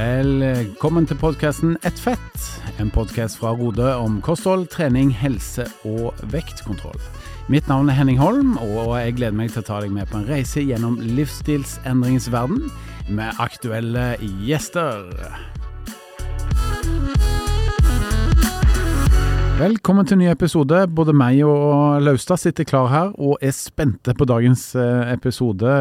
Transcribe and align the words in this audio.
Velkommen 0.00 1.04
til 1.04 1.18
podkasten 1.20 1.74
Ett 1.84 1.98
fett, 2.00 2.44
en 2.80 2.88
podkast 2.94 3.36
fra 3.36 3.50
Rode 3.52 3.84
om 4.00 4.14
kosthold, 4.24 4.70
trening, 4.72 5.10
helse 5.12 5.66
og 5.84 6.16
vektkontroll. 6.32 6.96
Mitt 7.52 7.68
navn 7.68 7.90
er 7.90 7.98
Henning 7.98 8.16
Holm, 8.16 8.54
og 8.62 8.94
jeg 8.96 9.18
gleder 9.18 9.36
meg 9.36 9.50
til 9.52 9.60
å 9.60 9.66
ta 9.66 9.80
deg 9.84 9.92
med 9.92 10.08
på 10.08 10.16
en 10.22 10.24
reise 10.30 10.62
gjennom 10.64 10.96
livsstilsendringens 11.18 12.30
verden 12.32 12.70
med 13.12 13.42
aktuelle 13.44 14.14
gjester. 14.46 15.10
Velkommen 19.60 20.08
til 20.08 20.16
en 20.16 20.24
ny 20.24 20.30
episode. 20.32 20.86
Både 20.96 21.12
meg 21.12 21.42
og 21.44 22.00
Laustad 22.06 22.40
sitter 22.40 22.64
klar 22.64 22.88
her 22.88 23.12
og 23.20 23.36
er 23.44 23.52
spente 23.52 24.16
på 24.16 24.30
dagens 24.32 24.70
eh, 24.80 25.12
episode. 25.12 25.76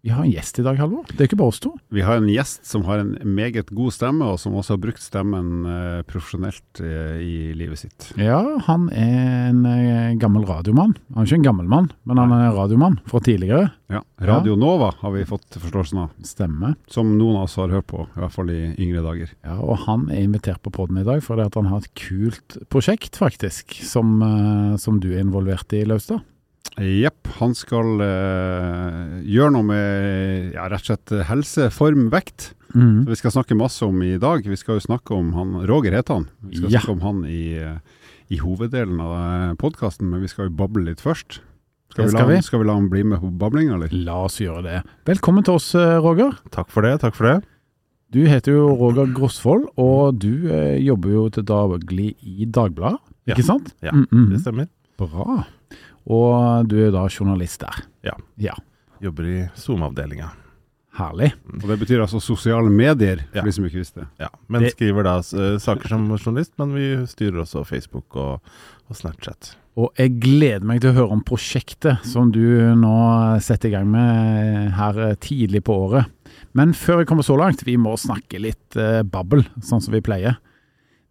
Vi 0.00 0.12
har 0.14 0.22
en 0.22 0.30
gjest 0.30 0.58
i 0.60 0.62
dag, 0.62 0.76
Halvor. 0.78 1.08
Det 1.10 1.24
er 1.24 1.26
ikke 1.26 1.40
bare 1.40 1.50
oss 1.50 1.58
to. 1.58 1.72
Vi 1.90 2.04
har 2.06 2.20
en 2.20 2.28
gjest 2.30 2.62
som 2.68 2.84
har 2.86 3.00
en 3.02 3.16
meget 3.34 3.72
god 3.74 3.90
stemme, 3.96 4.28
og 4.30 4.38
som 4.38 4.54
også 4.54 4.76
har 4.76 4.82
brukt 4.84 5.02
stemmen 5.02 5.66
eh, 5.66 6.04
profesjonelt 6.06 6.82
eh, 6.84 7.16
i 7.18 7.32
livet 7.58 7.80
sitt. 7.82 8.06
Ja, 8.14 8.38
han 8.68 8.86
er 8.94 9.48
en 9.48 9.64
eh, 9.66 10.14
gammel 10.22 10.46
radiomann. 10.46 10.94
Han 11.16 11.24
er 11.24 11.26
ikke 11.26 11.40
en 11.40 11.48
gammel 11.48 11.68
mann, 11.72 11.90
men 12.06 12.22
han 12.22 12.36
er 12.36 12.54
radiomann 12.54 13.00
fra 13.10 13.22
tidligere. 13.26 13.72
Ja, 13.90 14.04
Radio 14.22 14.54
Nova 14.60 14.92
har 15.00 15.16
vi 15.16 15.26
fått 15.26 15.58
forståelsen 15.58 16.04
av, 16.04 16.14
Stemmer. 16.22 16.78
som 16.86 17.16
noen 17.18 17.40
av 17.40 17.48
oss 17.48 17.58
har 17.58 17.74
hørt 17.74 17.90
på, 17.90 18.06
i 18.06 18.22
hvert 18.22 18.36
fall 18.38 18.54
i 18.54 18.62
yngre 18.78 19.02
dager. 19.02 19.34
Ja, 19.42 19.58
og 19.58 19.82
han 19.88 20.06
er 20.14 20.22
invitert 20.22 20.62
på 20.62 20.74
podden 20.78 21.02
i 21.02 21.06
dag 21.08 21.24
fordi 21.26 21.48
at 21.48 21.58
han 21.58 21.72
har 21.72 21.82
et 21.82 21.90
kult 21.98 22.60
prosjekt, 22.70 23.18
faktisk, 23.18 23.80
som, 23.82 24.20
som 24.78 25.02
du 25.02 25.10
er 25.14 25.24
involvert 25.24 25.74
i, 25.74 25.82
Laustad. 25.88 26.22
Jepp, 26.76 27.26
han 27.40 27.54
skal 27.58 27.98
uh, 28.02 29.22
gjøre 29.26 29.50
noe 29.54 29.66
med 29.66 30.52
ja, 30.54 30.68
rett 30.70 30.84
og 30.84 30.90
slett 30.92 31.14
helse, 31.26 31.70
form, 31.74 32.08
vekt. 32.12 32.52
Mm. 32.74 33.04
Så 33.06 33.10
vi 33.14 33.16
skal 33.22 33.32
snakke 33.34 33.56
masse 33.58 33.82
om 33.86 34.02
i 34.04 34.12
dag. 34.20 34.44
Vi 34.46 34.58
skal 34.60 34.76
jo 34.78 34.84
snakke 34.84 35.16
om 35.16 35.32
han 35.34 35.56
Roger 35.66 35.96
heter 35.96 36.20
han. 36.20 36.28
Vi 36.44 36.60
skal 36.60 36.70
Ja. 36.70 36.78
snakke 36.80 36.94
om 36.94 37.00
han 37.06 37.24
i, 37.26 37.56
eh, 37.58 37.78
i 38.30 38.38
hoveddelen 38.38 39.00
av 39.00 39.56
podkasten, 39.56 40.10
men 40.10 40.20
vi 40.20 40.28
skal 40.28 40.46
jo 40.50 40.56
bable 40.58 40.84
litt 40.84 41.00
først. 41.00 41.40
Skal, 41.90 42.04
vi, 42.04 42.10
skal 42.12 42.28
la, 42.28 42.34
vi. 42.34 42.42
skal 42.44 42.60
vi 42.60 42.66
la 42.68 42.74
han 42.76 42.90
bli 42.92 43.02
med 43.02 43.20
på 43.24 43.30
bablinga, 43.40 43.74
eller? 43.78 43.88
La 44.04 44.18
oss 44.26 44.36
gjøre 44.38 44.62
det. 44.62 44.82
Velkommen 45.08 45.42
til 45.48 45.54
oss, 45.54 45.74
eh, 45.74 45.96
Roger. 46.04 46.36
Takk 46.52 46.68
for 46.70 46.82
det. 46.82 47.00
takk 47.00 47.14
for 47.16 47.24
det. 47.32 47.38
Du 48.12 48.22
heter 48.28 48.52
jo 48.52 48.68
Roger 48.76 49.06
Grosvold, 49.12 49.66
og 49.76 50.18
du 50.20 50.46
eh, 50.52 50.78
jobber 50.84 51.10
jo 51.10 51.28
til 51.30 51.42
daglig 51.44 52.14
i 52.22 52.44
Dagbladet, 52.46 53.00
Ja. 53.26 53.34
ikke 53.34 53.44
sant? 53.44 53.74
Ja, 53.82 53.90
Mm, 53.92 54.06
mm. 54.12 54.30
Det 54.30 54.40
stemmer. 54.44 54.68
Bra. 54.98 55.44
Og 56.08 56.68
du 56.70 56.76
er 56.86 56.92
da 56.94 57.06
journalist 57.12 57.60
der. 57.60 57.82
Ja. 58.06 58.16
Ja, 58.40 58.54
Jobber 59.00 59.26
i 59.30 59.38
SoMe-avdelinga. 59.54 60.30
Herlig. 60.98 61.28
Og 61.60 61.68
Det 61.68 61.76
betyr 61.78 62.00
altså 62.02 62.18
sosiale 62.20 62.70
medier, 62.74 63.20
for 63.30 63.38
Ja. 63.38 63.42
de 63.44 63.52
som 63.52 63.64
ikke 63.68 63.78
visste. 63.84 64.06
Ja, 64.18 64.26
men 64.48 64.62
Det- 64.62 64.72
skriver 64.74 65.04
da 65.04 65.18
eh, 65.18 65.58
saker 65.58 65.86
som 65.88 66.08
journalist, 66.16 66.52
men 66.58 66.72
vi 66.74 67.06
styrer 67.06 67.42
også 67.44 67.64
Facebook 67.64 68.16
og, 68.16 68.40
og 68.90 68.96
Snapchat. 68.96 69.54
Og 69.76 69.92
jeg 69.96 70.18
gleder 70.18 70.64
meg 70.66 70.80
til 70.80 70.90
å 70.90 70.94
høre 70.94 71.12
om 71.12 71.22
prosjektet 71.22 72.02
som 72.04 72.32
du 72.32 72.40
nå 72.74 73.38
setter 73.40 73.68
i 73.68 73.70
gang 73.76 73.86
med 73.88 74.72
her 74.74 74.98
eh, 75.10 75.14
tidlig 75.14 75.62
på 75.62 75.76
året. 75.88 76.06
Men 76.54 76.72
før 76.72 76.98
vi 76.98 77.04
kommer 77.04 77.22
så 77.22 77.36
langt, 77.38 77.62
vi 77.62 77.76
må 77.76 77.94
snakke 77.96 78.40
litt 78.40 78.74
uh, 78.76 79.02
babbel, 79.04 79.44
sånn 79.62 79.80
som 79.80 79.92
vi 79.94 80.00
pleier. 80.00 80.38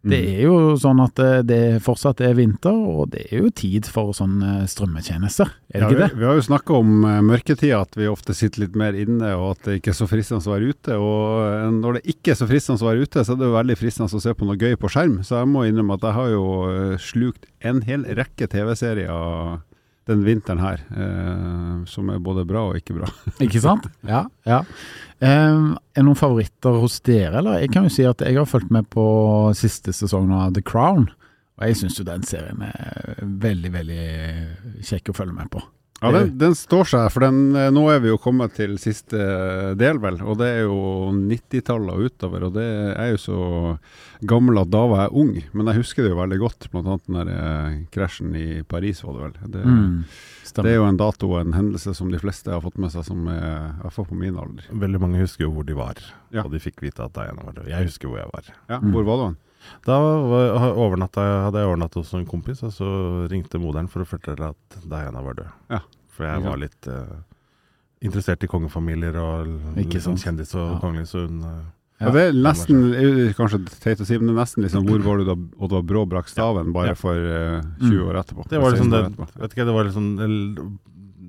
Det 0.07 0.17
Mm. 0.23 0.27
er 0.37 0.41
jo 0.45 0.57
sånn 0.79 0.99
at 1.03 1.19
eh, 1.19 1.41
det 1.43 1.81
fortsatt 1.83 2.21
er 2.23 2.33
vinter, 2.37 2.71
og 2.71 3.09
det 3.11 3.25
er 3.31 3.41
jo 3.43 3.49
tid 3.51 3.85
for 3.91 4.13
sånn 4.15 4.37
eh, 4.41 4.65
strømmetjenester, 4.69 5.49
er 5.73 5.79
det 5.79 5.81
Ja, 5.81 5.89
ikke 5.89 5.99
det? 5.99 6.09
vi, 6.13 6.19
vi 6.21 6.25
har 6.29 6.35
jo 6.39 6.45
snakka 6.47 6.77
om 6.77 6.93
uh, 7.03 7.17
mørketida, 7.27 7.81
at 7.81 7.97
vi 7.99 8.07
ofte 8.07 8.33
sitter 8.37 8.61
litt 8.63 8.75
mer 8.79 8.93
inne, 8.95 9.33
og 9.35 9.57
at 9.57 9.63
det 9.67 9.75
ikke 9.81 9.91
er 9.91 9.97
så 9.99 10.07
fristende 10.07 10.47
å 10.47 10.53
være 10.55 10.69
ute. 10.71 10.95
Og 10.95 11.43
eh, 11.43 11.69
når 11.81 11.99
det 11.99 12.03
ikke 12.15 12.31
er 12.31 12.39
så 12.39 12.47
fristende 12.47 12.81
å 12.85 12.89
være 12.91 13.03
ute, 13.03 13.25
så 13.27 13.33
er 13.35 13.41
det 13.41 13.49
jo 13.49 13.57
veldig 13.59 13.77
fristende 13.83 14.15
å 14.17 14.23
se 14.23 14.33
på 14.33 14.47
noe 14.47 14.57
gøy 14.57 14.75
på 14.79 14.89
skjerm. 14.95 15.17
Så 15.27 15.35
jeg 15.41 15.51
må 15.51 15.65
innrømme 15.67 15.97
at 15.99 16.07
jeg 16.07 16.17
har 16.21 16.29
jo 16.33 16.45
eh, 16.71 16.97
slukt 16.97 17.45
en 17.67 17.81
hel 17.87 18.05
rekke 18.17 18.47
TV-serier 18.47 19.59
den 20.07 20.23
vinteren 20.25 20.61
her, 20.63 20.81
eh, 20.91 21.75
som 21.91 22.09
er 22.13 22.23
både 22.23 22.45
bra 22.47 22.67
og 22.69 22.79
ikke 22.79 22.95
bra. 22.97 23.11
Ikke 23.43 23.61
sant? 23.63 23.87
Ja. 24.07 24.25
ja. 24.47 24.63
Um, 25.19 25.75
er 25.93 26.01
det 26.01 26.05
noen 26.07 26.19
favoritter 26.19 26.77
hos 26.81 26.99
dere, 27.05 27.39
eller? 27.39 27.59
Jeg 27.63 27.73
kan 27.73 27.87
jo 27.87 27.93
si 27.93 28.05
at 28.07 28.21
jeg 28.23 28.37
har 28.37 28.49
fulgt 28.49 28.71
med 28.73 28.87
på 28.93 29.05
siste 29.57 29.93
sesong 29.95 30.31
av 30.35 30.53
The 30.55 30.63
Crown. 30.65 31.09
Og 31.57 31.71
jeg 31.71 31.79
syns 31.79 31.97
jo 31.97 32.05
den 32.05 32.25
serien 32.27 32.61
er 32.67 33.17
veldig, 33.21 33.71
veldig 33.73 34.03
kjekk 34.85 35.11
å 35.11 35.17
følge 35.17 35.37
med 35.39 35.49
på. 35.53 35.63
Ja, 35.97 36.11
den, 36.13 36.35
den 36.37 36.53
står 36.53 36.85
seg, 36.91 37.07
for 37.09 37.23
den, 37.25 37.55
eh, 37.57 37.71
nå 37.73 37.81
er 37.89 37.99
vi 38.03 38.11
jo 38.11 38.19
kommet 38.21 38.53
til 38.53 38.75
siste 38.77 39.17
eh, 39.17 39.71
del, 39.79 39.97
vel. 40.03 40.19
Og 40.21 40.35
det 40.37 40.45
er 40.59 40.59
jo 40.67 40.75
90-tallet 41.15 41.89
og 41.95 42.11
utover. 42.11 42.43
Og 42.45 42.53
det 42.53 42.67
er 42.93 43.15
jo 43.15 43.17
så 43.23 43.39
gammel 44.29 44.59
at 44.61 44.69
da 44.69 44.83
var 44.91 45.01
jeg 45.07 45.15
ung. 45.23 45.31
Men 45.57 45.71
jeg 45.71 45.79
husker 45.81 46.05
det 46.05 46.11
jo 46.13 46.19
veldig 46.19 46.37
godt, 46.43 46.67
blant 46.73 46.91
annet 46.93 47.07
den 47.09 47.17
der 47.17 47.31
eh, 47.33 47.79
krasjen 47.97 48.37
i 48.37 48.45
Paris, 48.69 49.01
var 49.07 49.17
det 49.17 49.25
vel. 49.25 49.51
Det, 49.57 49.65
Mm, 49.67 50.03
det 50.57 50.71
er 50.71 50.77
jo 50.77 50.85
en 50.87 50.97
dato 51.01 51.27
og 51.33 51.41
en 51.41 51.57
hendelse 51.57 51.91
som 51.97 52.13
de 52.13 52.21
fleste 52.21 52.53
har 52.53 52.61
fått 52.63 52.77
med 52.79 52.93
seg, 52.93 53.03
som 53.09 53.25
er 53.33 53.41
i 53.41 53.81
hvert 53.81 53.93
fall 53.97 54.05
på 54.07 54.15
min 54.21 54.37
alder. 54.39 54.69
Veldig 54.71 55.01
mange 55.03 55.19
husker 55.25 55.43
jo 55.47 55.51
hvor 55.57 55.65
de 55.67 55.75
var, 55.77 55.97
Ja. 56.31 56.45
og 56.45 56.53
de 56.53 56.61
fikk 56.63 56.79
vite 56.85 57.03
at 57.03 57.13
Diana 57.17 57.41
var 57.43 57.57
død. 57.57 57.67
Jeg 57.73 57.89
husker 57.89 58.07
hvor 58.13 58.21
jeg 58.21 58.29
var. 58.31 58.47
Ja. 58.71 58.79
Hvor 58.85 59.03
var 59.09 59.25
du? 59.25 59.35
Da 59.85 59.97
var, 59.99 60.57
hadde 60.59 61.59
jeg 61.59 61.67
overnatta 61.67 61.99
hos 62.01 62.13
en 62.17 62.25
kompis, 62.25 62.63
og 62.63 62.71
så 62.75 62.87
ringte 63.31 63.59
moderen 63.59 63.87
for 63.91 64.03
å 64.03 64.07
fortelle 64.07 64.51
at 64.53 64.77
Diana 64.83 65.21
var 65.23 65.33
død. 65.39 65.49
Ja. 65.73 65.79
For 66.17 66.25
jeg 66.25 66.43
var 66.45 66.57
litt 66.61 66.87
uh, 66.89 67.17
interessert 68.01 68.43
i 68.43 68.47
kongefamilier 68.51 69.17
og 69.21 69.49
liksom, 69.77 70.17
kjendis 70.21 70.53
og 70.55 70.71
Ja. 70.75 70.79
kongelig, 70.81 71.07
så 71.11 71.25
hun 71.27 71.41
uh, 71.43 71.57
Ja. 71.99 72.11
Det 72.13 72.21
er 72.29 72.33
nesten, 72.37 72.81
kanskje 73.33 73.57
teit 73.81 73.97
å 74.01 74.05
si, 74.05 74.17
men 74.19 74.27
det 74.29 74.35
er 74.35 74.41
nesten 74.43 74.61
liksom 74.63 74.83
hvor 74.85 75.01
var 75.01 75.17
du 75.17 75.23
da 75.25 75.35
Oddvar 75.65 75.81
Brå 75.89 76.03
brakk 76.05 76.27
staven, 76.29 76.69
bare 76.75 76.93
for 76.95 77.15
uh, 77.17 77.61
20 77.81 78.03
år 78.05 78.19
etterpå. 78.21 78.45
Det 78.51 78.59
var 78.61 78.75
liksom 78.75 78.91
16 78.93 79.15
det, 79.17 79.29
vet 79.41 79.55
ikke, 79.55 79.65
det 79.65 79.73
var 79.73 79.87
liksom 79.89 80.11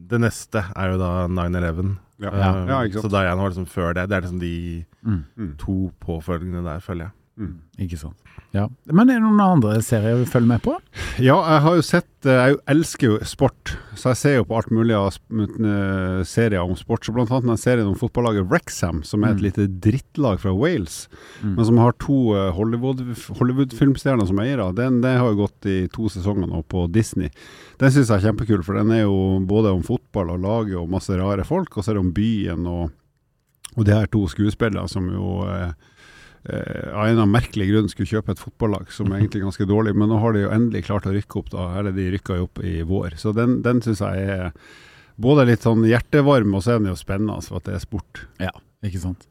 Det 0.09 0.21
neste 0.21 0.63
er 0.77 0.91
jo 0.93 0.99
da 1.01 1.09
9-11. 1.29 1.97
Ja. 2.21 2.31
Ja. 2.35 2.51
ja, 2.85 3.01
Så. 3.01 3.09
Diana 3.09 3.41
var 3.41 3.49
liksom 3.55 3.67
før 3.69 3.95
det. 3.97 4.09
Det 4.11 4.17
er 4.17 4.21
liksom 4.27 4.41
de 4.41 4.85
Mm, 5.05 5.25
Mm. 5.39 5.53
to 5.57 5.91
påfølgende 6.05 6.61
der, 6.65 6.81
føler 6.85 7.05
jeg. 7.07 7.13
Mm. 7.39 7.53
ikke 7.79 7.97
sant. 8.01 8.17
Ja. 8.53 8.65
Men 8.91 9.11
er 9.13 9.19
det 9.21 9.23
noen 9.23 9.41
andre 9.45 9.77
serier 9.85 10.17
vi 10.19 10.25
følger 10.27 10.49
med 10.49 10.63
på? 10.65 10.73
Ja, 11.21 11.37
jeg 11.37 11.61
har 11.63 11.75
jo 11.77 11.83
sett 11.85 12.27
eh, 12.27 12.47
Jeg 12.49 12.57
elsker 12.73 13.07
jo 13.07 13.19
sport, 13.29 13.75
så 13.95 14.11
jeg 14.11 14.17
ser 14.19 14.35
jo 14.39 14.45
på 14.49 14.57
alt 14.57 14.71
mulig 14.75 14.95
av 14.97 15.11
eh, 15.13 16.23
serier 16.27 16.63
om 16.65 16.73
sport. 16.81 17.05
Så 17.07 17.13
blant 17.15 17.31
annet 17.31 17.47
den 17.53 17.61
serien 17.61 17.87
om 17.91 17.95
fotballaget 18.01 18.49
Wrexham, 18.51 19.03
som 19.05 19.23
er 19.25 19.35
et 19.37 19.39
Mm. 19.39 19.45
lite 19.45 19.67
drittlag 19.85 20.41
fra 20.41 20.51
Wales, 20.57 21.09
Mm. 21.45 21.55
men 21.57 21.65
som 21.69 21.79
har 21.79 21.93
to 21.93 22.35
eh, 22.35 22.51
Hollywood, 22.57 23.05
Hollywood-filmstjerner 23.39 24.27
som 24.27 24.39
eiere. 24.41 24.73
Den, 24.75 25.01
den 25.05 25.19
har 25.19 25.31
jo 25.33 25.45
gått 25.47 25.67
i 25.67 25.87
to 25.93 26.09
sesonger 26.09 26.49
nå 26.49 26.63
på 26.69 26.87
Disney. 26.91 27.31
Den 27.79 27.91
syns 27.93 28.09
jeg 28.09 28.19
er 28.23 28.33
kjempekul, 28.33 28.65
for 28.65 28.75
den 28.81 28.91
er 28.91 29.05
jo 29.05 29.39
både 29.47 29.71
om 29.77 29.83
fotball 29.87 30.31
og 30.35 30.41
laget 30.43 30.77
og 30.81 30.89
masse 30.91 31.15
rare 31.15 31.45
folk, 31.47 31.77
og 31.77 31.85
så 31.85 31.91
er 31.93 31.95
det 32.01 32.05
om 32.07 32.13
byen 32.17 32.67
og, 32.67 32.91
og 33.77 33.85
de 33.87 33.93
her 33.95 34.07
to 34.11 34.25
skuespillerne 34.27 34.89
som 34.91 35.07
jo 35.13 35.45
eh, 35.47 35.73
av 36.47 37.05
en 37.05 37.11
eller 37.11 37.23
annen 37.23 37.35
merkelig 37.35 37.67
grunn 37.71 37.89
skulle 37.93 38.09
kjøpe 38.09 38.33
et 38.35 38.43
fotballag 38.43 38.93
som 38.95 39.11
er 39.13 39.23
egentlig 39.23 39.43
ganske 39.43 39.67
dårlig, 39.69 39.95
men 39.99 40.09
nå 40.13 40.21
har 40.23 40.37
de 40.37 40.45
jo 40.47 40.53
endelig 40.55 40.85
klart 40.87 41.09
å 41.09 41.15
rykke 41.15 41.41
opp, 41.41 41.51
da. 41.53 41.65
Eller 41.81 41.97
de 41.97 42.07
rykka 42.15 42.39
jo 42.39 42.47
opp 42.47 42.63
i 42.65 42.79
vår. 42.87 43.19
Så 43.21 43.35
den, 43.37 43.59
den 43.67 43.83
syns 43.85 44.05
jeg 44.05 44.29
er 44.39 44.53
både 45.19 45.49
litt 45.49 45.67
sånn 45.67 45.83
hjertevarm, 45.89 46.55
og 46.55 46.63
så 46.65 46.77
er 46.77 46.83
den 46.83 46.93
jo 46.93 46.99
spennende 46.99 47.41
for 47.45 47.61
at 47.61 47.69
det 47.69 47.77
er 47.79 47.85
sport. 47.85 48.23
Ja, 48.43 48.55
Ikke 48.87 49.03
sant. 49.03 49.27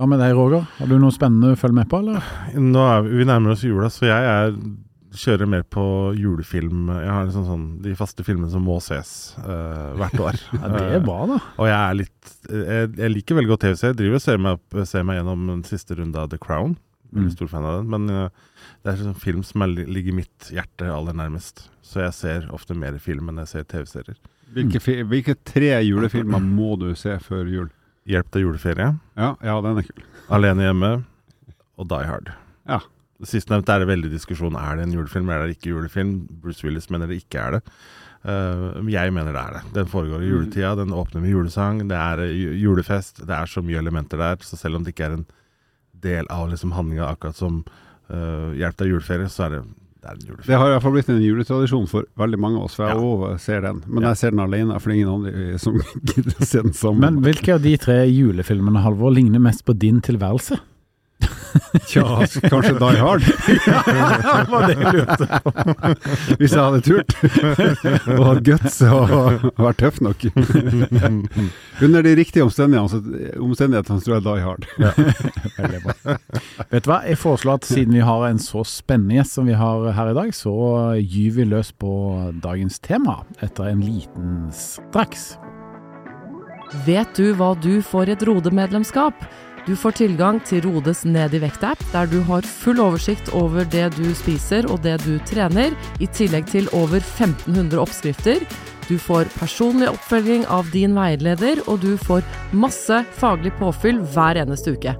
Hva 0.00 0.08
med 0.08 0.20
deg, 0.22 0.32
Roger? 0.36 0.64
Har 0.78 0.88
du 0.88 0.96
noe 1.00 1.14
spennende 1.14 1.52
å 1.54 1.58
følge 1.58 1.78
med 1.78 1.88
på, 1.90 2.00
eller? 2.02 2.24
Nå 2.58 2.84
er 2.88 3.04
vi, 3.06 3.16
vi 3.20 3.26
nærmer 3.28 3.54
oss 3.54 3.64
jula, 3.64 3.90
så 3.92 4.08
jeg 4.08 4.30
er, 4.32 4.54
kjører 5.18 5.48
mer 5.48 5.62
på 5.68 5.82
julefilm. 6.18 6.86
Jeg 6.94 7.10
har 7.12 7.26
liksom 7.28 7.44
sånn, 7.48 7.64
de 7.84 7.92
faste 7.98 8.24
filmene 8.26 8.50
som 8.52 8.62
må 8.64 8.78
ses 8.84 9.34
uh, 9.42 9.92
hvert 10.00 10.16
år. 10.20 10.38
Ja, 10.60 10.70
det 10.72 10.82
er 10.96 11.04
bra, 11.04 11.18
da. 11.30 11.36
Og 11.60 11.68
jeg 11.68 11.76
er 11.80 11.98
litt 11.98 12.32
Jeg, 12.48 12.92
jeg 12.98 13.12
liker 13.16 13.38
veldig 13.38 13.50
godt 13.52 13.64
TV-serier. 13.66 13.92
Jeg 13.92 14.00
driver 14.00 14.18
og 14.20 14.24
ser 14.24 14.40
meg, 14.46 14.64
ser 14.88 15.04
meg 15.08 15.18
gjennom 15.20 15.44
den 15.50 15.62
siste 15.68 15.98
runde 15.98 16.18
av 16.22 16.30
The 16.32 16.40
Crown. 16.42 16.78
Veldig 17.12 17.28
Mm. 17.28 17.34
stor 17.36 17.48
fan 17.52 17.64
av 17.68 17.74
den. 17.82 17.90
Men 17.92 18.08
uh, 18.08 18.28
det 18.82 18.92
er 18.94 19.02
sånn 19.02 19.18
film 19.20 19.42
som 19.44 19.60
er, 19.66 19.74
ligger 19.84 20.14
mitt 20.16 20.46
hjerte 20.48 20.86
aller 20.88 21.12
nærmest. 21.12 21.66
Så 21.84 22.00
jeg 22.06 22.14
ser 22.16 22.46
ofte 22.56 22.72
mer 22.78 22.96
film 23.04 23.28
enn 23.28 23.42
jeg 23.42 23.50
ser 23.50 23.66
TV-serier. 23.68 24.16
Hvilke, 24.56 24.80
fi- 24.80 25.02
hvilke 25.04 25.34
tre 25.44 25.74
julefilmer 25.84 26.40
må 26.40 26.70
du 26.80 26.88
se 26.96 27.18
før 27.20 27.44
jul? 27.52 27.68
Hjelp 28.08 28.30
til 28.32 28.46
juleferie, 28.46 28.88
Ja, 29.20 29.28
ja 29.44 29.58
den 29.62 29.78
er 29.82 29.84
kul. 29.86 30.02
Alene 30.32 30.64
hjemme 30.70 30.90
og 31.78 31.86
Die 31.92 32.08
Hard. 32.08 32.32
Ja. 32.66 32.80
Sistnevnte 33.24 33.74
er 33.74 33.82
det 33.84 33.88
veldig 33.90 34.10
diskusjon. 34.12 34.56
Er 34.58 34.76
det 34.76 34.86
en 34.88 34.94
julefilm, 34.96 35.28
eller 35.30 35.44
er 35.44 35.50
det 35.52 35.58
ikke 35.58 35.72
julefilm? 35.74 36.14
Bruce 36.42 36.64
Willis 36.66 36.88
mener 36.90 37.06
det 37.10 37.20
ikke 37.22 37.38
er 37.42 37.58
det. 37.58 37.62
Uh, 38.22 38.78
jeg 38.86 39.10
mener 39.14 39.34
det 39.34 39.40
er 39.42 39.56
det. 39.58 39.62
Den 39.74 39.86
foregår 39.90 40.22
i 40.22 40.28
juletida, 40.30 40.76
den 40.78 40.92
åpner 40.94 41.20
med 41.24 41.32
julesang, 41.34 41.80
det 41.90 41.96
er 41.98 42.20
eh, 42.22 42.52
julefest. 42.62 43.24
Det 43.26 43.34
er 43.34 43.50
så 43.50 43.62
mye 43.66 43.80
elementer 43.82 44.20
der, 44.20 44.36
så 44.46 44.54
selv 44.60 44.78
om 44.78 44.84
det 44.86 44.94
ikke 44.94 45.08
er 45.08 45.16
en 45.16 45.24
del 46.02 46.26
av 46.30 46.48
liksom 46.52 46.70
handlinga, 46.76 47.08
akkurat 47.10 47.34
som 47.38 47.64
uh, 48.10 48.52
Hjelp 48.58 48.76
deg 48.78 48.92
juleferie, 48.92 49.26
så 49.30 49.48
er 49.48 49.56
det, 49.56 49.62
det. 50.06 50.14
Det 50.46 50.54
har 50.58 50.68
i 50.68 50.72
hvert 50.76 50.82
fall 50.86 50.94
blitt 50.94 51.10
en 51.10 51.18
juletradisjon 51.22 51.86
for 51.90 52.06
veldig 52.18 52.38
mange 52.42 52.58
av 52.62 52.68
oss, 52.70 52.74
for 52.78 52.86
jeg 52.90 53.02
Ja. 53.02 53.36
ser 53.42 53.60
den. 53.66 53.82
Men 53.86 54.02
Ja. 54.04 54.08
jeg 54.14 54.16
ser 54.22 54.30
den 54.36 54.40
alene, 54.46 54.78
for 54.80 54.90
det 54.90 54.96
er 54.96 55.00
ingen 55.02 55.14
andre 55.14 55.58
som 55.62 55.78
gidder 56.12 56.34
å 56.38 56.46
se 56.46 56.62
den 56.62 56.72
sammen. 56.78 57.00
Men 57.00 57.22
hvilke 57.26 57.54
av 57.54 57.62
de 57.62 57.76
tre 57.76 58.04
julefilmene, 58.06 58.82
Halvor, 58.82 59.14
ligner 59.14 59.42
mest 59.42 59.64
på 59.66 59.74
din 59.78 60.00
tilværelse? 60.00 60.58
Tja, 61.88 62.04
kanskje 62.48 62.72
Die 62.80 63.00
Hard, 63.00 63.22
Det 63.26 64.50
var 64.50 64.66
det 64.68 64.76
jeg 64.78 64.92
lurte 64.96 65.26
på. 65.44 65.52
hvis 66.40 66.54
jeg 66.54 66.62
hadde 66.62 66.80
turt. 66.86 67.14
og 68.16 68.24
hatt 68.26 68.42
guts 68.46 68.78
og 68.86 69.44
vært 69.60 69.80
tøff 69.82 70.00
nok. 70.04 70.26
Under 71.82 72.06
de 72.06 72.14
riktige 72.18 72.46
omstendighetene, 72.46 73.32
omstendighetene 73.42 74.04
tror 74.04 74.16
jeg 74.16 74.26
Die 74.26 74.46
Hard. 74.46 74.68
Veldig 75.58 75.82
bra. 75.84 76.16
Vet 76.72 76.86
du 76.86 76.90
hva, 76.92 77.00
jeg 77.08 77.20
foreslår 77.20 77.60
at 77.60 77.68
siden 77.68 77.96
vi 77.96 78.04
har 78.06 78.26
en 78.28 78.42
så 78.42 78.64
spennende 78.68 79.20
gjest 79.20 79.38
som 79.38 79.48
vi 79.48 79.56
har 79.58 79.88
her 79.96 80.12
i 80.12 80.18
dag, 80.18 80.34
så 80.36 80.52
gyver 81.00 81.42
vi 81.42 81.48
løs 81.52 81.72
på 81.76 81.92
dagens 82.44 82.80
tema 82.84 83.20
etter 83.44 83.72
en 83.72 83.84
liten 83.84 84.50
straks. 84.56 85.34
Vet 86.86 87.16
du 87.18 87.34
hva 87.36 87.52
du 87.60 87.82
får 87.84 88.14
et 88.14 88.22
Rode-medlemskap? 88.24 89.26
Du 89.62 89.76
får 89.78 89.94
tilgang 89.94 90.40
til 90.42 90.64
Rodes 90.66 91.04
Ned 91.06 91.36
i 91.36 91.40
vekt-app, 91.44 91.78
der 91.92 92.08
du 92.10 92.16
har 92.26 92.42
full 92.42 92.80
oversikt 92.82 93.28
over 93.30 93.62
det 93.70 93.92
du 93.94 94.08
spiser 94.18 94.66
og 94.66 94.80
det 94.82 94.96
du 95.04 95.20
trener, 95.28 95.76
i 96.02 96.08
tillegg 96.10 96.48
til 96.50 96.66
over 96.74 96.98
1500 96.98 97.78
oppskrifter. 97.78 98.42
Du 98.88 98.96
får 98.98 99.30
personlig 99.36 99.86
oppfølging 99.92 100.48
av 100.50 100.66
din 100.74 100.98
veileder, 100.98 101.62
og 101.70 101.78
du 101.86 101.94
får 101.94 102.26
masse 102.50 103.04
faglig 103.14 103.54
påfyll 103.60 104.02
hver 104.16 104.42
eneste 104.42 104.74
uke. 104.74 104.96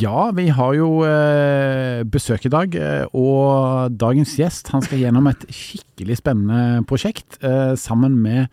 Ja, 0.00 0.30
vi 0.32 0.48
har 0.56 0.72
jo 0.78 1.02
eh, 1.04 2.00
besøk 2.08 2.48
i 2.48 2.54
dag, 2.56 2.72
eh, 2.72 3.04
og 3.12 4.00
dagens 4.00 4.32
gjest 4.40 4.72
han 4.72 4.80
skal 4.86 5.04
gjennom 5.04 5.28
et 5.28 5.44
skikkelig 5.52 6.22
spennende 6.22 6.86
prosjekt 6.88 7.36
eh, 7.44 7.76
sammen 7.76 8.16
med 8.24 8.48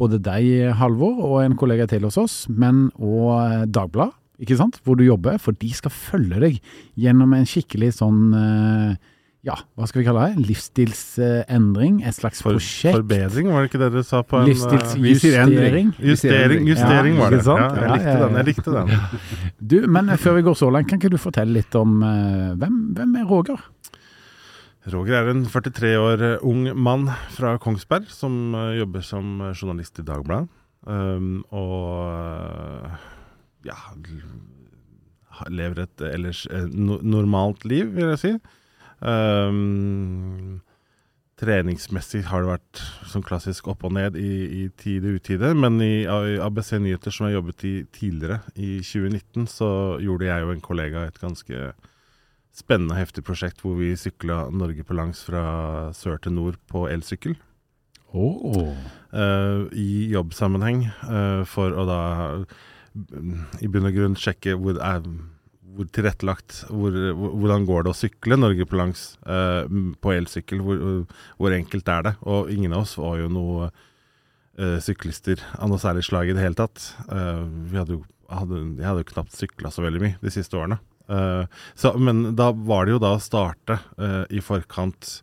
både 0.00 0.18
deg, 0.22 0.74
Halvor, 0.80 1.20
og 1.22 1.40
en 1.44 1.56
kollega 1.58 1.86
til 1.90 2.06
hos 2.06 2.18
oss, 2.20 2.36
men 2.50 2.88
òg 2.98 3.68
Dagbladet, 3.74 4.14
ikke 4.42 4.56
sant, 4.58 4.80
hvor 4.82 4.98
du 4.98 5.04
jobber, 5.06 5.38
for 5.38 5.54
de 5.54 5.70
skal 5.70 5.92
følge 5.94 6.40
deg 6.42 6.56
gjennom 6.98 7.36
en 7.36 7.46
skikkelig 7.46 7.92
sånn 8.00 8.22
eh, 8.34 8.96
ja, 9.44 9.58
hva 9.76 9.84
skal 9.84 10.00
vi 10.00 10.06
kalle 10.06 10.22
det? 10.30 10.44
Livsstilsendring? 10.48 11.98
Et 12.08 12.16
slags 12.16 12.40
For, 12.40 12.56
prosjekt? 12.56 12.96
forbedring, 12.96 13.50
var 13.52 13.64
det 13.66 13.70
ikke 13.70 13.80
det 13.82 13.90
du 13.92 14.06
sa 14.06 14.22
på 14.24 14.38
en 14.40 14.48
Livsstilsjustering? 14.48 15.90
Uh, 15.98 16.06
Justering, 16.08 16.64
justering 16.70 17.18
Ja, 17.18 17.20
var 17.20 17.36
det. 17.36 17.42
Ja, 17.44 17.66
jeg 17.76 17.90
likte 17.92 18.16
den. 18.22 18.38
jeg 18.40 18.48
likte 18.48 18.76
den. 18.78 18.94
Du, 19.74 19.76
men 19.86 20.08
før 20.20 20.38
vi 20.38 20.46
går 20.48 20.56
så 20.56 20.70
langt, 20.72 20.88
kan 20.88 21.00
ikke 21.00 21.12
du 21.12 21.20
fortelle 21.20 21.58
litt 21.60 21.76
om 21.76 22.00
uh, 22.00 22.54
hvem, 22.56 22.80
hvem 22.96 23.16
er 23.20 23.28
Roger? 23.28 23.60
Roger 24.92 25.16
er 25.16 25.30
en 25.32 25.46
43 25.48 25.94
år 25.96 26.22
ung 26.44 26.66
mann 26.76 27.06
fra 27.32 27.54
Kongsberg 27.62 28.10
som 28.12 28.52
eh, 28.52 28.74
jobber 28.82 29.04
som 29.06 29.40
eh, 29.40 29.54
journalist 29.56 30.00
i 30.00 30.04
Dagbladet. 30.04 30.50
Um, 30.84 31.38
og 31.48 32.10
eh, 32.12 33.04
ja 33.64 33.78
lever 35.48 35.80
et 35.86 36.02
ellers 36.04 36.44
no 36.68 36.98
normalt 37.00 37.64
liv, 37.64 37.88
vil 37.96 38.12
jeg 38.12 38.20
si. 38.20 38.32
Um, 39.00 40.60
treningsmessig 41.40 42.22
har 42.28 42.44
det 42.44 42.52
vært 42.52 42.82
sånn 43.10 43.24
klassisk 43.26 43.66
opp 43.72 43.82
og 43.88 43.96
ned 43.96 44.18
i, 44.20 44.34
i 44.44 44.68
tide 44.78 45.10
og 45.10 45.18
utide, 45.18 45.50
men 45.58 45.80
i, 45.82 46.04
i 46.04 46.36
ABC 46.38 46.76
Nyheter, 46.76 47.14
som 47.14 47.26
jeg 47.26 47.38
jobbet 47.38 47.66
i 47.66 47.74
tidligere, 47.96 48.38
i 48.54 48.76
2019, 48.84 49.48
så 49.50 49.70
gjorde 50.04 50.28
jeg 50.28 50.46
og 50.46 50.54
en 50.54 50.64
kollega 50.68 51.08
et 51.08 51.18
ganske 51.24 51.72
spennende, 52.54 52.94
og 52.94 53.02
heftig 53.02 53.24
prosjekt 53.26 53.64
hvor 53.64 53.76
vi 53.80 53.94
sykla 53.98 54.48
Norge 54.54 54.86
på 54.86 54.96
langs 54.96 55.24
fra 55.26 55.90
sør 55.96 56.20
til 56.22 56.36
nord 56.36 56.58
på 56.70 56.86
elsykkel. 56.90 57.36
Oh. 58.14 58.70
Uh, 59.10 59.66
I 59.74 60.06
jobbsammenheng, 60.12 60.86
uh, 61.08 61.42
for 61.50 61.74
å 61.74 61.86
da 61.88 62.00
mm, 62.94 63.40
i 63.62 63.70
bunn 63.70 63.88
og 63.90 63.96
grunn 63.96 64.14
sjekke 64.18 64.54
hvor, 64.54 64.78
er, 64.78 65.02
hvor 65.74 65.88
tilrettelagt 65.90 66.60
hvor, 66.68 66.94
hvor, 66.94 67.34
Hvordan 67.42 67.66
går 67.66 67.84
det 67.84 67.90
å 67.90 67.98
sykle 67.98 68.38
Norge 68.38 68.68
på 68.70 68.78
langs 68.78 69.04
uh, 69.26 69.66
på 69.98 70.14
elsykkel? 70.14 70.62
Hvor, 70.62 70.86
hvor 71.42 71.58
enkelt 71.58 71.90
er 71.90 72.06
det? 72.06 72.14
Og 72.22 72.54
ingen 72.54 72.76
av 72.76 72.86
oss 72.86 72.94
var 73.00 73.18
jo 73.22 73.32
noe 73.32 73.72
syklister 74.54 75.40
av 75.58 75.66
noe 75.66 75.82
særlig 75.82 76.04
slag 76.06 76.28
i 76.30 76.34
det 76.36 76.44
hele 76.44 76.54
tatt. 76.54 76.78
Vi 77.10 77.74
hadde 77.74 77.96
jo, 77.96 78.04
hadde, 78.30 78.60
jeg 78.78 78.86
hadde 78.86 79.02
jo 79.02 79.08
knapt 79.08 79.34
sykla 79.34 79.72
så 79.74 79.82
veldig 79.82 80.02
mye 80.04 80.20
de 80.22 80.30
siste 80.30 80.54
årene. 80.54 80.76
Eh, 81.08 81.44
så, 81.74 81.92
men 81.98 82.36
da 82.36 82.50
var 82.52 82.86
det 82.86 82.96
jo 82.96 83.02
da 83.02 83.14
å 83.16 83.22
starte 83.22 83.78
eh, 83.98 84.22
i 84.30 84.40
forkant 84.44 85.18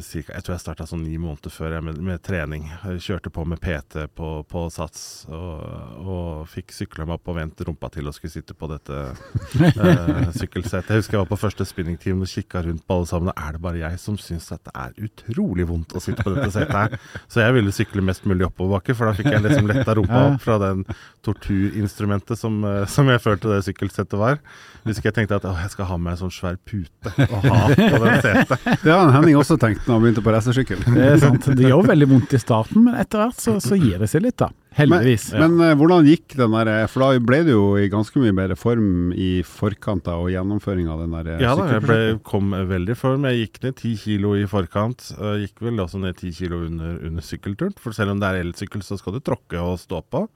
cirka, 0.00 0.32
Jeg 0.32 0.44
tror 0.44 0.54
jeg 0.54 0.62
starta 0.62 0.86
sånn 0.88 1.02
ni 1.04 1.18
måneder 1.20 1.52
før 1.52 1.74
jeg 1.76 1.84
med, 1.84 1.98
med 2.00 2.22
trening. 2.24 2.70
Jeg 2.88 3.02
kjørte 3.04 3.32
på 3.32 3.42
med 3.44 3.60
PT 3.60 4.06
på, 4.16 4.28
på 4.48 4.62
Sats 4.72 5.26
og, 5.28 5.58
og 6.00 6.46
fikk 6.48 6.72
sykla 6.72 7.04
meg 7.04 7.18
opp 7.18 7.28
og 7.28 7.36
vendt 7.36 7.60
rumpa 7.68 7.90
til 7.92 8.08
og 8.08 8.16
skulle 8.16 8.32
sitte 8.32 8.56
på 8.56 8.70
dette 8.70 8.96
uh, 9.12 10.30
sykkelsetet. 10.32 10.88
Jeg 10.94 11.02
husker 11.02 11.18
jeg 11.18 11.24
var 11.26 11.28
på 11.28 11.40
første 11.42 11.66
spinningteam 11.68 12.24
og 12.24 12.32
kikka 12.32 12.62
rundt 12.64 12.86
på 12.88 12.96
alle 12.96 13.10
sammen. 13.10 13.32
og 13.34 13.42
Er 13.44 13.58
det 13.58 13.62
bare 13.66 13.82
jeg 13.82 14.00
som 14.00 14.16
syns 14.20 14.48
at 14.56 14.64
det 14.70 14.72
er 14.72 15.10
utrolig 15.10 15.68
vondt 15.68 15.92
å 15.92 16.02
sitte 16.02 16.24
på 16.24 16.32
dette 16.32 16.48
setet 16.54 16.72
her? 16.78 16.96
Så 17.32 17.44
jeg 17.44 17.58
ville 17.58 17.74
sykle 17.76 18.06
mest 18.08 18.24
mulig 18.24 18.48
oppoverbakke, 18.48 18.96
for 18.96 19.10
da 19.10 19.16
fikk 19.20 19.28
jeg 19.34 19.44
liksom 19.44 19.68
letta 19.68 19.98
rumpa 20.00 20.24
opp 20.30 20.40
fra 20.46 20.56
den 20.64 20.86
torturinstrumentet 21.26 22.40
som, 22.40 22.56
eh, 22.64 22.86
som 22.88 23.12
jeg 23.12 23.20
følte 23.20 23.52
det 23.52 23.60
sykkelsetet 23.68 24.16
var. 24.16 24.40
Husker 24.88 25.10
jeg 25.10 25.18
tenkte 25.18 25.36
at 25.36 25.44
å, 25.44 25.52
jeg 25.60 25.74
skal 25.74 25.90
ha 25.90 26.00
med 26.00 26.14
en 26.14 26.20
sånn 26.22 26.32
svær 26.32 26.56
pute 26.64 27.12
å 27.28 27.42
ha 27.44 27.60
på 27.74 28.02
det 28.04 28.16
setet. 28.24 28.68
Det 28.80 28.94
har 28.94 29.12
Henning 29.12 29.36
også 29.36 29.57
tenkt 29.60 29.84
når 29.86 29.94
han 29.96 30.04
begynte 30.04 30.24
på 30.24 30.32
racersykkel. 30.34 30.80
Det 30.86 31.04
er 31.04 31.20
sant. 31.22 31.50
Det 31.58 31.68
gjør 31.68 31.90
veldig 31.90 32.08
vondt 32.10 32.34
i 32.34 32.40
starten, 32.40 32.86
men 32.86 32.96
etter 32.98 33.22
hvert 33.22 33.42
så, 33.42 33.58
så 33.62 33.78
gir 33.78 34.00
det 34.02 34.08
seg 34.10 34.24
litt, 34.24 34.38
da. 34.40 34.50
Heldigvis. 34.78 35.28
Men 35.34 35.56
eh, 35.64 35.74
hvordan 35.78 36.06
gikk 36.06 36.36
den 36.38 36.52
der 36.54 36.68
eh, 36.70 36.84
For 36.90 37.02
da 37.02 37.22
ble 37.24 37.40
du 37.46 37.50
jo 37.50 37.62
i 37.80 37.88
ganske 37.90 38.20
mye 38.22 38.34
bedre 38.36 38.54
form 38.58 39.10
i 39.16 39.40
forkant 39.46 40.06
av 40.12 40.26
og 40.26 40.30
gjennomføring 40.30 40.90
av 40.92 41.02
den 41.02 41.16
der 41.16 41.30
sykkelprosjektet? 41.32 41.46
Ja 41.48 41.54
da, 41.58 41.68
jeg 41.72 41.86
ble, 41.86 42.18
kom 42.28 42.52
veldig 42.72 42.94
i 42.94 43.00
form. 43.00 43.26
Jeg 43.26 43.40
gikk 43.42 43.62
ned 43.64 43.78
ti 43.80 43.94
kilo 43.98 44.34
i 44.38 44.44
forkant. 44.50 45.08
Gikk 45.42 45.64
vel 45.66 45.82
også 45.82 46.02
ned 46.02 46.18
ti 46.20 46.30
kilo 46.36 46.62
under, 46.68 46.98
under 47.08 47.26
sykkelturen. 47.26 47.74
For 47.82 47.96
selv 47.96 48.14
om 48.14 48.22
det 48.22 48.30
er 48.30 48.44
elsykkel, 48.44 48.84
så 48.86 49.00
skal 49.00 49.18
du 49.18 49.24
tråkke 49.24 49.62
og 49.62 49.80
stå 49.82 50.04
på. 50.12 50.28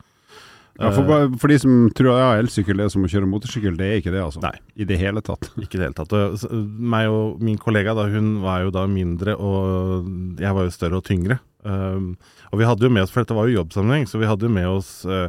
Ja, 0.81 0.89
for, 0.91 1.03
Eh, 1.03 1.09
bare- 1.09 1.39
for 1.39 1.49
de 1.53 1.59
som 1.61 1.91
tror 1.93 2.17
ja, 2.17 2.29
elsykkel 2.41 2.81
er 2.81 2.89
som 2.89 3.03
å 3.05 3.09
kjøre 3.11 3.29
motorsykkel, 3.29 3.77
det 3.77 3.87
er 3.91 4.01
ikke 4.01 4.13
det, 4.15 4.23
altså. 4.25 4.41
Nei. 4.41 4.55
I 4.81 4.85
det 4.89 4.99
hele 4.99 5.21
tatt. 5.21 5.51
Ikke 5.61 5.77
i 5.77 5.81
det 5.83 5.89
hele 5.91 5.99
tatt. 5.99 6.13
Og, 6.17 6.39
meg 6.81 7.09
og 7.13 7.41
min 7.45 7.59
kollega, 7.61 7.93
da, 7.95 8.07
hun 8.09 8.41
var 8.41 8.63
jo 8.65 8.71
da 8.73 8.87
mindre, 8.89 9.35
og 9.37 10.09
jeg 10.41 10.55
var 10.57 10.65
jo 10.65 10.71
større 10.73 10.97
og 10.97 11.05
tyngre. 11.05 11.39
Um, 11.63 12.17
og 12.51 12.59
vi 12.59 12.65
hadde 12.67 12.83
jo 12.83 12.91
med 12.91 13.05
oss, 13.05 13.13
for 13.15 13.23
dette 13.23 13.37
var 13.37 13.47
jo 13.47 13.61
jobbsammenheng, 13.61 14.09
så 14.11 14.19
vi 14.19 14.27
hadde 14.27 14.49
jo 14.49 14.51
med 14.51 14.67
oss 14.67 15.05
uh, 15.07 15.29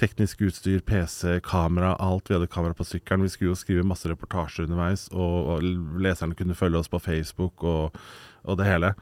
teknisk 0.00 0.40
utstyr, 0.46 0.80
PC, 0.80 1.40
kamera, 1.44 1.96
alt. 2.00 2.30
Vi 2.30 2.38
hadde 2.38 2.48
kamera 2.48 2.72
på 2.78 2.86
sykkelen. 2.88 3.26
Vi 3.26 3.34
skulle 3.34 3.50
jo 3.52 3.58
skrive 3.60 3.84
masse 3.84 4.08
reportasjer 4.08 4.64
underveis, 4.64 5.08
og, 5.12 5.36
og 5.58 6.00
leserne 6.00 6.38
kunne 6.38 6.56
følge 6.56 6.80
oss 6.80 6.88
på 6.88 7.02
Facebook 7.04 7.66
og, 7.66 7.98
og 8.46 8.56
det 8.62 8.70
hele. 8.70 8.94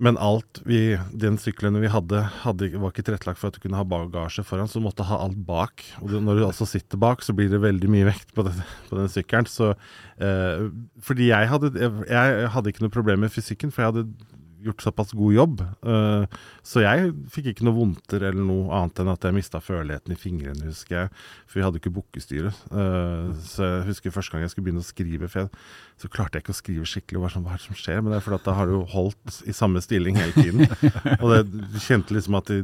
Men 0.00 0.16
alt 0.16 0.62
vi, 0.64 0.96
den 1.12 1.36
sykkelen 1.36 1.76
vi 1.82 1.90
hadde, 1.92 2.22
hadde, 2.42 2.70
var 2.80 2.88
ikke 2.94 3.04
tilrettelagt 3.04 3.36
for 3.40 3.50
at 3.50 3.58
du 3.58 3.60
kunne 3.66 3.76
ha 3.76 3.84
bagasje 3.84 4.40
foran, 4.48 4.68
så 4.70 4.80
du 4.80 4.86
måtte 4.86 5.04
ha 5.04 5.18
alt 5.26 5.36
bak. 5.44 5.84
Og 6.00 6.14
når 6.24 6.38
du 6.40 6.44
altså 6.46 6.64
sitter 6.68 6.96
bak, 7.02 7.20
så 7.26 7.34
blir 7.36 7.50
det 7.52 7.60
veldig 7.60 7.90
mye 7.92 8.06
vekt 8.08 8.32
på, 8.36 8.46
den- 8.48 8.62
på 8.88 8.96
den 8.96 9.10
sykkelen. 9.12 9.44
Så, 9.52 9.74
eh, 10.16 10.70
fordi 11.04 11.28
jeg 11.28 11.50
hadde, 11.52 11.72
jeg, 11.76 11.92
jeg 12.08 12.48
hadde 12.56 12.72
ikke 12.72 12.86
noe 12.86 12.96
problem 12.96 13.20
med 13.26 13.34
fysikken, 13.34 13.70
for 13.76 13.84
jeg 13.84 13.92
hadde 13.92 14.39
gjort 14.64 14.84
såpass 14.84 15.12
god 15.16 15.34
jobb. 15.34 15.62
Eh, 15.62 16.40
så 16.66 16.82
jeg 16.84 17.12
fikk 17.32 17.50
ikke 17.52 17.66
noe 17.66 17.76
vondter 17.76 18.24
eller 18.28 18.44
noe 18.44 18.68
annet 18.76 19.02
enn 19.02 19.12
at 19.12 19.24
jeg 19.26 19.36
mista 19.36 19.60
førligheten 19.64 20.14
i 20.14 20.18
fingrene, 20.20 20.68
husker 20.68 20.96
jeg. 20.96 21.12
For 21.46 21.60
vi 21.60 21.64
hadde 21.66 21.80
ikke 21.80 21.94
bukkestyre. 21.96 22.52
Eh, 22.52 23.30
så 23.46 23.68
jeg 23.68 23.88
husker 23.90 24.14
første 24.14 24.34
gang 24.34 24.44
jeg 24.44 24.54
skulle 24.54 24.68
begynne 24.68 24.84
å 24.84 24.88
skrive, 24.90 25.30
for 25.30 25.44
jeg, 25.44 25.64
så 26.02 26.12
klarte 26.12 26.38
jeg 26.38 26.46
ikke 26.46 26.56
å 26.56 26.60
skrive 26.60 26.90
skikkelig. 26.92 27.32
Sånn, 27.34 27.46
Hva 27.46 27.56
er 27.56 27.62
det 27.62 27.68
som 27.68 27.80
skjer? 27.80 28.02
Men 28.02 28.12
det 28.12 28.20
er 28.20 28.26
fordi 28.26 28.40
at 28.40 28.50
da 28.50 28.56
har 28.58 28.70
du 28.70 28.76
holdt 28.94 29.40
i 29.46 29.56
samme 29.56 29.82
stilling 29.84 30.20
hele 30.20 30.36
tiden. 30.36 30.66
og 31.22 31.26
det, 31.34 31.42
kjente 31.86 32.16
liksom 32.16 32.38
at 32.40 32.52
de 32.52 32.62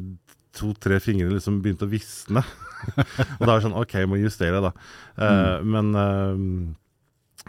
to-tre 0.57 1.01
fingrene 1.05 1.37
liksom 1.37 1.61
begynte 1.65 1.89
å 1.89 1.93
visne. 1.93 2.43
og 2.97 3.43
da 3.45 3.51
er 3.51 3.57
det 3.57 3.65
sånn 3.67 3.77
OK, 3.77 3.97
jeg 4.01 4.11
må 4.11 4.21
justere, 4.21 4.63
da. 4.65 4.73
Eh, 5.21 5.65
Men 5.67 5.91
eh, 6.01 6.45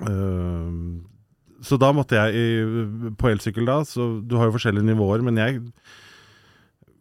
eh, 0.07 1.15
så 1.61 1.77
da 1.81 1.91
måtte 1.95 2.15
jeg 2.19 2.35
i, 2.35 3.11
på 3.17 3.29
elsykkel 3.31 3.65
da, 3.65 3.79
så 3.87 4.21
du 4.27 4.35
har 4.37 4.45
jo 4.49 4.55
forskjellige 4.57 4.85
nivåer, 4.91 5.23
men 5.25 5.37
jeg 5.41 5.63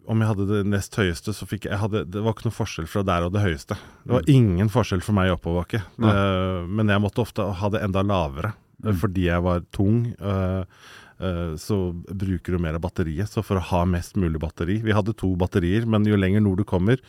om 0.07 0.21
jeg 0.23 0.29
hadde 0.31 0.45
det 0.47 0.61
nest 0.71 0.95
høyeste, 0.95 1.33
så 1.35 1.47
fikk 1.51 1.65
jeg, 1.67 1.73
jeg 1.75 1.81
hadde, 1.83 2.05
Det 2.15 2.21
var 2.23 2.33
ikke 2.37 2.47
noe 2.47 2.55
forskjell 2.55 2.87
fra 2.87 3.03
der 3.03 3.25
og 3.27 3.33
det 3.35 3.41
høyeste. 3.43 3.75
Det 4.07 4.13
var 4.15 4.29
ingen 4.31 4.69
forskjell 4.71 5.03
for 5.03 5.17
meg 5.19 5.27
i 5.29 5.35
oppoverbakke. 5.35 5.81
Eh, 5.99 6.61
men 6.71 6.93
jeg 6.95 7.03
måtte 7.03 7.25
ofte 7.25 7.43
ha 7.59 7.69
det 7.75 7.83
enda 7.83 8.05
lavere, 8.07 8.53
eh, 8.85 8.93
Mm. 8.93 9.01
fordi 9.03 9.25
jeg 9.27 9.43
var 9.43 9.65
tung. 9.73 10.15
eh, 10.21 10.65
så 11.57 11.77
bruker 12.13 12.53
du 12.53 12.59
mer 12.61 12.75
av 12.77 12.83
batteriet. 12.85 13.29
Så 13.33 13.41
for 13.45 13.57
å 13.57 13.63
ha 13.71 13.79
mest 13.89 14.17
mulig 14.21 14.37
batteri 14.43 14.75
Vi 14.85 14.93
hadde 14.93 15.15
to 15.17 15.31
batterier, 15.41 15.87
men 15.89 16.05
jo 16.05 16.17
lenger 16.19 16.43
nord 16.45 16.59
du 16.61 16.65
kommer, 16.69 17.01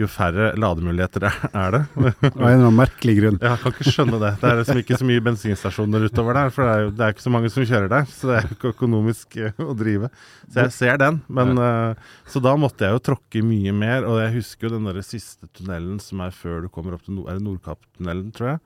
jo 0.00 0.06
færre 0.08 0.54
lademuligheter 0.56 1.26
er- 1.28 1.76
det. 1.76 1.82
Av 2.00 2.06
en 2.06 2.14
eller 2.32 2.54
annen 2.56 2.78
merkelig 2.78 3.16
grunn. 3.20 3.38
Jeg 3.42 3.60
kan 3.62 3.74
ikke 3.76 3.92
skjønne 3.92 4.20
det. 4.22 4.32
Det 4.40 4.48
er 4.50 4.60
liksom 4.62 4.80
ikke 4.80 4.98
så 5.02 5.08
mye 5.10 5.24
bensinstasjoner 5.28 6.06
utover 6.08 6.38
der, 6.40 6.50
for 6.56 6.64
det 6.64 6.72
er 6.72 6.84
jo 6.86 6.90
det 6.96 7.04
er 7.06 7.14
ikke 7.16 7.26
så 7.26 7.34
mange 7.36 7.52
som 7.52 7.68
kjører 7.68 7.92
der. 7.92 8.08
Så 8.10 8.30
det 8.30 8.36
er 8.38 8.48
jo 8.48 8.56
ikke 8.56 8.72
økonomisk 8.74 9.36
eh, 9.44 9.60
å 9.64 9.76
drive. 9.76 10.10
Så 10.50 10.64
jeg 10.64 10.74
ser 10.80 11.00
den. 11.04 11.20
Men, 11.28 11.52
eh, 11.60 12.10
så 12.32 12.40
da 12.44 12.56
måtte 12.58 12.88
jeg 12.88 12.96
jo 12.96 13.04
tråkke 13.12 13.44
mye 13.46 13.72
mer. 13.76 14.08
Og 14.08 14.20
jeg 14.24 14.36
husker 14.40 14.68
jo 14.70 14.74
den 14.78 14.88
der 14.90 15.02
siste 15.06 15.46
tunnelen 15.56 16.00
som 16.02 16.24
er 16.24 16.32
før 16.34 16.64
du 16.64 16.70
kommer 16.72 16.96
opp 16.96 17.04
til 17.06 17.18
Nord- 17.20 17.40
Nordkapptunnelen, 17.44 18.32
tror 18.36 18.54
jeg. 18.54 18.62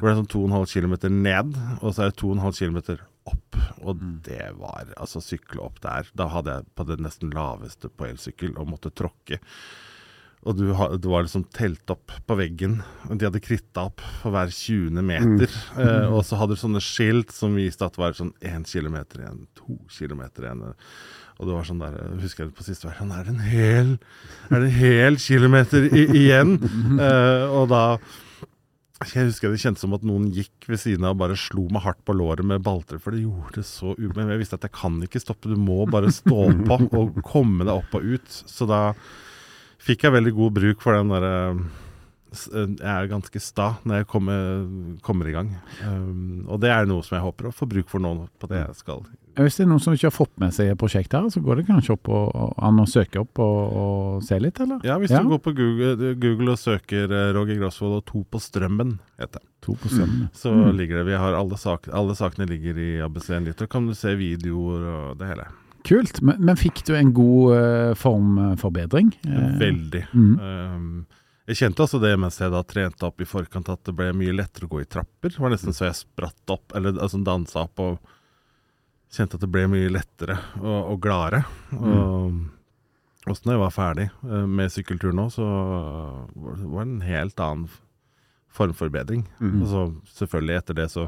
Hvor 0.00 0.08
det 0.08 0.12
er 0.14 0.20
sånn 0.22 0.30
2,5 0.32 0.70
km 0.72 0.94
ned, 1.22 1.56
og 1.82 1.90
så 1.92 2.06
er 2.06 2.12
det 2.14 2.20
2,5 2.22 2.62
km 2.62 3.02
opp. 3.30 3.56
Og 3.82 3.96
Mm. 4.00 4.18
det 4.24 4.50
var 4.58 4.92
altså 4.96 5.20
sykle 5.22 5.62
opp 5.62 5.80
der. 5.82 6.06
Da 6.14 6.28
hadde 6.28 6.58
jeg 6.58 6.66
på 6.76 6.86
det 6.86 7.00
nesten 7.00 7.30
laveste 7.34 7.88
på 7.90 8.06
elsykkel 8.10 8.56
og 8.56 8.68
måtte 8.68 8.90
tråkke. 8.94 9.38
Og 10.42 10.56
du, 10.58 10.64
du, 10.98 11.06
var 11.06 11.22
liksom 11.22 11.44
telt 11.54 11.86
opp 11.94 12.10
på 12.26 12.34
veggen. 12.34 12.80
og 13.08 13.18
De 13.18 13.28
hadde 13.28 13.42
kritta 13.44 13.84
opp 13.86 14.02
for 14.22 14.34
hver 14.34 14.50
20. 14.50 14.98
meter. 15.06 15.46
Eh, 15.78 16.08
og 16.10 16.24
så 16.26 16.34
hadde 16.40 16.56
du 16.56 16.62
sånne 16.62 16.82
skilt 16.82 17.30
som 17.30 17.54
viste 17.54 17.86
at 17.86 17.94
det 17.94 18.02
var 18.02 18.16
sånn 18.18 18.32
1 18.42 18.66
km 18.66 18.96
igjen, 19.20 19.44
2 19.60 19.76
km 19.86 20.24
igjen. 20.42 20.64
Og 21.38 21.46
det 21.46 21.54
var 21.54 21.68
sånn 21.68 21.78
der, 21.82 21.94
husker 22.22 22.44
jeg 22.44 22.56
på 22.58 22.66
siste 22.66 22.88
verden, 22.88 23.12
sånn, 23.12 23.14
er 23.20 23.24
det 23.28 23.32
en 23.36 23.46
hel, 23.52 23.94
er 24.50 24.60
det 24.64 24.68
en 24.72 24.76
hel 24.80 25.16
kilometer 25.22 25.86
i, 25.90 26.04
igjen? 26.24 26.58
Eh, 27.06 27.46
og 27.50 27.70
da 27.70 27.84
jeg 29.10 29.28
husker 29.28 29.52
det 29.52 29.60
kjentes 29.62 29.82
som 29.84 29.94
at 29.96 30.04
noen 30.06 30.28
gikk 30.34 30.68
ved 30.70 30.80
siden 30.80 31.06
av 31.06 31.16
og 31.16 31.22
bare 31.24 31.38
slo 31.40 31.66
meg 31.72 31.84
hardt 31.84 32.00
på 32.06 32.14
låret 32.16 32.46
med 32.46 32.62
balltre, 32.64 33.00
for 33.02 33.14
det 33.14 33.24
gjorde 33.24 33.60
det 33.60 33.66
så 33.68 33.94
u... 33.96 34.06
Men 34.16 34.32
jeg 34.32 34.42
visste 34.42 34.58
at 34.58 34.66
jeg 34.68 34.74
kan 34.76 34.98
ikke 35.04 35.22
stoppe, 35.22 35.50
du 35.50 35.58
må 35.60 35.82
bare 35.90 36.12
stå 36.14 36.48
på 36.68 36.78
og 36.98 37.20
komme 37.26 37.66
deg 37.66 37.74
opp 37.74 37.96
og 37.98 38.06
ut. 38.14 38.40
Så 38.48 38.68
da 38.70 38.82
fikk 39.82 40.06
jeg 40.06 40.14
veldig 40.14 40.34
god 40.38 40.56
bruk 40.60 40.84
for 40.84 40.96
den 40.96 41.10
derre 41.12 41.34
eh, 41.50 41.62
Jeg 42.32 42.78
er 42.88 43.08
ganske 43.10 43.40
sta 43.44 43.66
når 43.84 44.00
jeg 44.02 44.06
kommer, 44.08 44.62
kommer 45.04 45.28
i 45.28 45.34
gang. 45.34 45.50
Um, 45.84 46.46
og 46.48 46.60
det 46.62 46.70
er 46.72 46.86
noe 46.88 47.04
som 47.04 47.18
jeg 47.18 47.24
håper 47.26 47.50
å 47.50 47.52
få 47.52 47.68
bruk 47.68 47.90
for 47.92 48.00
nå 48.00 48.14
på 48.40 48.48
det 48.48 48.62
jeg 48.62 48.78
skal. 48.78 49.02
Hvis 49.36 49.56
det 49.56 49.64
er 49.64 49.68
noen 49.70 49.80
som 49.80 49.94
ikke 49.96 50.08
har 50.10 50.14
fått 50.16 50.32
med 50.40 50.52
seg 50.52 50.70
et 50.72 50.80
prosjekt 50.80 51.12
her, 51.16 51.28
så 51.32 51.40
går 51.44 51.60
det 51.60 51.66
kanskje 51.70 51.94
opp 51.94 52.08
og, 52.12 52.54
an 52.60 52.80
å 52.82 52.86
søke 52.88 53.20
opp 53.22 53.40
og, 53.40 53.76
og 53.82 54.24
se 54.26 54.36
litt, 54.40 54.58
eller? 54.60 54.80
Ja, 54.84 54.98
hvis 55.00 55.12
Ja. 55.14 55.22
du 55.24 55.30
går 55.32 55.40
på 55.44 55.54
Google, 55.56 56.10
Google 56.20 56.52
og 56.52 56.60
søker 56.60 57.08
eh, 57.12 57.30
Roger 57.36 57.56
Grosvold 57.60 57.96
og 58.00 58.04
To 58.10 58.24
på 58.28 58.40
strømmen, 58.44 58.98
heter 59.20 59.40
det. 59.40 59.48
To 59.64 59.72
på 59.78 59.88
sømmen. 59.92 60.28
Så 60.36 60.52
Mm. 60.52 60.76
ligger 60.76 60.96
det 61.00 61.06
Vi 61.12 61.16
har 61.20 61.32
alle, 61.38 61.56
sak, 61.56 61.88
alle 61.92 62.14
sakene 62.18 62.48
ligger 62.48 62.76
i 62.76 62.90
ABC-en 63.00 63.44
litt, 63.46 63.60
og 63.62 63.68
kan 63.72 63.86
du 63.86 63.94
se 63.94 64.12
videoer 64.16 64.84
og 65.12 65.18
det 65.20 65.28
hele. 65.32 65.46
Kult. 65.84 66.20
Men, 66.22 66.36
men 66.44 66.56
fikk 66.56 66.84
du 66.86 66.92
en 66.94 67.12
god 67.12 67.56
uh, 67.56 67.94
formforbedring? 67.98 69.12
Eh, 69.26 69.58
Veldig. 69.58 70.04
mm. 70.12 70.38
Um, 70.38 71.06
jeg 71.52 71.60
kjente 71.60 71.84
også 71.84 72.00
det 72.00 72.14
mens 72.20 72.38
jeg 72.40 72.52
da 72.52 72.62
trente 72.64 73.04
opp 73.06 73.20
i 73.20 73.28
forkant, 73.28 73.68
at 73.68 73.84
det 73.84 73.94
ble 73.96 74.08
mye 74.16 74.32
lettere 74.34 74.68
å 74.68 74.72
gå 74.72 74.80
i 74.82 74.88
trapper. 74.88 75.34
Det 75.34 75.42
var 75.42 75.52
nesten 75.52 75.76
så 75.76 75.88
jeg 75.88 76.00
spratt 76.00 76.52
opp, 76.54 76.72
eller 76.76 76.96
altså 76.96 77.20
dansa 77.24 77.66
opp 77.66 77.82
og 77.84 78.12
kjente 79.12 79.36
at 79.36 79.44
det 79.44 79.52
ble 79.52 79.66
mye 79.68 79.92
lettere 79.92 80.38
og, 80.62 80.94
og 80.94 80.98
gladere. 81.04 81.42
Og 81.76 83.28
også 83.28 83.46
når 83.46 83.54
jeg 83.54 83.62
var 83.62 83.76
ferdig 83.76 84.08
eh, 84.08 84.46
med 84.50 84.72
sykkeltur 84.72 85.12
nå, 85.14 85.28
så 85.30 85.46
var 86.34 86.56
det 86.56 86.88
en 86.88 87.06
helt 87.06 87.42
annen 87.44 87.68
formforbedring. 88.52 89.26
Mm. 89.40 89.62
Så 89.68 89.86
selvfølgelig 90.18 90.58
etter 90.58 90.80
det 90.80 90.88
så 90.92 91.06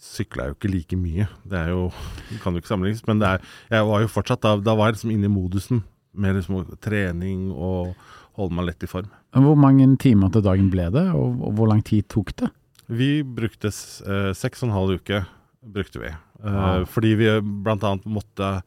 sykla 0.00 0.46
jeg 0.46 0.54
jo 0.54 0.58
ikke 0.58 0.72
like 0.72 0.98
mye. 0.98 1.28
Det 1.44 1.60
er 1.60 1.72
jo 1.74 1.86
det 2.30 2.40
kan 2.42 2.56
jo 2.56 2.62
ikke 2.62 2.72
sammenlignes, 2.72 3.04
men 3.06 3.20
det 3.20 3.30
er, 3.30 3.48
jeg 3.76 3.88
var 3.92 4.02
jo 4.02 4.10
fortsatt 4.16 4.42
da, 4.44 4.56
da 4.58 4.74
var 4.78 4.90
jeg 4.90 4.98
liksom 4.98 5.14
inne 5.14 5.28
i 5.28 5.36
modusen 5.36 5.84
med 6.14 6.38
liksom 6.38 6.76
trening 6.82 7.48
og 7.52 7.94
holde 8.38 8.56
meg 8.58 8.66
lett 8.70 8.82
i 8.86 8.90
form. 8.90 9.08
Hvor 9.34 9.56
mange 9.58 9.86
timer 10.02 10.30
til 10.34 10.42
dagen 10.46 10.70
ble 10.72 10.88
det, 10.94 11.06
og, 11.14 11.40
hvor 11.56 11.70
lang 11.70 11.82
tid 11.86 12.06
tok 12.12 12.34
det? 12.42 12.50
Vi 12.90 13.22
brukte 13.24 13.70
eh, 13.70 14.32
seks 14.36 14.62
og 14.62 14.68
en 14.68 14.74
halv 14.76 14.98
uke, 15.00 15.22
brukte 15.64 16.02
vi. 16.02 16.10
Ja. 16.44 16.84
Fordi 16.90 17.14
vi 17.16 17.30
blant 17.64 17.84
annet 17.88 18.04
måtte 18.04 18.58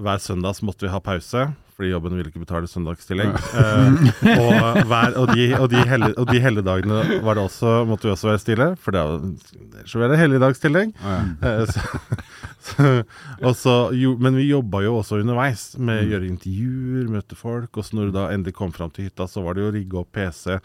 Hver 0.00 0.18
søndag 0.22 0.54
så 0.56 0.64
måtte 0.68 0.84
vi 0.86 0.90
ha 0.92 0.98
pause, 1.02 1.46
fordi 1.76 1.90
jobben 1.90 2.14
ville 2.16 2.28
ikke 2.30 2.42
betale 2.44 2.68
søndagstillegg. 2.70 3.32
Eh, 3.56 3.98
og, 4.36 4.78
hver, 4.90 5.16
og, 5.18 5.32
de, 5.34 5.46
og, 5.58 5.66
de 5.72 5.80
helle, 5.88 6.10
og 6.20 6.28
de 6.30 6.40
helligdagene 6.40 7.20
var 7.24 7.36
det 7.36 7.42
også, 7.48 7.72
måtte 7.88 8.08
vi 8.08 8.12
også 8.14 8.30
være 8.30 8.42
stille, 8.42 8.68
for 8.80 8.96
det 8.96 9.02
er- 9.02 9.84
så 9.90 10.00
er 10.04 10.12
det 10.12 10.20
helligdagstillegg. 10.22 10.92
Ja, 11.00 11.18
ja. 11.42 11.66
Så, 13.60 13.74
jo, 13.96 14.14
men 14.20 14.36
vi 14.36 14.44
jobba 14.50 14.82
jo 14.84 14.98
også 15.00 15.18
underveis 15.22 15.62
med 15.80 16.02
å 16.04 16.08
gjøre 16.12 16.28
intervjuer, 16.28 17.08
møte 17.12 17.36
folk. 17.38 17.76
Og 17.80 17.86
så 17.86 17.96
når 17.96 18.10
du 18.10 18.16
da 18.18 18.24
endelig 18.34 18.54
kom 18.58 18.72
fram 18.74 18.92
til 18.94 19.08
hytta, 19.08 19.26
så 19.30 19.42
var 19.44 19.56
det 19.56 19.64
jo 19.64 19.70
å 19.70 19.74
rigge 19.74 19.98
opp 20.00 20.10
PC, 20.16 20.58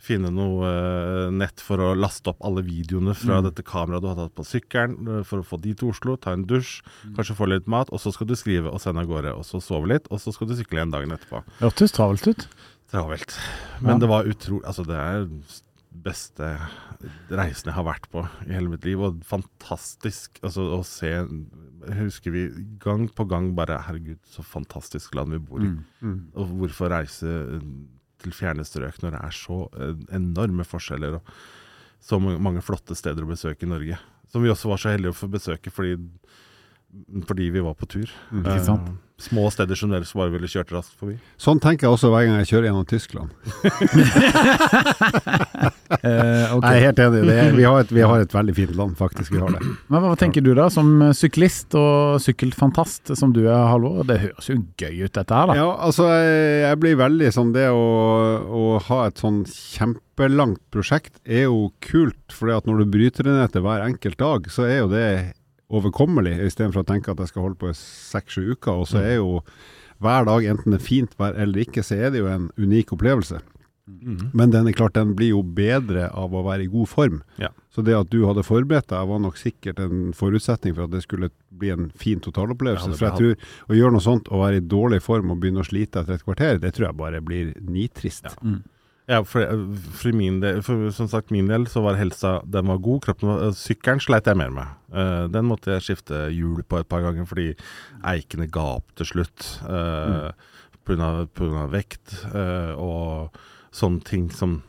finne 0.00 0.30
noe 0.32 0.68
eh, 0.70 1.30
nett 1.34 1.60
for 1.64 1.82
å 1.84 1.90
laste 1.98 2.32
opp 2.32 2.40
alle 2.46 2.62
videoene 2.66 3.14
fra 3.18 3.40
dette 3.44 3.64
kameraet 3.66 4.04
du 4.04 4.08
hadde 4.12 4.26
hatt 4.28 4.36
på 4.38 4.46
sykkelen, 4.48 4.96
eh, 5.18 5.22
for 5.28 5.42
å 5.42 5.46
få 5.46 5.58
de 5.60 5.74
til 5.76 5.90
Oslo, 5.92 6.16
ta 6.16 6.32
en 6.36 6.46
dusj, 6.48 6.78
kanskje 7.18 7.36
få 7.38 7.50
litt 7.50 7.68
mat, 7.70 7.90
og 7.92 8.00
så 8.02 8.12
skal 8.14 8.30
du 8.30 8.36
skrive 8.38 8.72
og 8.72 8.80
sende 8.82 9.04
av 9.04 9.10
gårde. 9.10 9.34
Og 9.36 9.44
så 9.48 9.60
sove 9.64 9.90
litt, 9.92 10.08
og 10.10 10.22
så 10.22 10.32
skal 10.36 10.50
du 10.50 10.56
sykle 10.58 10.80
igjen 10.80 10.94
dagen 10.94 11.16
etterpå. 11.16 11.42
Hørtes 11.60 11.92
travelt 11.96 12.30
ut. 12.30 12.46
Travelt. 12.90 13.36
Men 13.80 13.96
Ja. 13.98 14.00
det 14.02 14.08
var 14.10 14.24
utrolig 14.26 14.64
Altså, 14.66 14.82
det 14.86 14.96
er 14.98 15.26
beste 15.90 16.46
reisen 17.34 17.70
jeg 17.70 17.76
har 17.76 17.86
vært 17.86 18.06
på 18.12 18.22
i 18.46 18.54
hele 18.54 18.70
mitt 18.70 18.84
liv, 18.86 19.00
og 19.02 19.22
fantastisk 19.26 20.38
altså, 20.46 20.66
å 20.76 20.82
se 20.86 21.10
Jeg 21.10 21.96
husker 21.98 22.34
vi 22.34 22.44
gang 22.82 23.08
på 23.10 23.26
gang 23.30 23.50
bare 23.58 23.80
Herregud, 23.86 24.20
så 24.30 24.44
fantastisk 24.46 25.16
land 25.18 25.34
vi 25.34 25.40
bor 25.42 25.64
i. 25.64 25.70
Mm. 25.72 25.80
Mm. 26.00 26.20
Og 26.38 26.54
hvorfor 26.60 26.92
reise 26.94 27.30
eh, 27.30 27.66
til 28.20 28.36
fjerne 28.36 28.66
strøk 28.68 29.00
når 29.02 29.16
det 29.16 29.24
er 29.26 29.36
så 29.40 29.62
eh, 29.80 29.96
enorme 30.16 30.66
forskjeller 30.68 31.18
og 31.18 31.34
så 32.00 32.16
mange, 32.22 32.40
mange 32.40 32.64
flotte 32.64 32.96
steder 32.96 33.26
å 33.26 33.32
besøke 33.32 33.66
i 33.66 33.72
Norge? 33.72 33.98
Som 34.30 34.44
vi 34.44 34.52
også 34.52 34.70
var 34.70 34.80
så 34.80 34.94
heldige 34.94 35.12
å 35.14 35.20
få 35.20 35.30
besøke 35.32 35.72
fordi, 35.74 35.96
fordi 37.26 37.50
vi 37.50 37.60
var 37.60 37.74
på 37.78 37.86
tur. 37.86 38.10
Mm. 38.30 38.44
Ikke 38.44 38.64
sant? 38.66 38.88
Uh, 38.88 38.98
små 39.20 39.50
steder 39.52 39.76
som 39.76 39.90
dere 39.92 40.06
bare 40.16 40.32
ville 40.32 40.48
kjørt 40.48 40.70
raskt 40.72 40.96
forbi. 40.98 41.18
Sånn 41.40 41.60
tenker 41.60 41.86
jeg 41.86 41.96
også 41.96 42.10
hver 42.12 42.24
gang 42.26 42.38
jeg 42.40 42.48
kjører 42.50 42.68
gjennom 42.70 42.86
Tyskland. 42.88 43.30
uh, 46.00 46.54
okay. 46.56 46.64
Jeg 46.64 46.78
er 46.78 46.84
helt 46.86 47.02
enig. 47.04 47.22
Det 47.28 47.36
er, 47.36 47.52
vi, 47.58 47.66
har 47.68 47.84
et, 47.84 47.92
vi 47.94 48.04
har 48.06 48.24
et 48.24 48.34
veldig 48.34 48.54
fint 48.56 48.74
land, 48.78 48.96
faktisk. 48.98 49.34
Vi 49.34 49.42
har 49.42 49.52
det. 49.54 49.62
Men 49.92 50.04
hva 50.06 50.14
tenker 50.20 50.44
du 50.44 50.52
da, 50.56 50.70
som 50.72 50.92
syklist 51.16 51.76
og 51.78 52.20
sykkelfantast 52.24 53.12
som 53.18 53.34
du 53.36 53.42
er, 53.44 53.68
Halvor? 53.70 54.02
Det 54.08 54.20
høres 54.24 54.50
jo 54.50 54.60
gøy 54.80 55.04
ut 55.04 55.16
dette 55.18 55.36
her, 55.36 55.50
da. 55.52 55.58
Ja, 55.60 55.68
altså 55.88 56.08
jeg, 56.10 56.62
jeg 56.64 56.80
blir 56.80 57.00
veldig 57.00 57.28
sånn 57.34 57.52
Det 57.54 57.66
å, 57.74 57.84
å 58.46 58.64
ha 58.88 59.02
et 59.08 59.20
sånn 59.20 59.42
kjempelangt 59.50 60.62
prosjekt 60.72 61.20
er 61.26 61.46
jo 61.48 61.68
kult, 61.84 62.24
for 62.32 62.50
når 62.50 62.82
du 62.82 62.94
bryter 62.96 63.28
det 63.28 63.36
ned 63.36 63.52
til 63.52 63.64
hver 63.66 63.84
enkelt 63.84 64.18
dag, 64.20 64.48
så 64.52 64.64
er 64.68 64.82
jo 64.82 64.90
det 64.92 65.06
overkommelig, 65.70 66.34
istedenfor 66.48 66.82
å 66.82 66.88
tenke 66.88 67.12
at 67.12 67.22
jeg 67.22 67.32
skal 67.32 67.46
holde 67.46 67.60
på 67.60 67.70
i 67.70 67.76
seks-sju 67.78 68.56
uker. 68.56 68.82
Og 68.82 68.90
så 68.90 69.02
er 69.04 69.16
jo 69.20 69.40
hver 70.00 70.26
dag, 70.28 70.46
enten 70.48 70.74
det 70.74 70.80
er 70.80 70.86
fint 70.86 71.16
vær 71.20 71.36
eller 71.38 71.64
ikke, 71.66 71.84
så 71.86 71.98
er 71.98 72.12
det 72.14 72.22
jo 72.22 72.30
en 72.30 72.50
unik 72.58 72.94
opplevelse. 72.96 73.40
Men 74.32 74.52
den 74.52 74.68
er 74.68 74.76
klart, 74.76 74.94
den 74.94 75.14
blir 75.18 75.32
jo 75.32 75.40
bedre 75.42 76.08
av 76.14 76.34
å 76.36 76.44
være 76.46 76.66
i 76.66 76.70
god 76.70 76.88
form. 76.88 77.20
Ja. 77.42 77.50
Så 77.74 77.82
det 77.86 77.96
at 77.96 78.10
du 78.12 78.22
hadde 78.26 78.44
forberedt 78.46 78.90
deg, 78.92 79.08
var 79.10 79.22
nok 79.22 79.38
sikkert 79.40 79.80
en 79.82 80.12
forutsetning 80.16 80.76
for 80.76 80.86
at 80.86 80.94
det 80.94 81.02
skulle 81.04 81.30
bli 81.60 81.72
en 81.74 81.88
fin 81.98 82.22
totalopplevelse. 82.22 82.92
For 82.94 83.08
jeg 83.08 83.18
tror 83.18 83.72
å 83.72 83.78
gjøre 83.78 83.96
noe 83.96 84.04
sånt 84.04 84.30
å 84.30 84.42
være 84.42 84.60
i 84.60 84.66
dårlig 84.66 85.00
form 85.04 85.34
og 85.34 85.40
begynne 85.42 85.64
å 85.64 85.66
slite 85.66 86.02
etter 86.02 86.18
et 86.18 86.26
kvarter, 86.26 86.60
det 86.62 86.74
tror 86.76 86.90
jeg 86.90 87.00
bare 87.00 87.22
blir 87.24 87.54
nitrist. 87.66 88.30
Ja. 88.30 88.36
Mm. 88.42 88.60
Ja, 89.10 89.24
for, 89.26 89.42
for 89.98 90.14
min 90.14 90.38
del, 90.38 90.60
for 90.62 90.86
som 90.94 91.08
sagt 91.10 91.32
min 91.34 91.48
del 91.50 91.64
så 91.66 91.82
var 91.82 91.98
helsa 91.98 92.36
den 92.46 92.70
var 92.70 92.78
god. 92.78 93.00
Kroppen 93.08 93.32
eh, 93.34 93.56
sykkelen 93.58 94.02
sleit 94.02 94.30
jeg 94.30 94.38
mer 94.38 94.52
med. 94.54 94.76
Uh, 94.94 95.26
den 95.32 95.48
måtte 95.48 95.74
jeg 95.74 95.86
skifte 95.88 96.28
hjul 96.30 96.62
på 96.62 96.78
et 96.78 96.90
par 96.90 97.02
ganger 97.02 97.26
fordi 97.26 97.48
eikene 98.06 98.46
ga 98.50 98.68
opp 98.78 98.94
til 99.00 99.10
slutt. 99.10 99.48
Uh, 99.66 100.30
grunn 100.86 101.02
av 101.58 101.74
vekt 101.74 102.20
uh, 102.30 102.74
og 102.78 103.40
sånne 103.74 104.02
ting 104.06 104.30
som 104.34 104.60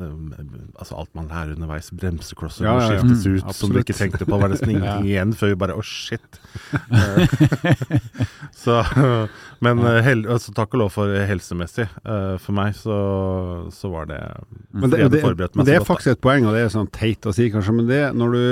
Altså 0.00 0.96
alt 0.98 1.10
man 1.18 1.28
lærer 1.30 1.54
underveis. 1.56 1.90
Bremseklosser 1.94 2.66
Ja, 2.66 2.76
ja, 2.78 2.94
ja. 2.94 3.02
skiftes 3.02 3.26
Mm, 3.26 3.36
ut 3.36 3.58
som 3.58 3.74
du 3.74 3.80
ikke 3.82 3.96
tenkte 3.96 4.28
på. 4.28 4.38
Var 4.38 4.50
nesten 4.54 4.72
ingenting 4.74 5.10
igjen 5.10 5.34
før 5.36 5.52
vi 5.52 5.58
bare 5.64 5.76
Å, 5.78 5.84
shit. 5.84 6.40
Eh, 6.88 7.98
så 8.62 8.80
Men 9.64 9.82
eh, 9.84 10.00
hel, 10.06 10.24
altså, 10.30 10.54
takk 10.56 10.76
og 10.78 10.84
lov 10.84 10.94
for 10.96 11.12
helsemessig. 11.30 11.88
Eh, 12.04 12.34
for 12.42 12.56
meg 12.58 12.74
så, 12.78 12.98
så 13.74 13.92
var 13.92 14.10
det 14.10 14.22
Men 14.70 14.94
det, 14.94 15.04
det, 15.14 15.22
men 15.54 15.68
det 15.68 15.78
er 15.78 15.86
faktisk 15.86 16.16
et 16.16 16.24
poeng, 16.24 16.48
og 16.48 16.56
det 16.56 16.66
er 16.66 16.74
sånn 16.74 16.90
teit 16.94 17.26
å 17.28 17.34
si 17.34 17.50
kanskje, 17.52 17.76
men 17.80 17.88
det 17.90 18.02
når 18.16 18.36
du 18.36 18.42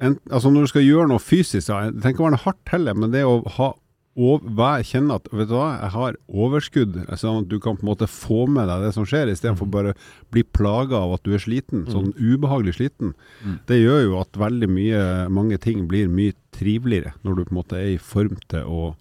en, 0.00 0.14
altså 0.32 0.48
når 0.48 0.64
du 0.64 0.70
skal 0.72 0.84
gjøre 0.86 1.10
noe 1.10 1.20
fysisk, 1.20 1.68
tenk 1.68 1.92
det 1.92 2.00
trenger 2.00 2.14
ikke 2.16 2.24
være 2.30 2.44
hardt 2.46 2.72
heller, 2.72 2.96
men 2.96 3.12
det 3.12 3.20
å 3.28 3.34
ha 3.58 3.74
og 4.18 4.42
kjenne 4.84 5.14
at 5.14 5.28
vet 5.32 5.48
du 5.48 5.54
hva, 5.54 5.78
jeg 5.80 5.90
har 5.94 6.16
overskudd, 6.28 6.96
sånn 7.16 7.44
at 7.44 7.48
du 7.48 7.58
kan 7.62 7.76
på 7.78 7.84
en 7.86 7.90
måte 7.92 8.08
få 8.10 8.48
med 8.50 8.66
deg 8.68 8.82
det 8.82 8.92
som 8.96 9.06
skjer, 9.06 9.30
istedenfor 9.30 9.66
Mm. 9.68 9.70
bare 9.70 9.94
bli 10.32 10.42
plaga 10.42 10.96
av 10.98 11.14
at 11.14 11.22
du 11.22 11.32
er 11.32 11.38
sliten, 11.38 11.86
sånn 11.86 12.12
ubehagelig 12.18 12.74
sliten. 12.74 13.14
Mm. 13.44 13.60
Det 13.66 13.78
gjør 13.78 14.02
jo 14.04 14.20
at 14.20 14.32
veldig 14.32 14.68
mye, 14.68 15.28
mange 15.30 15.58
ting 15.60 15.86
blir 15.86 16.08
mye 16.08 16.34
triveligere 16.50 17.14
når 17.24 17.36
du 17.36 17.44
på 17.44 17.50
en 17.54 17.62
måte 17.62 17.78
er 17.78 17.94
i 17.94 17.98
form 17.98 18.36
til 18.48 18.66
å 18.66 18.96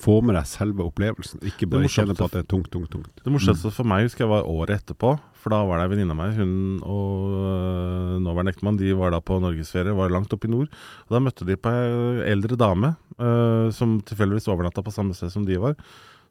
få 0.00 0.22
med 0.24 0.32
deg 0.38 0.46
selve 0.48 0.80
opplevelsen, 0.86 1.42
ikke 1.44 1.68
bare 1.68 1.90
kjenne 1.92 2.14
på 2.16 2.24
at 2.24 2.32
det 2.32 2.40
er 2.40 2.48
tungt, 2.48 2.70
tungt, 2.72 2.88
tungt. 2.88 3.10
Det 3.20 3.28
morsomste 3.30 3.68
for 3.74 3.84
meg 3.84 4.06
husker 4.06 4.24
jeg 4.24 4.30
var 4.32 4.48
året 4.48 4.80
etterpå. 4.80 5.18
For 5.40 5.52
da 5.52 5.58
var 5.64 5.76
det 5.80 5.84
ei 5.86 5.90
venninne 5.94 6.12
av 6.12 6.18
meg, 6.20 6.36
hun 6.36 6.80
og 6.84 8.20
nåværende 8.24 8.52
ektemann, 8.54 8.78
de 8.80 8.92
var 8.96 9.12
da 9.12 9.20
på 9.20 9.38
norgesferie, 9.40 9.92
var 9.96 10.12
langt 10.12 10.32
oppe 10.32 10.48
i 10.48 10.52
nord. 10.52 10.72
Og 11.08 11.14
da 11.16 11.20
møtte 11.20 11.44
de 11.48 11.56
på 11.56 11.68
ei 11.72 12.32
eldre 12.32 12.56
dame 12.60 12.94
øh, 13.20 13.68
som 13.76 13.98
tilfeldigvis 14.08 14.48
overnatta 14.50 14.82
på 14.82 14.92
samme 14.94 15.14
sted 15.14 15.30
som 15.32 15.44
de 15.46 15.58
var. 15.60 15.76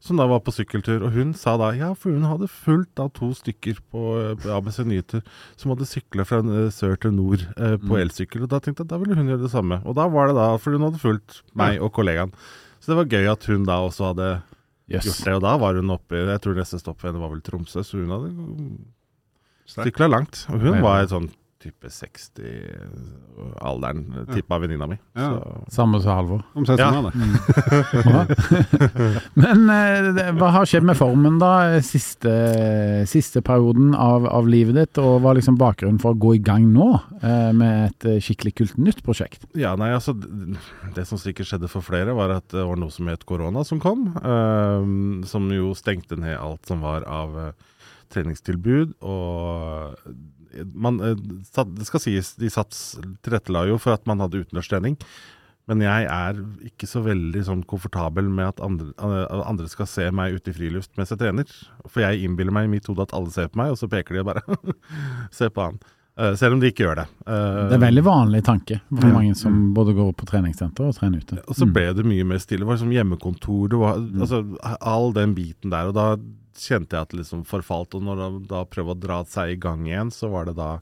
som 0.01 0.15
da 0.15 0.23
var 0.31 0.39
på 0.39 0.53
sykkeltur. 0.55 1.01
Og 1.03 1.11
hun 1.11 1.33
sa 1.35 1.57
da 1.59 1.73
ja, 1.75 1.89
for 1.93 2.15
hun 2.15 2.23
hadde 2.23 2.47
fulgt 2.47 2.93
da 2.95 3.09
to 3.11 3.33
stykker 3.35 3.81
på 3.91 4.03
på 4.39 4.47
ABC 4.55 4.77
Nyheter 4.87 5.21
som 5.59 5.73
hadde 5.73 5.87
sykla 5.89 6.23
fra 6.23 6.39
eh, 6.39 6.69
sør 6.71 6.95
til 7.03 7.11
nord 7.11 7.41
eh, 7.57 7.75
på 7.75 7.91
Mm. 7.97 7.99
elsykkel. 8.05 8.43
Og 8.43 8.49
da 8.49 8.59
tenkte 8.63 8.85
jeg 8.85 8.89
da 8.93 8.97
ville 8.97 9.15
hun 9.17 9.27
gjøre 9.27 9.43
det 9.43 9.51
samme. 9.51 9.81
Og 9.85 9.95
da 9.99 10.07
var 10.07 10.27
det 10.31 10.35
da, 10.39 10.55
for 10.57 10.71
hun 10.71 10.87
hadde 10.87 11.01
fulgt 11.03 11.41
meg 11.53 11.81
og 11.83 11.91
kollegaen. 11.91 12.31
Så 12.79 12.93
det 12.93 12.95
var 13.01 13.11
gøy 13.11 13.27
at 13.31 13.43
hun 13.51 13.65
da 13.67 13.81
også 13.83 14.13
hadde 14.13 14.29
yes. 14.87 15.03
gjort 15.03 15.25
det. 15.25 15.33
Og 15.35 15.41
da 15.43 15.57
var 15.57 15.75
hun 15.75 15.91
oppe 15.91 16.15
Jeg 16.15 16.41
tror 16.41 16.55
neste 16.55 16.79
stopp 16.79 17.03
var 17.03 17.11
vel 17.29 17.41
Tromsø, 17.43 17.83
så 17.83 17.99
hun 17.99 18.09
hadde 18.15 18.31
sykla 19.67 20.07
langt. 20.09 20.45
Og 20.49 20.61
hun 20.63 20.79
var 20.79 21.03
var 21.03 21.11
sånn 21.11 21.29
type 21.59 21.87
60-alderen, 21.91 24.05
tippa 24.33 24.55
venninna 24.63 24.87
mi. 24.87 24.95
Ja. 25.17 25.25
Så 25.33 25.39
Samme 25.75 25.99
som 26.01 26.11
Halvor. 26.15 26.41
Omtrent 26.55 26.79
Ja. 26.79 26.85
det. 26.91 27.01
Bra. 28.05 28.25
Men 29.43 29.59
eh, 29.73 30.31
hva 30.39 30.49
har 30.55 30.65
skjedd 30.69 30.85
med 30.87 30.97
formen 30.99 31.35
da, 31.41 31.51
siste, 31.83 32.33
siste 33.11 33.41
perioden 33.45 33.91
av, 33.95 34.25
av 34.31 34.47
livet 34.47 34.75
ditt, 34.79 34.97
og 35.03 35.19
hva 35.23 35.29
er 35.33 35.37
liksom 35.41 35.57
bakgrunnen 35.59 35.99
for 36.01 36.09
å 36.15 36.19
gå 36.23 36.31
i 36.37 36.41
gang 36.43 36.65
nå 36.73 36.87
eh, 37.21 37.51
med 37.55 37.73
et 37.89 38.01
eh, 38.13 38.19
skikkelig 38.23 38.53
kult 38.61 38.77
nytt 38.79 39.03
prosjekt? 39.05 39.41
Ja, 39.59 39.71
nei, 39.79 39.91
altså 39.95 40.13
Det 40.15 41.05
som 41.09 41.17
sikkert 41.19 41.47
skjedde 41.51 41.67
for 41.71 41.81
flere, 41.85 42.15
var 42.17 42.29
at 42.39 42.47
det 42.55 42.63
var 42.67 42.77
noe 42.79 42.91
som 42.93 43.07
het 43.11 43.25
korona 43.27 43.63
som 43.67 43.79
kom. 43.83 43.99
ehm, 44.23 45.23
som 45.27 45.49
jo 45.51 45.73
stengte 45.75 46.15
ned 46.19 46.37
alt 46.39 46.65
som 46.69 46.79
var 46.85 47.01
av 47.03 47.37
eh, 47.39 47.53
treningstilbud. 48.13 48.89
Og 49.05 49.97
eh, 50.07 50.13
man, 50.73 50.99
eh, 51.01 51.15
det 51.15 51.85
skal 51.89 51.99
sies, 52.03 52.33
de 52.39 52.49
sats 52.53 52.99
tilrettela 53.25 53.67
jo 53.69 53.77
for 53.81 53.93
at 53.97 54.07
man 54.09 54.19
hadde 54.23 54.41
utendørstrening. 54.45 54.97
Men 55.69 55.83
jeg 55.85 56.07
er 56.09 56.39
ikke 56.65 56.87
så 56.89 57.03
veldig 57.05 57.43
sånn 57.45 57.59
komfortabel 57.69 58.25
med 58.25 58.47
at 58.55 58.61
andre, 58.65 58.87
eh, 58.97 59.43
andre 59.45 59.67
skal 59.69 59.85
se 59.85 60.07
meg 60.09 60.33
ute 60.39 60.49
i 60.49 60.55
friluft 60.57 60.95
mens 60.97 61.11
jeg 61.13 61.19
trener. 61.21 61.45
For 61.85 62.01
jeg 62.01 62.23
innbiller 62.25 62.55
meg 62.55 62.65
i 62.65 62.71
mitt 62.73 62.89
hode 62.89 63.05
at 63.05 63.13
alle 63.13 63.29
ser 63.29 63.51
på 63.53 63.61
meg, 63.61 63.75
og 63.75 63.77
så 63.77 63.89
peker 63.91 64.17
de 64.17 64.23
og 64.23 64.31
bare 64.31 64.41
Se 65.37 65.49
på 65.53 65.67
han. 65.67 65.77
Eh, 66.19 66.33
selv 66.35 66.57
om 66.57 66.59
de 66.59 66.71
ikke 66.73 66.83
gjør 66.87 66.97
det. 67.03 67.05
Det 67.29 67.77
er 67.77 67.83
veldig 67.85 68.03
vanlig 68.03 68.41
tanke 68.43 68.79
for 68.89 69.05
Ja. 69.07 69.13
mange 69.13 69.35
som 69.37 69.59
både 69.77 69.93
går 69.95 70.09
på 70.19 70.25
treningssenter 70.27 70.89
og 70.89 70.97
trener 70.97 71.21
ute. 71.21 71.37
Og 71.47 71.55
så 71.55 71.69
ble 71.71 71.85
det 71.95 72.03
mye 72.03 72.25
mer 72.27 72.41
stille. 72.43 72.65
Det 72.65 72.71
var 72.73 72.81
som 72.81 72.89
hjemmekontor. 72.91 73.69
Det 73.69 73.79
var, 73.79 74.01
altså, 74.25 74.41
all 74.81 75.13
den 75.13 75.35
biten 75.37 75.69
der. 75.71 75.93
Og 75.93 75.95
da 75.95 76.09
kjente 76.57 76.95
jeg 76.95 77.07
at 77.07 77.13
det 77.13 77.21
liksom 77.21 77.45
forfalt. 77.47 77.95
Og 77.97 78.05
når 78.05 78.21
da, 78.21 78.29
da 78.53 78.65
prøvde 78.69 78.95
å 78.95 79.01
dra 79.07 79.19
seg 79.29 79.55
i 79.55 79.59
gang 79.61 79.85
igjen, 79.87 80.13
så 80.13 80.31
var 80.33 80.49
det 80.49 80.57
da 80.59 80.77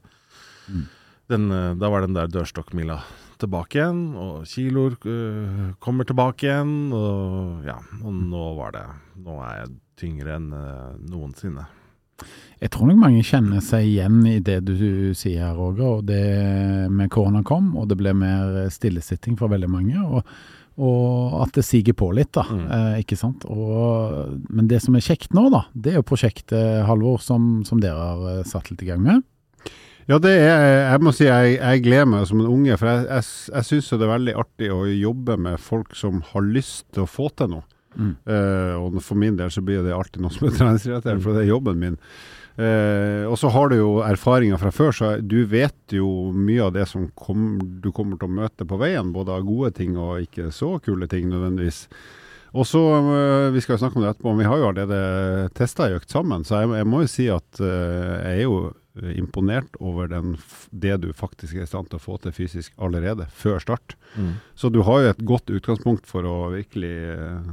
den, 1.28 1.50
eh, 1.52 1.74
Da 1.74 1.90
var 1.90 2.00
den 2.04 2.16
der 2.16 2.30
dørstokkmila 2.32 3.00
tilbake 3.38 3.78
igjen. 3.78 4.02
Og 4.18 4.46
kiloer 4.48 4.96
uh, 5.04 5.74
kommer 5.82 6.08
tilbake 6.08 6.48
igjen. 6.48 6.92
Og 6.94 7.66
ja, 7.68 7.78
og 8.02 8.14
nå 8.14 8.44
var 8.58 8.74
det 8.76 8.86
Nå 9.24 9.40
er 9.44 9.60
jeg 9.62 9.74
tyngre 9.98 10.38
enn 10.38 10.52
uh, 10.54 10.94
noensinne. 11.10 11.66
Jeg 12.58 12.72
tror 12.74 12.88
nok 12.88 12.98
mange 12.98 13.22
kjenner 13.22 13.62
seg 13.62 13.86
igjen 13.86 14.24
i 14.26 14.38
det 14.42 14.58
du 14.66 15.14
sier 15.14 15.44
her, 15.44 15.54
Roger. 15.54 16.00
Og 16.00 16.08
det 16.08 16.90
med 16.90 17.12
korona 17.14 17.44
kom, 17.46 17.70
og 17.78 17.90
det 17.90 17.98
ble 18.00 18.14
mer 18.16 18.64
stillesitting 18.74 19.38
for 19.38 19.52
veldig 19.52 19.70
mange. 19.70 20.02
Og, 20.02 20.24
og 20.78 21.40
at 21.42 21.56
det 21.58 21.64
siger 21.66 21.96
på 21.98 22.12
litt, 22.14 22.30
da. 22.36 22.44
Mm. 22.46 22.66
Eh, 22.74 23.00
ikke 23.02 23.18
sant. 23.18 23.46
Og, 23.50 24.38
men 24.46 24.68
det 24.70 24.78
som 24.84 24.94
er 24.94 25.02
kjekt 25.02 25.34
nå, 25.34 25.48
da, 25.50 25.64
det 25.74 25.92
er 25.92 25.98
jo 25.98 26.06
prosjektet 26.06 26.84
Halvor 26.86 27.18
som, 27.22 27.64
som 27.66 27.82
dere 27.82 27.98
har 27.98 28.28
eh, 28.36 28.46
satt 28.46 28.70
litt 28.70 28.84
i 28.86 28.90
gang 28.92 29.02
med. 29.02 29.24
Ja, 30.08 30.16
det 30.22 30.30
er, 30.40 30.62
jeg 30.94 31.04
må 31.04 31.12
si 31.12 31.26
jeg, 31.26 31.58
jeg 31.58 31.82
gleder 31.84 32.06
meg 32.08 32.22
som 32.30 32.40
en 32.40 32.48
unge, 32.48 32.78
for 32.80 32.88
jeg, 32.88 33.08
jeg, 33.10 33.26
jeg 33.52 33.68
syns 33.68 33.90
det 33.92 34.06
er 34.06 34.14
veldig 34.14 34.36
artig 34.40 34.70
å 34.72 34.78
jobbe 34.88 35.36
med 35.48 35.60
folk 35.60 35.98
som 35.98 36.22
har 36.30 36.46
lyst 36.46 36.86
til 36.96 37.04
å 37.04 37.10
få 37.10 37.28
til 37.36 37.50
noe. 37.58 37.66
Mm. 37.98 38.14
Uh, 38.30 38.74
og 38.78 38.96
for 39.02 39.18
min 39.18 39.36
del 39.36 39.50
så 39.50 39.60
blir 39.64 39.82
det 39.84 39.92
alltid 39.92 40.22
noe 40.22 40.32
som 40.32 40.48
er 40.48 40.54
treningsrelatert, 40.58 41.20
for 41.24 41.36
det 41.36 41.44
er 41.44 41.50
jobben 41.50 41.82
min. 41.82 41.98
Eh, 42.58 43.22
og 43.30 43.36
så 43.38 43.52
har 43.54 43.70
du 43.70 43.76
jo 43.78 43.90
erfaringer 44.02 44.58
fra 44.58 44.72
før, 44.74 44.94
så 44.94 45.10
du 45.22 45.44
vet 45.46 45.94
jo 45.94 46.32
mye 46.34 46.64
av 46.66 46.72
det 46.74 46.88
som 46.90 47.06
kom, 47.14 47.52
du 47.82 47.92
kommer 47.94 48.18
til 48.18 48.26
å 48.26 48.38
møte 48.40 48.66
på 48.66 48.80
veien. 48.80 49.12
Både 49.14 49.36
av 49.36 49.46
gode 49.46 49.70
ting 49.78 49.94
og 49.96 50.24
ikke 50.26 50.50
så 50.54 50.74
kule 50.82 51.06
ting 51.10 51.30
nødvendigvis. 51.30 51.86
Og 52.56 52.66
så, 52.66 52.80
eh, 52.80 53.50
Vi 53.52 53.60
skal 53.60 53.76
jo 53.76 53.84
snakke 53.84 53.96
om 53.96 54.02
det 54.02 54.10
etterpå, 54.16 54.34
men 54.34 54.42
vi 54.42 54.50
har 54.50 54.58
jo 54.58 54.68
allerede 54.72 55.54
testa 55.54 55.86
ei 55.86 55.94
økt 55.94 56.10
sammen. 56.10 56.44
Så 56.44 56.58
jeg, 56.58 56.74
jeg 56.80 56.86
må 56.86 57.02
jo 57.04 57.14
si 57.14 57.28
at 57.28 57.60
eh, 57.60 58.18
jeg 58.24 58.34
er 58.34 58.42
jo 58.42 58.72
imponert 59.14 59.76
over 59.78 60.08
den, 60.08 60.36
det 60.72 61.00
du 61.02 61.12
faktisk 61.14 61.54
er 61.54 61.62
i 61.62 61.70
stand 61.70 61.86
til 61.90 62.00
å 62.00 62.02
få 62.02 62.16
til 62.18 62.32
fysisk 62.34 62.72
allerede, 62.82 63.28
før 63.30 63.60
start. 63.62 63.94
Så 64.58 64.72
du 64.74 64.82
har 64.82 65.02
jo 65.04 65.10
et 65.12 65.24
godt 65.24 65.52
utgangspunkt 65.54 66.08
for 66.10 66.26
å 66.26 66.50
virkelig 66.50 66.96
øh, 67.14 67.44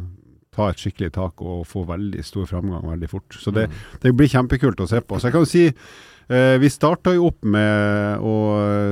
ta 0.56 0.72
et 0.72 0.82
skikkelig 0.82 1.14
tak 1.18 1.46
og 1.46 1.66
få 1.70 1.86
veldig 1.90 2.26
stor 2.26 2.50
framgang 2.50 2.86
veldig 2.88 3.12
fort. 3.12 3.40
Så 3.40 3.54
det, 3.56 3.70
det 4.04 4.16
blir 4.16 4.32
kjempekult 4.32 4.82
å 4.82 4.90
se 4.90 5.02
på. 5.04 5.20
Så 5.20 5.30
jeg 5.30 5.36
kan 5.36 5.44
jo 5.44 5.50
si 5.50 5.66
eh, 5.68 6.56
vi 6.62 6.72
starta 6.72 7.14
jo 7.16 7.28
opp 7.30 7.46
med 7.56 8.24
å 8.24 8.36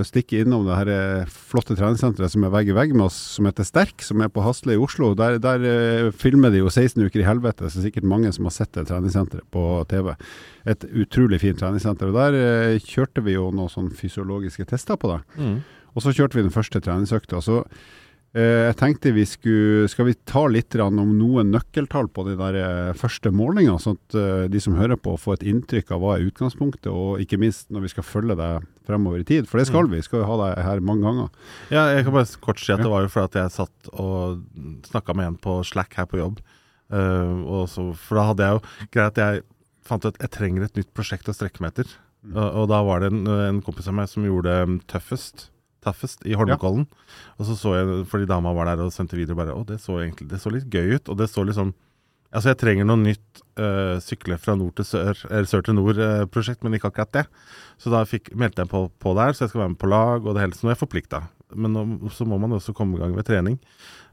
stikke 0.08 0.43
innom 0.43 0.67
det 0.67 0.78
her 0.78 0.91
eh, 0.93 1.32
flotte 1.54 1.78
treningssenteret 1.80 2.34
som 2.34 2.45
er 2.45 2.54
vegg 2.54 2.73
i 2.73 2.78
vegg 2.78 2.95
med 2.95 3.08
oss, 3.08 3.19
som 3.38 3.47
heter 3.49 3.67
Sterk, 3.67 4.04
som 4.06 4.21
er 4.23 4.32
på 4.34 4.43
Hasle 4.45 4.76
i 4.76 4.82
Oslo. 4.82 5.13
Der, 5.19 5.39
der 5.43 5.67
eh, 5.69 6.12
filmer 6.12 6.54
de 6.54 6.63
jo 6.63 6.71
16 6.71 6.99
uker 7.02 7.23
i 7.23 7.28
helvete, 7.28 7.71
så 7.71 7.86
sikkert 7.86 8.10
mange 8.10 8.34
som 8.36 8.49
har 8.49 8.56
sett 8.58 8.73
det 8.78 8.88
treningssenteret 8.91 9.47
på 9.54 9.65
TV. 9.91 10.13
Et 10.76 10.88
utrolig 10.91 11.41
fint 11.43 11.60
treningssenter. 11.60 12.12
Og 12.12 12.19
Der 12.19 12.39
eh, 12.39 12.78
kjørte 12.84 13.26
vi 13.26 13.38
jo 13.38 13.49
noen 13.56 13.71
sånn 13.71 13.91
fysiologiske 13.95 14.67
tester 14.69 14.99
på 14.99 15.15
det. 15.15 15.21
Mm. 15.39 15.58
Og 15.93 16.02
så 16.02 16.13
kjørte 16.13 16.39
vi 16.39 16.45
den 16.45 16.54
første 16.54 16.82
treningsøkta. 16.84 17.41
Så 17.43 17.63
jeg 18.34 18.78
tenkte 18.80 19.12
vi 19.13 19.24
skulle 19.30 19.89
Skal 19.91 20.08
vi 20.08 20.15
ta 20.26 20.41
litt 20.50 20.74
om 20.82 21.12
noen 21.19 21.52
nøkkeltall 21.54 22.08
på 22.10 22.24
de 22.26 22.34
der 22.39 22.56
eh, 22.58 22.96
første 22.98 23.30
målingene, 23.30 23.78
sånn 23.82 24.00
at 24.00 24.17
eh, 24.17 24.46
de 24.50 24.62
som 24.63 24.78
hører 24.80 24.98
på 24.98 25.13
får 25.22 25.38
et 25.38 25.46
inntrykk 25.52 25.93
av 25.93 26.02
hva 26.02 26.15
er 26.15 26.26
utgangspunktet, 26.32 26.89
og 26.89 27.22
ikke 27.22 27.38
minst 27.41 27.69
når 27.69 27.86
vi 27.86 27.91
skal 27.93 28.08
følge 28.08 28.38
deg 28.39 28.65
fremover 28.89 29.22
i 29.22 29.28
tid. 29.28 29.46
For 29.50 29.62
det 29.62 29.67
skal 29.69 29.86
vi. 29.91 30.02
Vi 30.02 30.08
skal 30.08 30.24
jo 30.24 30.32
ha 30.32 30.39
deg 30.41 30.65
her 30.65 30.82
mange 30.82 31.06
ganger. 31.06 31.30
Ja, 31.69 31.86
jeg 31.93 32.08
kan 32.08 32.17
bare 32.17 32.41
kort 32.41 32.63
si 32.63 32.74
at 32.74 32.82
det 32.82 32.89
var 32.89 33.06
jo 33.06 33.13
fordi 33.13 33.30
at 33.30 33.39
jeg 33.43 33.56
satt 33.60 33.93
og 33.93 34.41
snakka 34.89 35.17
med 35.19 35.30
en 35.30 35.39
på 35.46 35.60
Slack 35.69 35.93
her 36.02 36.10
på 36.10 36.24
jobb. 36.24 36.41
Eh, 36.89 37.38
og 37.46 37.69
så, 37.69 37.91
for 37.98 38.17
da 38.17 38.28
hadde 38.32 38.50
jeg 38.50 38.58
jo 38.58 38.89
Greit, 38.98 39.22
jeg 39.22 39.46
fant 39.86 40.04
ut 40.06 40.13
at 40.13 40.22
jeg 40.26 40.34
trenger 40.34 40.65
et 40.65 40.82
nytt 40.82 40.91
prosjekt 40.96 41.30
å 41.30 41.38
strekke 41.38 41.62
meg 41.62 41.74
etter. 41.74 41.93
Mm. 42.24 42.34
Og, 42.34 42.48
og 42.63 42.69
da 42.72 42.82
var 42.88 43.04
det 43.04 43.13
en, 43.13 43.26
en 43.52 43.62
kompis 43.65 43.89
av 43.91 43.98
meg 43.98 44.10
som 44.12 44.26
gjorde 44.26 44.62
um, 44.65 44.78
Tøffest. 44.89 45.52
Tøffest 45.84 46.24
i 46.26 46.36
Holmenkollen. 46.39 46.88
Og 47.38 47.48
så 47.48 47.58
så 47.60 47.76
jeg, 47.78 48.04
fordi 48.12 48.30
dama 48.30 48.54
var 48.56 48.72
der 48.72 48.86
og 48.86 48.93
sendte 48.96 49.19
video, 49.19 49.38
bare 49.38 49.56
Å, 49.56 49.65
det 49.67 49.82
så 49.84 50.00
egentlig 50.02 50.30
det 50.32 50.41
så 50.41 50.54
litt 50.54 50.69
gøy 50.72 50.98
ut. 50.98 51.12
Og 51.12 51.19
det 51.19 51.30
så 51.32 51.46
liksom 51.48 51.74
Altså, 52.34 52.50
jeg 52.50 52.58
trenger 52.63 52.88
noe 52.89 52.98
nytt 52.98 53.41
uh, 53.62 54.00
sykle 54.02 54.39
fra 54.41 54.56
nord 54.58 54.74
til 54.80 54.88
sør, 54.89 55.19
eller 55.28 55.46
sør 55.46 55.62
til 55.67 55.76
nord-prosjekt, 55.78 56.63
men 56.65 56.74
ikke 56.74 56.89
akkurat 56.89 57.12
det. 57.13 57.24
Så 57.78 57.93
da 57.93 58.02
fikk, 58.10 58.32
meldte 58.34 58.63
jeg 58.63 58.72
på, 58.72 58.88
på 58.89 59.13
der, 59.19 59.36
så 59.38 59.43
jeg 59.43 59.52
skal 59.52 59.62
være 59.62 59.74
med 59.76 59.82
på 59.84 59.89
lag, 59.91 60.26
og 60.26 60.34
det 60.34 60.41
hele, 60.41 60.58
så 60.58 60.65
nå 60.65 60.72
er 60.72 60.74
jeg 60.74 60.82
forplikta. 60.82 61.19
Men 61.54 61.78
nå, 61.78 61.84
så 62.10 62.26
må 62.26 62.39
man 62.41 62.56
også 62.58 62.74
komme 62.74 62.98
i 62.98 63.04
gang 63.04 63.13
med 63.13 63.28
trening. 63.30 63.60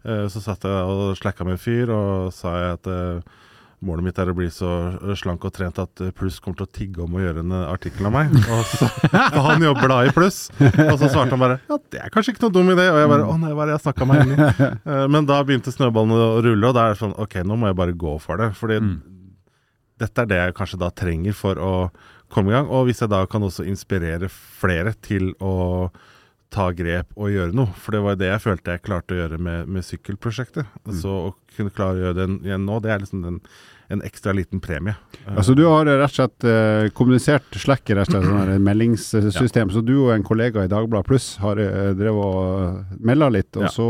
Uh, 0.05 0.27
så 0.29 0.45
satt 0.45 0.69
jeg 0.69 0.93
og 0.93 1.17
slacka 1.17 1.49
med 1.49 1.57
en 1.57 1.63
fyr, 1.65 1.95
og 1.97 2.29
sa 2.37 2.53
jeg 2.59 2.77
at 2.77 2.91
eh, 2.93 3.39
målet 3.85 4.05
mitt 4.05 4.19
er 4.21 4.31
å 4.31 4.35
bli 4.37 4.49
så 4.53 4.71
eh, 4.99 5.13
slank 5.19 5.45
og 5.49 5.55
trent 5.57 5.79
at 5.81 6.03
eh, 6.05 6.13
Pluss 6.17 6.39
kommer 6.43 6.61
til 6.61 6.67
å 6.67 6.73
tigge 6.79 7.03
om 7.05 7.15
å 7.17 7.23
gjøre 7.23 7.45
en 7.45 7.55
eh, 7.57 7.69
artikkel 7.73 8.09
av 8.11 8.15
meg. 8.15 8.35
Og 8.53 8.63
så, 8.69 8.89
for 9.09 9.47
han 9.47 9.65
jobber 9.65 9.93
da 9.93 9.99
i 10.07 10.13
Pluss. 10.15 10.41
Og 10.61 10.97
så 11.01 11.09
svarte 11.09 11.35
han 11.35 11.43
bare 11.43 11.59
ja, 11.65 11.79
det 11.93 12.03
er 12.05 12.13
kanskje 12.13 12.35
ikke 12.35 12.47
noe 12.47 12.57
dum 12.59 12.73
idé. 12.75 12.89
Og 12.93 13.01
jeg 13.01 13.13
bare 13.15 13.29
å 13.31 13.39
nei, 13.41 13.53
hva 13.57 13.65
er 13.65 13.73
det 13.73 13.79
jeg 13.79 13.85
snakka 13.87 14.09
meg 14.11 14.23
inn 14.25 14.35
i? 14.37 14.71
Men 15.17 15.29
da 15.29 15.41
begynte 15.47 15.75
snøballene 15.75 16.21
å 16.21 16.45
rulle, 16.45 16.71
og 16.71 16.77
da 16.77 16.87
er 16.87 16.95
det 16.95 17.01
sånn 17.01 17.17
ok, 17.21 17.41
nå 17.47 17.59
må 17.61 17.71
jeg 17.71 17.81
bare 17.81 17.97
gå 18.05 18.15
for 18.23 18.43
det. 18.43 18.53
Fordi 18.59 18.81
dette 20.01 20.25
er 20.25 20.31
det 20.31 20.41
jeg 20.41 20.57
kanskje 20.57 20.81
da 20.81 20.93
trenger 20.97 21.37
for 21.37 21.61
å 21.61 21.75
komme 22.33 22.53
i 22.53 22.57
gang. 22.57 22.69
Og 22.69 22.89
hvis 22.89 23.03
jeg 23.03 23.13
da 23.13 23.25
kan 23.31 23.45
også 23.47 23.67
inspirere 23.69 24.31
flere 24.31 24.95
til 25.05 25.33
å 25.41 25.55
ta 26.51 26.69
grep 26.75 27.11
og 27.17 27.31
gjøre 27.31 27.55
noe. 27.55 27.71
For 27.79 27.95
det 27.95 28.01
var 28.05 28.17
det 28.21 28.31
jeg 28.33 28.43
følte 28.43 28.75
jeg 28.75 28.83
klarte 28.87 29.15
å 29.15 29.21
gjøre 29.21 29.39
med, 29.39 29.69
med 29.71 29.87
sykkelprosjektet. 29.87 30.67
Så 30.99 31.13
å 31.31 31.35
kunne 31.57 31.71
klare 31.75 31.97
å 31.99 32.03
gjøre 32.09 32.17
det 32.19 32.27
igjen 32.49 32.65
nå, 32.67 32.79
det 32.83 32.91
er 32.95 33.03
liksom 33.05 33.25
en, 33.29 33.41
en 33.95 34.03
ekstra 34.07 34.35
liten 34.35 34.63
premie. 34.63 34.97
Altså 35.31 35.55
Du 35.59 35.65
har 35.69 35.87
rett 35.87 36.07
og 36.09 36.15
slett 36.17 36.47
eh, 36.51 36.89
kommunisert 36.97 37.59
Slack 37.59 37.91
i 37.91 37.97
rett 37.99 38.11
og 38.11 38.17
slett 38.17 38.27
sånn 38.29 38.41
her 38.43 38.63
meldingssystem, 38.71 39.71
så 39.75 39.83
du 39.87 39.95
og 40.09 40.15
en 40.15 40.27
kollega 40.27 40.67
i 40.67 40.71
Dagbladet 40.71 41.07
Pluss 41.11 41.33
har 41.43 41.59
uh, 41.63 41.91
drevet 41.99 42.25
og 42.25 43.03
melda 43.03 43.31
litt, 43.35 43.51
og 43.59 43.69
Ja. 43.69 43.75
så, 43.75 43.89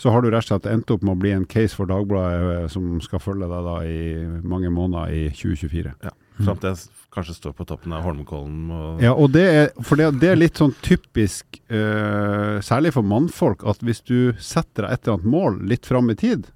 så 0.00 0.14
har 0.14 0.22
du 0.24 0.30
rett 0.30 0.46
og 0.46 0.50
slett 0.54 0.70
endt 0.72 0.90
opp 0.94 1.02
med 1.06 1.14
å 1.14 1.20
bli 1.22 1.34
en 1.36 1.46
case 1.46 1.76
for 1.76 1.90
Dagbladet 1.90 2.64
eh, 2.64 2.66
som 2.72 2.96
skal 3.04 3.22
følge 3.22 3.50
deg 3.50 3.66
da 3.70 3.76
i 3.86 4.00
mange 4.42 4.70
måneder 4.74 5.14
i 5.14 5.26
2024. 5.34 5.94
Fram 6.40 6.58
til 6.62 6.70
jeg 6.72 6.99
kanskje 7.14 7.34
står 7.34 7.52
på 7.58 7.66
toppen 7.66 7.92
av 7.96 8.04
Holmenkollen. 8.06 8.70
Og, 8.70 9.02
Ja, 9.02 9.12
og 9.14 9.32
det 9.34 9.44
er, 9.48 9.68
for 9.82 9.98
det, 9.98 10.12
det 10.22 10.30
er 10.30 10.38
litt 10.38 10.60
sånn 10.60 10.74
typisk, 10.84 11.60
uh, 11.72 12.60
særlig 12.64 12.94
for 12.94 13.06
mannfolk, 13.06 13.64
at 13.66 13.82
hvis 13.84 14.02
du 14.06 14.32
setter 14.38 14.86
deg 14.86 14.94
et 14.94 15.04
eller 15.04 15.18
annet 15.18 15.32
mål 15.34 15.60
litt 15.72 15.88
fram 15.90 16.12
i 16.12 16.18
tid, 16.18 16.50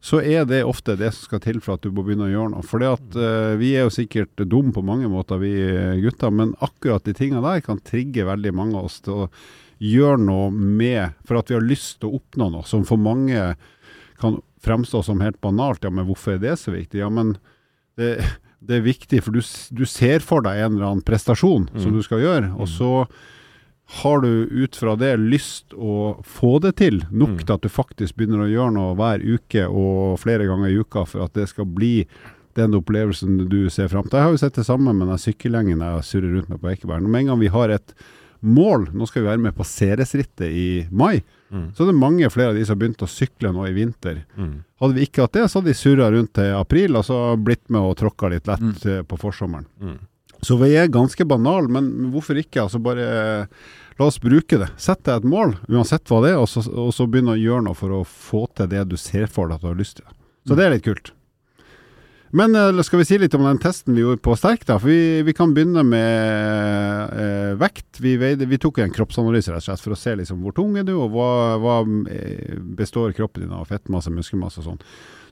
så 0.00 0.20
er 0.22 0.44
det 0.46 0.60
ofte 0.62 0.94
det 0.94 1.10
som 1.14 1.26
skal 1.26 1.40
til 1.42 1.56
for 1.64 1.74
at 1.74 1.82
du 1.82 1.90
må 1.90 2.04
begynne 2.06 2.28
å 2.28 2.30
gjøre 2.30 2.52
noe. 2.52 2.66
For 2.66 2.84
uh, 2.84 3.54
vi 3.58 3.72
er 3.74 3.88
jo 3.88 3.94
sikkert 3.94 4.44
dumme 4.44 4.74
på 4.76 4.84
mange 4.86 5.08
måter, 5.10 5.40
vi 5.42 5.54
eh, 5.56 5.96
gutter, 6.04 6.30
men 6.30 6.54
akkurat 6.64 7.06
de 7.08 7.16
tingene 7.18 7.42
der 7.44 7.64
kan 7.64 7.80
trigge 7.82 8.28
veldig 8.28 8.52
mange 8.54 8.78
av 8.78 8.90
oss 8.90 9.00
til 9.02 9.24
å 9.24 9.30
gjøre 9.82 10.20
noe 10.22 10.52
med, 10.52 11.16
for 11.26 11.40
at 11.40 11.50
vi 11.50 11.56
har 11.56 11.66
lyst 11.66 12.00
til 12.02 12.10
å 12.10 12.20
oppnå 12.20 12.50
noe, 12.54 12.66
som 12.66 12.84
for 12.86 13.00
mange 13.00 13.54
kan 14.18 14.40
fremstå 14.62 15.02
som 15.06 15.22
helt 15.22 15.40
banalt. 15.40 15.84
Ja, 15.86 15.90
men 15.94 16.06
hvorfor 16.08 16.34
er 16.34 16.42
det 16.42 16.56
så 16.62 16.74
viktig? 16.74 17.00
Ja, 17.02 17.10
men 17.10 17.36
det, 17.98 18.18
det 18.60 18.76
er 18.78 18.86
viktig, 18.86 19.22
for 19.22 19.32
du, 19.32 19.40
du 19.72 19.84
ser 19.86 20.20
for 20.20 20.42
deg 20.42 20.58
en 20.64 20.74
eller 20.76 20.86
annen 20.90 21.02
prestasjon 21.06 21.68
som 21.78 21.92
Mm. 21.92 21.96
du 21.98 22.02
skal 22.02 22.18
gjøre, 22.24 22.54
og 22.58 22.66
så 22.68 23.06
har 24.02 24.20
du 24.20 24.48
ut 24.50 24.76
fra 24.76 24.96
det 25.00 25.14
lyst 25.18 25.72
å 25.72 26.18
få 26.26 26.58
det 26.60 26.74
til, 26.76 26.98
nok 27.10 27.38
Mm. 27.38 27.44
til 27.46 27.54
at 27.54 27.62
du 27.62 27.68
faktisk 27.72 28.16
begynner 28.16 28.44
å 28.44 28.50
gjøre 28.52 28.72
noe 28.74 28.94
hver 28.98 29.22
uke 29.24 29.64
og 29.68 30.18
flere 30.20 30.44
ganger 30.46 30.68
i 30.68 30.78
uka 30.82 31.06
for 31.06 31.24
at 31.24 31.32
det 31.32 31.48
skal 31.48 31.64
bli 31.64 32.06
den 32.54 32.74
opplevelsen 32.74 33.48
du 33.48 33.70
ser 33.70 33.88
fram 33.88 34.02
til. 34.04 34.18
Jeg 34.18 34.22
har 34.26 34.30
jo 34.34 34.36
sett 34.42 34.54
det 34.58 34.66
samme 34.66 34.92
med 34.92 35.08
den 35.08 35.16
sykkellengden 35.22 35.78
jeg 35.80 36.02
surrer 36.04 36.34
rundt 36.34 36.48
med 36.50 36.60
på 36.60 36.68
Ekeberg. 36.74 37.02
Med 37.06 37.20
en 37.20 37.26
gang 37.28 37.38
vi 37.40 37.46
har 37.48 37.70
et 37.70 37.94
mål, 38.42 38.88
nå 38.94 39.06
skal 39.08 39.22
vi 39.22 39.28
være 39.28 39.42
med 39.42 39.54
på 39.56 39.64
Ceresrittet 39.66 40.48
i 40.52 40.86
mai, 40.90 41.22
Mm. 41.50 41.72
så 41.72 41.80
er 41.82 41.86
det 41.86 41.94
mange 41.96 42.28
flere 42.30 42.50
av 42.50 42.54
de 42.58 42.64
som 42.66 42.74
har 42.76 42.80
begynt 42.82 43.00
å 43.00 43.08
sykle 43.08 43.48
nå 43.54 43.62
i 43.66 43.72
vinter. 43.72 44.18
Mm. 44.36 44.64
Hadde 44.82 44.94
vi 44.98 45.06
ikke 45.06 45.22
hatt 45.24 45.32
det, 45.32 45.46
så 45.48 45.58
hadde 45.62 45.70
de 45.72 45.78
surra 45.80 46.10
rundt 46.12 46.34
til 46.36 46.52
april, 46.54 46.94
og 46.96 47.04
så 47.08 47.36
blitt 47.40 47.70
med 47.72 47.80
og 47.80 47.96
tråkka 47.96 48.28
litt 48.28 48.46
lett 48.46 48.60
Mm. 48.60 48.74
eh, 48.98 49.02
på 49.02 49.16
forsommeren. 49.18 49.64
Mm. 49.80 49.98
Så 50.42 50.58
vi 50.60 50.74
er 50.76 50.88
ganske 50.92 51.24
banale, 51.26 51.66
men 51.68 52.12
hvorfor 52.12 52.36
ikke? 52.36 52.60
Altså 52.68 52.78
bare 52.82 53.48
la 53.98 54.04
oss 54.04 54.18
bruke 54.20 54.58
det. 54.58 54.68
Sett 54.76 55.02
deg 55.04 55.16
et 55.16 55.24
mål, 55.24 55.56
uansett 55.68 56.04
hva 56.04 56.20
det 56.22 56.32
er, 56.34 56.38
og 56.38 56.46
så, 56.48 56.60
og 56.68 56.92
så 56.92 57.08
begynne 57.10 57.32
å 57.34 57.40
gjøre 57.40 57.64
noe 57.64 57.74
for 57.74 57.88
å 57.96 58.04
få 58.06 58.46
til 58.54 58.68
det 58.68 58.86
du 58.90 58.96
ser 58.96 59.26
for 59.26 59.48
deg 59.48 59.54
at 59.56 59.60
du 59.62 59.66
har 59.68 59.74
lyst 59.80 59.96
til. 59.96 60.04
Så 60.46 60.54
det 60.54 60.66
er 60.66 60.70
litt 60.76 60.84
kult. 60.84 61.10
Men 62.30 62.54
eh, 62.54 62.82
skal 62.84 63.00
vi 63.00 63.06
si 63.08 63.18
litt 63.20 63.34
om 63.38 63.46
den 63.46 63.60
testen 63.62 63.96
vi 63.96 64.02
gjorde 64.02 64.20
på 64.24 64.34
Sterk, 64.36 64.66
da? 64.68 64.76
For 64.80 64.90
vi, 64.90 65.22
vi 65.24 65.34
kan 65.36 65.54
begynne 65.56 65.84
med 65.86 67.14
eh, 67.16 67.52
vekt. 67.60 68.00
Vi, 68.04 68.16
veide, 68.20 68.48
vi 68.48 68.58
tok 68.60 68.82
en 68.82 68.92
kroppsanalyse 68.94 69.54
rett 69.54 69.64
og 69.64 69.68
slett 69.70 69.84
for 69.84 69.96
å 69.96 70.00
se 70.00 70.16
liksom, 70.18 70.42
hvor 70.44 70.56
tung 70.56 70.76
er 70.80 70.84
du, 70.88 70.94
og 70.98 71.14
hva, 71.14 71.30
hva 71.62 71.78
eh, 72.12 72.58
består 72.78 73.14
kroppen 73.16 73.46
din 73.46 73.54
av 73.56 73.68
fettmasse, 73.70 74.12
muskelmasse 74.12 74.60
og 74.62 74.68
sånn. 74.72 74.82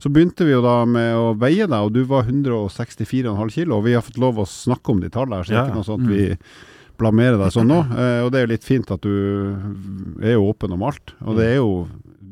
Så 0.03 0.13
begynte 0.13 0.47
vi 0.47 0.55
jo 0.55 0.63
da 0.65 0.79
med 0.89 1.17
å 1.17 1.35
veie 1.41 1.69
deg, 1.69 1.77
og 1.77 1.93
du 1.93 2.03
var 2.09 2.29
164,5 2.29 3.53
kilo. 3.53 3.79
Og 3.79 3.87
vi 3.89 3.97
har 3.97 4.05
fått 4.05 4.21
lov 4.21 4.41
å 4.41 4.49
snakke 4.49 4.93
om 4.95 5.05
de 5.05 5.13
tallene 5.13 5.41
her, 5.41 5.49
så 5.49 5.55
det 5.55 5.61
er 5.61 5.71
ikke 5.71 5.81
noe 5.81 5.91
sånn 5.91 6.09
at 6.09 6.13
vi 6.13 6.27
blamerer 6.97 7.37
deg 7.41 7.53
sånn 7.53 7.69
nå. 7.71 7.81
Eh, 7.93 8.21
og 8.25 8.33
det 8.33 8.41
er 8.41 8.47
jo 8.47 8.53
litt 8.55 8.67
fint 8.67 8.93
at 8.93 9.05
du 9.05 9.17
er 10.25 10.37
jo 10.37 10.49
åpen 10.49 10.73
om 10.77 10.85
alt. 10.89 11.13
Og 11.25 11.37
det 11.39 11.51
er 11.53 11.59
jo 11.61 11.71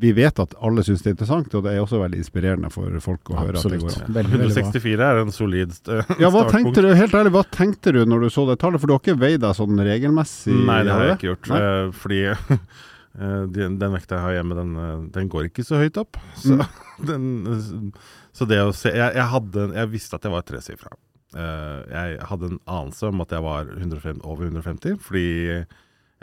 Vi 0.01 0.11
vet 0.17 0.39
at 0.43 0.53
alle 0.59 0.83
syns 0.83 1.01
det 1.05 1.11
er 1.11 1.13
interessant, 1.15 1.53
og 1.55 1.63
det 1.63 1.71
er 1.75 1.81
også 1.83 1.99
veldig 2.01 2.17
inspirerende 2.19 2.69
for 2.73 2.97
folk 3.03 3.29
å 3.31 3.37
høre 3.39 3.61
at 3.61 3.67
det 3.71 3.79
går 3.79 3.93
an. 3.93 4.09
Veldig, 4.17 4.31
veldig 4.31 4.39
bra. 4.41 4.49
164 4.49 5.05
er 5.07 5.21
en 5.21 5.31
solid 5.35 5.75
startpunkt. 5.77 6.21
Ja, 6.23 6.31
hva 6.33 6.41
tenkte 6.51 6.83
du, 6.83 6.89
helt 6.99 7.15
ærlig, 7.15 7.31
hva 7.35 7.43
tenkte 7.55 7.93
du 7.95 8.01
når 8.09 8.25
du 8.25 8.29
så 8.35 8.43
det 8.49 8.57
tallet? 8.63 8.81
For 8.83 8.91
du 8.91 8.95
har 8.97 9.03
ikke 9.03 9.15
veid 9.21 9.39
deg 9.45 9.55
sånn 9.55 9.79
regelmessig? 9.87 10.57
Nei, 10.67 10.81
det 10.87 10.93
har 10.97 11.05
jeg 11.07 11.17
ikke 11.19 11.29
gjort. 11.31 11.49
Nei? 11.53 11.61
eh, 11.63 11.87
fordi 12.01 12.19
eh, 12.33 13.41
den, 13.55 13.79
den 13.79 13.95
vekta 13.95 14.19
jeg 14.19 14.25
har 14.27 14.37
hjemme, 14.39 14.57
den, 14.59 14.75
eh, 14.83 14.93
den 15.15 15.31
går 15.31 15.47
ikke 15.49 15.65
så 15.67 15.79
høyt 15.83 16.01
opp. 16.03 16.19
Så, 16.41 16.59
Mm. 16.59 16.67
den, 17.09 17.91
så 18.35 18.45
det 18.47 18.61
å 18.63 18.69
se 18.75 18.91
Jeg, 18.93 19.15
jeg, 19.17 19.25
hadde, 19.31 19.65
jeg 19.75 19.89
visste 19.91 20.15
at 20.19 20.23
jeg 20.27 20.31
var 20.35 20.45
tresifra. 20.47 20.91
Jeg 21.35 22.19
hadde 22.29 22.47
en 22.53 22.59
anelse 22.71 23.09
om 23.09 23.19
at 23.25 23.33
jeg 23.35 23.43
var 23.43 23.67
150, 23.73 24.21
over 24.23 24.45
150, 24.47 24.95
fordi 25.03 25.25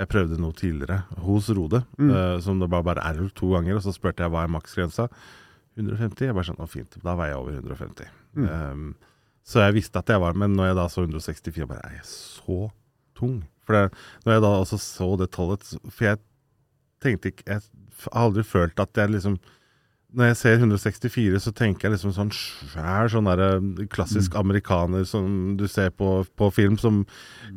jeg 0.02 0.10
prøvde 0.10 0.38
noe 0.42 0.52
tidligere 0.58 1.00
hos 1.24 1.48
Rode, 1.54 1.84
Mm. 1.98 2.10
uh, 2.10 2.40
som 2.42 2.58
det 2.60 2.68
var 2.72 2.82
bare 2.86 3.04
error 3.06 3.30
to 3.38 3.52
ganger, 3.54 3.76
og 3.78 3.82
så 3.86 3.94
spurte 3.94 4.24
jeg 4.24 4.32
hva 4.34 4.42
er 4.44 4.52
maksgrensa. 4.52 5.08
150? 5.78 6.26
Jeg 6.28 6.34
bare 6.36 6.44
sånn, 6.50 6.60
fint, 6.68 6.98
da 7.02 7.14
veier 7.16 7.32
jeg 7.32 7.40
over 7.40 7.52
150. 7.62 8.10
Mm. 8.36 8.48
Um, 8.48 8.94
så 9.44 9.62
jeg 9.64 9.74
visste 9.78 9.98
at 9.98 10.10
jeg 10.12 10.20
var, 10.22 10.36
men 10.38 10.52
når 10.54 10.70
jeg 10.72 10.76
da 10.78 10.84
så 10.92 11.02
164, 11.06 11.66
bare 11.70 11.80
er 11.88 11.96
jeg 12.00 12.06
så 12.10 12.58
tung? 13.18 13.40
For 13.66 13.74
det, 13.78 13.96
når 14.26 14.36
jeg 14.36 14.42
da 14.44 14.50
også 14.60 14.78
så 14.82 15.08
det 15.20 15.30
tallet, 15.34 15.64
for 15.88 16.04
jeg 16.10 16.18
tenkte 17.02 17.32
ikke, 17.32 17.46
jeg 17.46 17.62
har 17.62 18.12
aldri 18.26 18.42
følt 18.46 18.78
at 18.82 19.00
jeg 19.00 19.10
liksom, 19.14 19.38
når 20.12 20.32
jeg 20.32 20.38
ser 20.40 20.58
164, 20.60 21.40
så 21.40 21.52
tenker 21.56 21.88
jeg 21.88 21.94
liksom 21.94 22.12
sånn 22.16 22.32
svær, 22.36 23.08
sånn 23.12 23.28
der 23.30 23.42
eh, 23.46 23.84
klassisk 23.92 24.36
amerikaner 24.38 25.06
som 25.08 25.54
du 25.60 25.64
ser 25.70 25.92
på, 25.96 26.22
på 26.38 26.50
film, 26.52 26.76
som 26.80 27.02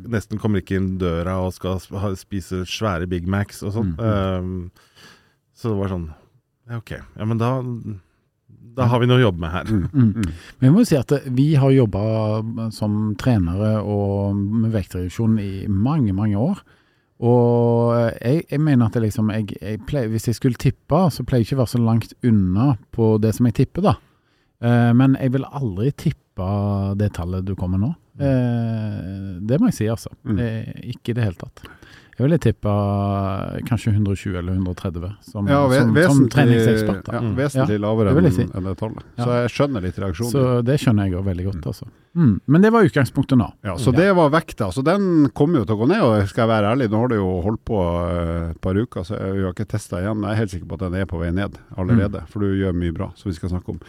nesten 0.06 0.40
kommer 0.40 0.62
ikke 0.62 0.78
inn 0.80 0.94
døra 1.00 1.38
og 1.44 1.54
skal 1.56 1.80
spise 2.16 2.64
svære 2.68 3.08
Big 3.10 3.28
Macs 3.28 3.62
og 3.66 3.76
sånn. 3.76 3.92
Um, 4.00 4.56
så 5.56 5.72
det 5.72 5.80
var 5.82 5.92
sånn, 5.92 6.08
ja 6.70 6.80
ok, 6.80 6.94
ja 6.96 7.28
men 7.28 7.40
da, 7.40 7.50
da 8.76 8.88
har 8.92 9.02
vi 9.02 9.10
noe 9.10 9.20
å 9.20 9.26
jobbe 9.26 9.44
med 9.44 9.52
her. 9.52 9.68
Mm. 9.72 9.84
Mm. 9.92 10.08
Mm. 10.16 10.32
Men 10.56 10.68
jeg 10.68 10.76
må 10.78 10.86
si 10.88 10.98
at 10.98 11.12
vi 11.36 11.50
har 11.60 11.76
jobba 11.76 12.70
som 12.76 13.12
trenere 13.20 13.76
og 13.84 14.36
med 14.36 14.72
vektreduksjon 14.76 15.38
i 15.42 15.52
mange, 15.68 16.16
mange 16.16 16.40
år. 16.40 16.64
Og 17.24 17.94
jeg, 18.20 18.42
jeg 18.50 18.60
mener 18.60 18.90
at 18.90 18.96
jeg 18.96 19.06
liksom 19.06 19.30
jeg, 19.32 19.54
jeg 19.56 19.80
pleier, 19.88 20.10
Hvis 20.12 20.28
jeg 20.28 20.36
skulle 20.36 20.60
tippe, 20.60 20.98
så 21.10 21.24
pleier 21.24 21.44
jeg 21.44 21.48
ikke 21.48 21.56
å 21.56 21.62
være 21.62 21.72
så 21.72 21.80
langt 21.80 22.12
unna 22.26 22.74
på 22.92 23.14
det 23.22 23.32
som 23.36 23.48
jeg 23.48 23.56
tipper, 23.62 23.86
da. 23.88 23.94
Eh, 24.60 24.92
men 24.96 25.16
jeg 25.20 25.32
vil 25.36 25.48
aldri 25.48 25.92
tippe 25.96 26.48
det 27.00 27.14
tallet 27.16 27.46
du 27.46 27.54
kommer 27.56 27.80
nå. 27.80 27.94
Eh, 28.20 29.36
det 29.48 29.60
må 29.60 29.70
jeg 29.70 29.78
si, 29.78 29.88
altså. 29.92 30.12
Mm. 30.28 30.40
Eh, 30.44 30.74
ikke 30.92 31.12
i 31.12 31.16
det 31.16 31.28
hele 31.30 31.40
tatt. 31.40 31.64
Jeg 32.16 32.24
ville 32.24 32.38
tippa 32.40 32.72
kanskje 33.68 33.92
120 33.92 34.38
eller 34.40 34.54
130 34.56 35.10
som, 35.20 35.48
Ja, 35.50 35.58
som, 35.68 35.90
som 36.08 36.28
treningsekspert. 36.32 37.08
ja, 37.12 37.20
Mm. 37.20 37.34
vesentlig 37.36 37.76
lavere 37.80 38.14
det 38.14 38.32
enn 38.32 38.50
enn 38.56 38.64
det 38.64 38.76
tallet. 38.80 39.04
Ja. 39.18 39.24
Så 39.24 39.30
jeg 39.42 39.50
skjønner 39.52 39.82
litt 39.84 39.98
reaksjonen. 40.00 40.32
Så 40.32 40.64
det 40.64 40.78
skjønner 40.80 41.10
jeg 41.10 41.18
òg 41.18 41.24
veldig 41.26 41.44
godt, 41.50 41.66
altså. 41.66 41.88
Mm. 42.16 42.40
Men 42.48 42.62
det 42.64 42.70
var 42.72 42.86
utgangspunktet 42.88 43.36
nå. 43.36 43.52
Ja, 43.62 43.74
Så 43.76 43.92
det 43.92 44.08
var 44.16 44.30
vekta. 44.32 44.70
Så 44.72 44.82
den 44.82 45.28
kommer 45.36 45.58
jo 45.60 45.64
til 45.68 45.76
å 45.76 45.80
gå 45.84 45.88
ned, 45.88 46.00
og 46.00 46.26
skal 46.28 46.46
jeg 46.48 46.52
være 46.54 46.70
ærlig, 46.72 46.88
nå 46.90 47.00
har 47.02 47.08
det 47.12 47.18
jo 47.20 47.28
holdt 47.44 47.64
på 47.68 47.80
eh, 47.84 48.50
et 48.54 48.60
par 48.64 48.72
uker, 48.80 49.04
så 49.04 49.12
jeg 49.20 49.44
har 49.44 49.52
ikke 49.52 49.68
testa 49.68 50.00
igjen. 50.00 50.22
Jeg 50.24 50.32
er 50.32 50.40
helt 50.40 50.50
sikker 50.54 50.66
på 50.72 50.74
at 50.80 50.86
den 50.86 50.94
er 51.02 51.04
på 51.04 51.20
vei 51.20 51.30
ned 51.36 51.58
allerede, 51.76 52.24
for 52.32 52.40
du 52.40 52.56
gjør 52.56 52.72
mye 52.72 52.94
bra, 52.96 53.10
som 53.14 53.28
vi 53.30 53.36
skal 53.36 53.50
snakke 53.52 53.68
om. 53.76 53.80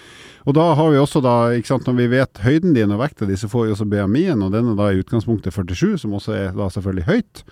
Og 0.46 0.54
da 0.60 0.68
har 0.76 0.92
vi 0.92 0.98
også 1.00 1.24
da, 1.24 1.38
ikke 1.56 1.72
sant, 1.72 1.88
når 1.88 1.96
vi 1.96 2.08
vet 2.18 2.44
høyden 2.44 2.74
din 2.76 2.92
og 2.92 3.00
vekta 3.00 3.26
di, 3.26 3.40
så 3.40 3.48
får 3.48 3.68
vi 3.70 3.72
også 3.78 3.88
BMI-en, 3.88 4.44
og 4.44 4.52
den 4.52 4.74
er 4.74 4.76
da 4.76 4.92
i 4.92 5.00
utgangspunktet 5.00 5.54
47, 5.56 5.96
som 6.04 6.12
også 6.12 6.36
er 6.36 6.52
da 6.52 6.68
selvfølgelig 6.68 7.08
høyt. 7.08 7.46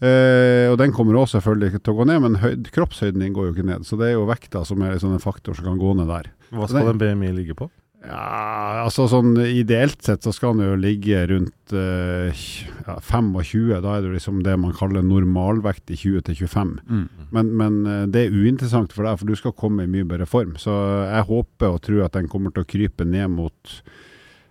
Eh, 0.00 0.66
og 0.70 0.78
den 0.80 0.94
kommer 0.96 1.18
også 1.20 1.38
selvfølgelig 1.38 1.82
til 1.82 1.92
å 1.92 1.98
gå 1.98 2.06
ned, 2.08 2.22
men 2.24 2.38
høyd, 2.40 2.70
kroppshøyden 2.72 3.20
din 3.20 3.34
går 3.36 3.50
jo 3.50 3.56
ikke 3.56 3.68
ned. 3.68 3.84
Så 3.88 4.00
det 4.00 4.10
er 4.10 4.16
jo 4.16 4.28
vekta 4.30 4.64
som 4.68 4.80
er 4.80 4.96
liksom 4.96 5.12
en 5.16 5.22
faktor 5.22 5.56
som 5.56 5.68
kan 5.68 5.80
gå 5.80 5.92
ned 5.98 6.08
der. 6.08 6.32
Hva 6.54 6.70
skal 6.70 6.92
den 6.92 7.02
BMI 7.02 7.34
ligge 7.36 7.58
på? 7.58 7.68
Ja, 8.00 8.80
altså 8.86 9.04
sånn 9.12 9.34
ideelt 9.44 10.00
sett 10.00 10.24
så 10.24 10.32
skal 10.32 10.54
den 10.56 10.70
jo 10.70 10.76
ligge 10.80 11.20
rundt 11.28 11.74
eh, 11.76 12.44
ja, 12.86 12.94
25. 12.96 13.74
Da 13.84 13.98
er 13.98 14.06
det 14.06 14.14
liksom 14.14 14.38
det 14.46 14.54
man 14.56 14.72
kaller 14.76 15.04
normalvekt 15.04 15.92
i 15.92 15.98
20-25. 16.00 16.78
Mm. 16.88 17.04
Men, 17.36 17.50
men 17.60 17.76
eh, 17.84 18.06
det 18.08 18.24
er 18.24 18.38
uinteressant 18.38 18.96
for 18.96 19.04
deg, 19.04 19.20
for 19.20 19.28
du 19.28 19.36
skal 19.36 19.56
komme 19.58 19.84
i 19.84 19.92
mye 19.92 20.08
bedre 20.08 20.28
form. 20.28 20.56
Så 20.60 20.72
jeg 21.10 21.28
håper 21.28 21.74
og 21.76 21.82
tror 21.84 22.06
at 22.06 22.16
den 22.16 22.30
kommer 22.32 22.56
til 22.56 22.64
å 22.64 22.70
krype 22.72 23.04
ned 23.04 23.36
mot 23.36 23.76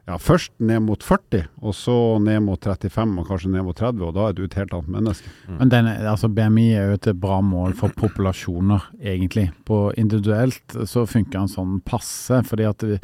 ja, 0.10 0.18
først 0.18 0.52
ned 0.58 0.82
mot 0.88 1.04
40, 1.06 1.46
og 1.62 1.76
så 1.78 1.96
ned 2.24 2.42
mot 2.48 2.66
35, 2.66 3.16
og 3.22 3.30
kanskje 3.30 3.52
ned 3.54 3.66
mot 3.68 3.78
30, 3.78 4.06
og 4.08 4.16
da 4.18 4.28
er 4.30 4.38
du 4.38 4.44
et 4.48 4.58
helt 4.58 4.74
annet 4.74 4.94
menneske. 4.96 5.34
Men 5.60 5.72
den, 5.72 5.90
altså 6.10 6.32
BMI 6.34 6.68
er 6.74 6.90
jo 6.90 6.98
et 6.98 7.10
bra 7.22 7.40
mål 7.46 7.76
for 7.78 7.94
populasjoner, 7.98 8.90
egentlig. 9.00 9.50
På 9.70 9.90
individuelt 10.00 10.78
så 10.90 11.06
funker 11.10 11.38
den 11.44 11.52
sånn 11.52 11.78
passe, 11.86 12.42
fordi 12.50 12.66
at 12.70 12.86
det, 12.86 13.00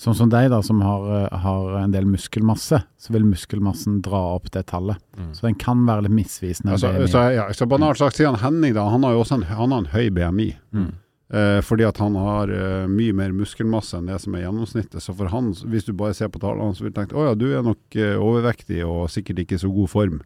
sånn 0.00 0.16
som 0.16 0.30
deg 0.32 0.50
da, 0.52 0.60
som 0.64 0.80
har, 0.84 1.28
har 1.42 1.74
en 1.82 1.92
del 1.94 2.08
muskelmasse, 2.08 2.80
så 2.80 3.12
vil 3.16 3.26
muskelmassen 3.28 4.00
dra 4.04 4.20
opp 4.36 4.48
det 4.52 4.66
tallet. 4.70 5.00
Mm. 5.16 5.34
Så 5.36 5.48
den 5.48 5.58
kan 5.60 5.84
være 5.88 6.06
litt 6.06 6.16
misvisende. 6.22 6.76
Altså, 6.76 6.92
så, 7.10 7.26
ja, 7.36 7.48
så 7.56 7.68
banalt 7.68 8.00
sagt 8.00 8.20
sier 8.20 8.30
han 8.30 8.40
Henning 8.40 8.76
da, 8.76 8.88
han 8.92 9.04
har 9.04 9.16
jo 9.16 9.24
også 9.24 9.40
en, 9.40 9.46
han 9.48 9.76
har 9.76 9.84
en 9.84 9.94
høy 9.94 10.08
BMI. 10.16 10.50
Mm. 10.76 10.90
Eh, 11.30 11.60
fordi 11.62 11.84
at 11.86 11.98
han 12.02 12.16
har 12.18 12.50
eh, 12.50 12.86
mye 12.90 13.12
mer 13.14 13.30
muskelmasse 13.30 13.94
enn 14.00 14.08
det 14.10 14.16
som 14.20 14.34
er 14.34 14.42
gjennomsnittet. 14.48 14.98
Så 15.04 15.14
for 15.14 15.30
han, 15.30 15.52
hvis 15.70 15.84
du 15.86 15.92
bare 15.94 16.14
ser 16.18 16.28
på 16.28 16.40
tallene, 16.42 16.74
så 16.74 16.82
vil 16.82 16.90
du 16.90 16.98
tenke 17.00 17.14
å 17.14 17.28
ja, 17.28 17.34
du 17.38 17.46
er 17.54 17.62
nok 17.62 17.94
eh, 17.96 18.16
overvektig 18.18 18.80
og 18.86 19.06
sikkert 19.14 19.44
ikke 19.44 19.54
i 19.54 19.62
så 19.62 19.70
god 19.70 19.88
form. 19.92 20.20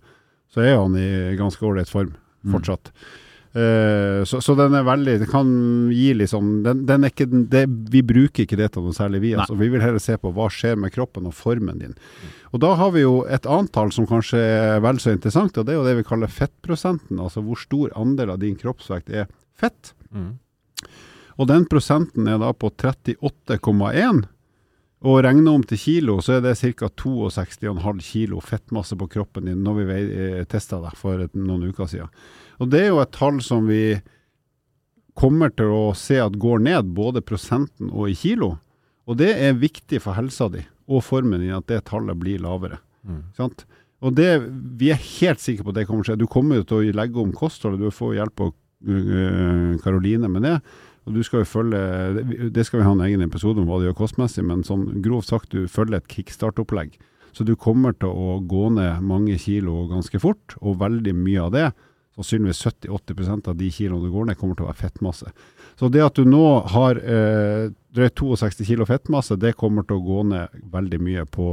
Så 0.55 0.63
er 0.65 0.79
han 0.81 0.97
i 0.97 1.37
ganske 1.41 1.61
ålreit 1.65 1.91
form 1.93 2.15
Mm. 2.45 2.53
fortsatt. 2.59 2.91
Eh, 3.55 4.25
så, 4.29 4.37
så 4.43 4.53
den 4.59 4.75
er 4.75 4.83
veldig 4.85 5.13
Det 5.23 5.29
kan 5.31 5.47
gi 5.95 6.11
liksom 6.13 6.63
den, 6.65 6.83
den 6.89 7.05
er 7.07 7.13
ikke, 7.13 7.25
den- 7.31 7.47
det, 7.49 7.63
Vi 7.93 8.03
bruker 8.03 8.43
ikke 8.45 8.57
det 8.59 8.73
til 8.75 8.83
noe 8.85 8.93
særlig, 8.93 9.21
vi. 9.23 9.31
Altså, 9.33 9.55
vi 9.57 9.69
vil 9.73 9.81
heller 9.81 10.03
se 10.03 10.17
på 10.21 10.33
hva 10.35 10.49
skjer 10.53 10.77
med 10.77 10.93
kroppen 10.93 11.25
og 11.31 11.33
formen 11.33 11.79
din. 11.81 11.95
Og 12.53 12.61
Da 12.61 12.75
har 12.77 12.91
vi 12.93 13.01
jo 13.05 13.23
et 13.25 13.47
annet 13.47 13.73
tall 13.73 13.93
som 13.97 14.07
kanskje 14.11 14.37
er 14.43 14.81
vel 14.85 14.97
så 15.01 15.13
interessant, 15.15 15.57
og 15.57 15.65
det 15.65 15.73
er 15.73 15.79
jo 15.79 15.87
det 15.87 15.97
vi 16.03 16.09
kaller 16.09 16.29
fettprosenten. 16.29 17.17
Altså 17.23 17.41
hvor 17.47 17.57
stor 17.57 17.95
andel 17.97 18.35
av 18.35 18.41
din 18.43 18.57
kroppsvekt 18.57 19.09
er 19.15 19.27
fett. 19.57 19.95
Mm. 20.13 20.35
Og 21.39 21.51
den 21.51 21.67
prosenten 21.71 22.29
er 22.31 22.39
da 22.43 22.53
på 22.55 22.71
38,1. 22.71 24.25
Og 25.05 25.21
regner 25.27 25.53
om 25.53 25.65
til 25.69 25.81
kilo, 25.81 26.17
så 26.25 26.39
er 26.39 26.45
det 26.47 26.57
ca. 26.57 26.89
62,5 26.89 28.01
kilo 28.01 28.41
fettmasse 28.41 28.97
på 28.97 29.09
kroppen 29.13 29.51
din 29.51 29.61
når 29.65 29.81
vi 29.81 30.05
testa 30.49 30.81
deg 30.81 30.97
for 30.97 31.27
noen 31.37 31.69
uker 31.69 31.91
siden. 31.91 32.13
Og 32.63 32.71
det 32.73 32.87
er 32.87 32.93
jo 32.93 33.03
et 33.03 33.13
tall 33.13 33.43
som 33.45 33.67
vi 33.69 33.99
kommer 35.19 35.53
til 35.55 35.71
å 35.71 35.85
se 35.99 36.17
at 36.23 36.39
går 36.41 36.65
ned, 36.65 36.95
både 36.97 37.23
prosenten 37.27 37.93
og 37.93 38.11
i 38.11 38.17
kilo. 38.19 38.55
Og 39.05 39.19
det 39.21 39.35
er 39.37 39.61
viktig 39.61 40.01
for 40.03 40.17
helsa 40.17 40.49
di 40.51 40.65
og 40.85 41.05
formen 41.05 41.41
din 41.41 41.55
at 41.57 41.69
det 41.71 41.85
tallet 41.89 42.19
blir 42.21 42.43
lavere. 42.45 42.81
Mm. 43.05 43.23
Sant? 43.37 43.65
Og 44.05 44.13
det, 44.17 44.29
vi 44.81 44.91
er 44.93 45.01
helt 45.01 45.41
sikre 45.41 45.65
på 45.65 45.73
at 45.73 45.79
det 45.79 45.87
kommer 45.89 46.05
til 46.05 46.13
å 46.13 46.15
skje. 46.15 46.21
Du 46.25 46.31
kommer 46.31 46.65
til 46.65 46.81
å 46.81 46.97
legge 46.97 47.23
om 47.23 47.33
kostholdet, 47.37 47.81
du 47.81 47.95
får 47.95 48.19
hjelp 48.19 48.43
av 48.45 48.51
øh, 48.53 49.71
Karoline 49.85 50.29
med 50.33 50.45
det. 50.45 50.59
Du 51.07 51.23
skal 51.23 51.43
jo 51.43 51.49
følge 51.49 52.51
Det 52.55 52.65
skal 52.65 52.81
vi 52.81 52.85
ha 52.87 52.93
en 52.97 53.03
egen 53.05 53.23
episode 53.27 53.61
om 53.61 53.67
hva 53.69 53.81
det 53.81 53.91
gjør 53.91 53.99
kostmessig, 54.05 54.45
men 54.47 54.63
sånn 54.65 55.03
grovt 55.05 55.29
sagt, 55.29 55.51
du 55.53 55.69
følger 55.69 55.99
et 56.01 56.09
kickstart-opplegg. 56.09 56.97
Så 57.35 57.45
du 57.45 57.57
kommer 57.57 57.93
til 57.93 58.09
å 58.09 58.39
gå 58.47 58.69
ned 58.73 59.03
mange 59.03 59.37
kilo 59.43 59.89
ganske 59.91 60.21
fort, 60.23 60.55
og 60.63 60.79
veldig 60.81 61.13
mye 61.19 61.43
av 61.43 61.51
det, 61.53 61.67
sannsynligvis 62.15 62.63
70-80% 62.63 63.49
av 63.51 63.57
de 63.59 63.71
kiloene 63.75 64.07
du 64.07 64.13
går 64.15 64.29
ned, 64.29 64.39
kommer 64.39 64.55
til 64.55 64.65
å 64.65 64.71
være 64.71 64.81
fettmasse. 64.85 65.33
Så 65.75 65.89
det 65.91 66.05
at 66.05 66.15
du 66.15 66.29
nå 66.31 66.45
har 66.71 67.01
eh, 67.03 67.73
drøyt 67.95 68.15
62 68.23 68.69
kilo 68.69 68.87
fettmasse, 68.87 69.35
det 69.37 69.57
kommer 69.59 69.83
til 69.83 69.99
å 69.99 70.05
gå 70.07 70.23
ned 70.31 70.61
veldig 70.73 71.01
mye 71.03 71.27
på 71.27 71.49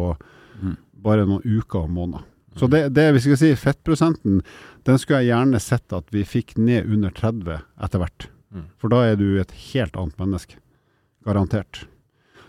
Mm. 0.61 0.75
bare 1.01 1.23
noen 1.25 1.41
uker 1.41 1.87
og 1.87 1.89
måneder. 1.89 2.21
Så 2.59 2.67
det, 2.69 2.93
det 2.93 3.07
vi 3.15 3.21
skal 3.23 3.37
si, 3.39 3.49
fettprosenten, 3.57 4.41
den 4.85 4.99
skulle 4.99 5.23
jeg 5.23 5.31
gjerne 5.31 5.59
sett 5.63 5.95
at 5.95 6.11
vi 6.13 6.21
fikk 6.27 6.57
ned 6.59 6.85
under 6.85 7.09
30 7.09 7.63
etter 7.81 8.03
hvert. 8.03 8.27
Mm. 8.51 8.67
For 8.81 8.91
da 8.91 9.05
er 9.07 9.17
du 9.19 9.27
et 9.41 9.53
helt 9.71 9.97
annet 9.97 10.17
menneske. 10.21 10.59
Garantert. 11.27 11.85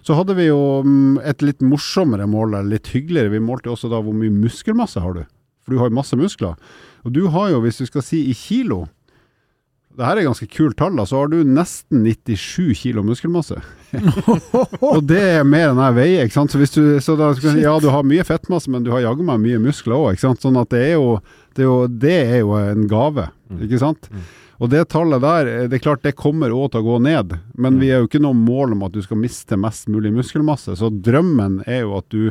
Så 0.03 0.17
hadde 0.19 0.35
vi 0.35 0.49
jo 0.49 0.83
mm, 0.83 1.21
et 1.29 1.45
litt 1.47 1.62
morsommere 1.62 2.27
mål, 2.27 2.57
eller 2.57 2.75
litt 2.75 2.91
hyggeligere. 2.95 3.35
Vi 3.37 3.43
målte 3.45 3.71
også 3.71 3.91
da 3.93 4.03
hvor 4.03 4.17
mye 4.17 4.33
muskelmasse 4.35 5.03
har 5.03 5.15
du. 5.19 5.23
For 5.62 5.75
du 5.75 5.79
har 5.79 5.93
jo 5.93 5.99
masse 6.01 6.19
muskler. 6.19 6.59
Og 7.07 7.15
du 7.15 7.29
har 7.31 7.53
jo, 7.53 7.62
hvis 7.62 7.79
du 7.79 7.87
skal 7.87 8.05
si 8.07 8.25
i 8.31 8.35
kilo 8.37 8.87
det 9.93 10.07
her 10.07 10.17
er 10.17 10.25
ganske 10.25 10.47
kult 10.49 10.79
tall, 10.81 10.95
da. 10.97 11.05
Så 11.05 11.19
har 11.21 11.29
du 11.29 11.43
nesten 11.45 12.01
97 12.07 12.73
kilo 12.81 13.03
muskelmasse. 13.05 13.59
og 14.88 15.03
det 15.05 15.21
er 15.21 15.45
mer 15.45 15.73
enn 15.73 15.81
jeg 15.83 15.97
veier, 15.99 16.29
ikke 16.29 16.38
sant. 16.38 16.55
Så, 16.55 16.61
hvis 16.62 16.73
du, 16.73 16.81
så 17.05 17.17
da, 17.19 17.33
ja, 17.61 17.75
du 17.77 17.91
har 17.93 18.07
mye 18.09 18.25
fettmasse, 18.25 18.73
men 18.73 18.87
du 18.87 18.93
har 18.95 19.05
jaggu 19.05 19.27
meg 19.29 19.43
mye 19.43 19.61
muskler 19.61 19.99
òg, 19.99 20.15
ikke 20.15 20.25
sant. 20.25 20.41
Sånn 20.45 20.57
at 20.61 20.73
det 20.73 20.81
er 20.87 20.95
jo, 20.95 21.19
det 21.53 21.67
er 21.67 21.69
jo, 21.69 21.77
det 22.07 22.15
er 22.23 22.38
jo 22.41 22.57
en 22.57 22.87
gave, 22.88 23.29
ikke 23.59 23.83
sant. 23.83 24.09
Og 24.62 24.70
det 24.70 24.85
tallet 24.94 25.22
der, 25.25 25.48
eh, 25.51 25.68
det 25.68 25.81
er 25.81 25.87
klart 25.88 26.05
det 26.07 26.14
kommer 26.18 26.55
òg 26.55 26.70
til 26.72 26.85
å 26.85 26.87
gå 26.92 26.98
ned, 27.03 27.35
men 27.59 27.81
vi 27.83 27.90
er 27.90 28.03
jo 28.03 28.11
ikke 28.11 28.22
noe 28.22 28.38
mål 28.38 28.77
om 28.77 28.85
at 28.87 28.94
du 28.94 29.03
skal 29.03 29.18
miste 29.18 29.59
mest 29.59 29.90
mulig 29.90 30.12
muskelmasse. 30.14 30.77
Så 30.79 30.90
drømmen 31.03 31.64
er 31.66 31.83
jo 31.83 31.96
at 31.98 32.09
du 32.14 32.31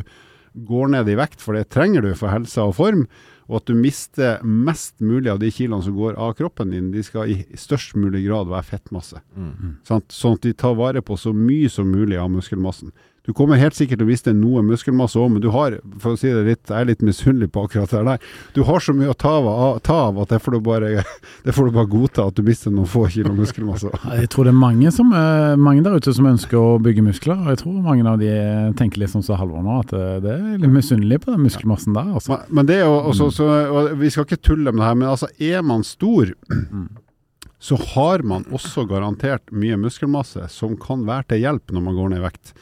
går 0.54 0.88
ned 0.94 1.08
i 1.08 1.16
vekt, 1.16 1.40
for 1.40 1.56
det 1.56 1.70
trenger 1.72 2.04
du 2.04 2.14
for 2.16 2.32
helse 2.32 2.64
og 2.64 2.76
form. 2.76 3.06
Og 3.50 3.58
at 3.58 3.68
du 3.68 3.76
mister 3.76 4.40
mest 4.44 5.00
mulig 5.04 5.28
av 5.28 5.40
de 5.42 5.50
kiloene 5.52 5.84
som 5.84 5.96
går 5.96 6.16
av 6.16 6.32
kroppen 6.38 6.72
din, 6.72 6.90
de 6.94 7.02
skal 7.04 7.28
i 7.28 7.42
størst 7.58 7.96
mulig 8.00 8.24
grad 8.24 8.48
være 8.48 8.68
fettmasse. 8.70 9.20
Mm. 9.36 9.76
Sånn 9.84 10.36
at 10.38 10.46
de 10.46 10.54
tar 10.56 10.76
vare 10.78 11.02
på 11.04 11.18
så 11.20 11.34
mye 11.36 11.68
som 11.72 11.90
mulig 11.90 12.20
av 12.20 12.30
muskelmassen. 12.32 12.94
Du 13.22 13.30
kommer 13.32 13.54
helt 13.54 13.76
sikkert 13.78 14.00
til 14.00 14.08
å 14.08 14.10
miste 14.10 14.32
noe 14.34 14.64
muskelmasse 14.66 15.18
òg, 15.20 15.28
men 15.30 15.42
du 15.44 15.46
har, 15.54 15.76
for 16.02 16.16
å 16.16 16.18
si 16.18 16.26
det 16.32 16.42
litt, 16.42 16.62
jeg 16.66 16.74
er 16.74 16.88
litt 16.88 17.04
misunnelig 17.06 17.52
på 17.54 17.62
akkurat 17.68 17.92
det 17.94 18.00
der, 18.08 18.24
du 18.56 18.64
har 18.66 18.82
så 18.82 18.94
mye 18.98 19.12
å 19.12 19.14
ta 19.14 19.36
av, 19.38 19.76
ta 19.86 19.98
av 20.08 20.18
at 20.24 20.32
det 20.34 20.40
får, 20.42 20.56
du 20.56 20.64
bare, 20.66 21.04
det 21.46 21.54
får 21.54 21.68
du 21.68 21.76
bare 21.76 21.90
godta 21.92 22.26
at 22.26 22.38
du 22.38 22.42
mister 22.46 22.74
noen 22.74 22.90
få 22.90 23.04
kilo 23.14 23.30
muskelmasse. 23.38 23.92
Jeg 24.18 24.32
tror 24.32 24.48
det 24.48 24.54
er 24.54 24.58
mange, 24.58 24.90
som, 24.94 25.14
eh, 25.14 25.54
mange 25.54 25.84
der 25.86 25.94
ute 25.94 26.14
som 26.16 26.26
ønsker 26.32 26.58
å 26.58 26.80
bygge 26.82 27.04
muskler, 27.06 27.38
og 27.38 27.52
jeg 27.52 27.62
tror 27.62 27.78
mange 27.84 28.08
av 28.10 28.18
de 28.18 28.32
tenker 28.78 29.02
litt 29.02 29.12
sånn 29.12 29.24
så 29.24 29.38
Halvor 29.38 29.62
nå, 29.62 29.78
at 29.84 29.94
eh, 29.94 30.18
det 30.24 30.34
er 30.34 30.58
litt 30.64 30.74
misunnelig 30.74 31.22
på 31.22 31.30
den 31.30 31.46
muskelmassen 31.46 31.94
der. 31.94 32.10
Altså. 32.18 32.34
Men, 32.34 32.58
men 32.58 32.68
det 32.72 32.80
er 32.80 32.84
jo 32.88 32.98
også, 33.12 33.30
så, 33.38 33.48
og 33.70 33.94
Vi 34.02 34.10
skal 34.10 34.26
ikke 34.26 34.42
tulle 34.42 34.74
med 34.74 34.82
det 34.82 34.88
her, 34.90 34.98
men 34.98 35.12
altså, 35.14 35.30
er 35.38 35.62
man 35.66 35.86
stor, 35.86 36.34
så 37.70 37.78
har 37.94 38.26
man 38.26 38.50
også 38.50 38.88
garantert 38.90 39.54
mye 39.54 39.78
muskelmasse 39.78 40.50
som 40.50 40.74
kan 40.80 41.06
være 41.06 41.30
til 41.30 41.44
hjelp 41.44 41.70
når 41.70 41.86
man 41.86 42.00
går 42.00 42.10
ned 42.10 42.24
i 42.24 42.26
vekt. 42.26 42.56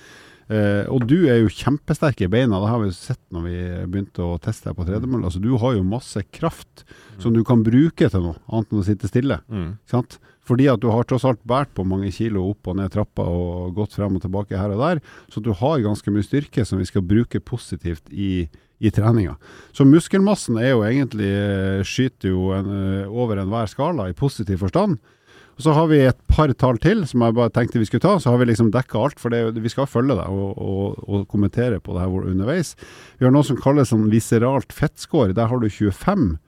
Eh, 0.50 0.82
og 0.90 1.04
du 1.06 1.28
er 1.30 1.38
jo 1.44 1.52
kjempesterk 1.52 2.24
i 2.24 2.30
beina, 2.30 2.58
det 2.58 2.70
har 2.72 2.80
vi 2.82 2.88
jo 2.88 2.96
sett 2.96 3.20
når 3.30 3.44
vi 3.46 3.58
begynte 3.86 4.24
å 4.26 4.38
teste 4.42 4.70
deg 4.70 4.78
på 4.80 4.86
tredemølle. 4.88 5.28
Altså, 5.28 5.42
du 5.42 5.52
har 5.62 5.76
jo 5.76 5.86
masse 5.86 6.24
kraft 6.34 6.82
som 7.22 7.36
du 7.36 7.44
kan 7.46 7.62
bruke 7.62 8.08
til 8.10 8.24
noe, 8.24 8.40
annet 8.50 8.72
enn 8.72 8.82
å 8.82 8.86
sitte 8.88 9.10
stille. 9.10 9.38
Mm. 9.46 9.76
Sant? 9.90 10.18
Fordi 10.50 10.66
at 10.72 10.82
du 10.82 10.88
har 10.90 11.06
tross 11.06 11.26
alt 11.28 11.42
båret 11.46 11.70
på 11.76 11.84
mange 11.86 12.10
kilo 12.14 12.48
opp 12.50 12.66
og 12.70 12.80
ned 12.80 12.90
trappa 12.90 13.22
og 13.22 13.76
gått 13.76 13.94
frem 13.94 14.16
og 14.18 14.24
tilbake 14.24 14.58
her 14.58 14.74
og 14.74 14.82
der. 14.82 15.02
Så 15.30 15.42
du 15.44 15.52
har 15.54 15.84
ganske 15.84 16.10
mye 16.10 16.26
styrke 16.26 16.64
som 16.66 16.80
vi 16.80 16.88
skal 16.88 17.06
bruke 17.06 17.38
positivt 17.38 18.10
i, 18.10 18.48
i 18.82 18.90
treninga. 18.94 19.36
Så 19.76 19.86
muskelmassen 19.86 20.58
er 20.58 20.72
jo 20.72 20.82
egentlig 20.88 21.30
eh, 21.30 21.86
skyter 21.86 22.32
jo 22.32 22.50
en, 22.56 22.74
eh, 22.74 23.06
over 23.06 23.38
enhver 23.38 23.70
skala 23.70 24.08
i 24.10 24.18
positiv 24.18 24.64
forstand. 24.64 24.98
Så 25.60 25.74
har 25.76 25.86
vi 25.90 25.98
et 26.08 26.18
par 26.30 26.52
tall 26.58 26.78
til 26.82 27.02
som 27.08 27.22
jeg 27.26 27.36
bare 27.36 27.52
tenkte 27.54 27.78
vi 27.82 27.86
skulle 27.88 28.04
ta. 28.04 28.16
Så 28.22 28.32
har 28.32 28.38
vi 28.40 28.48
liksom 28.50 28.70
dekka 28.74 28.98
alt, 29.04 29.20
for 29.20 29.32
det, 29.34 29.42
vi 29.60 29.72
skal 29.72 29.88
følge 29.90 30.16
deg 30.18 30.28
og, 30.32 30.52
og, 30.58 31.00
og 31.08 31.26
kommentere 31.30 31.80
på 31.84 31.94
det 31.96 32.04
her 32.06 32.28
underveis. 32.32 32.74
Vi 33.20 33.26
har 33.28 33.34
noe 33.34 33.44
som 33.46 33.58
kalles 33.60 33.92
sånn 33.92 34.08
viseralt 34.12 34.72
fettscore. 34.72 35.34
Der 35.36 35.50
har 35.52 35.60
du 35.62 35.68
25. 35.68 36.38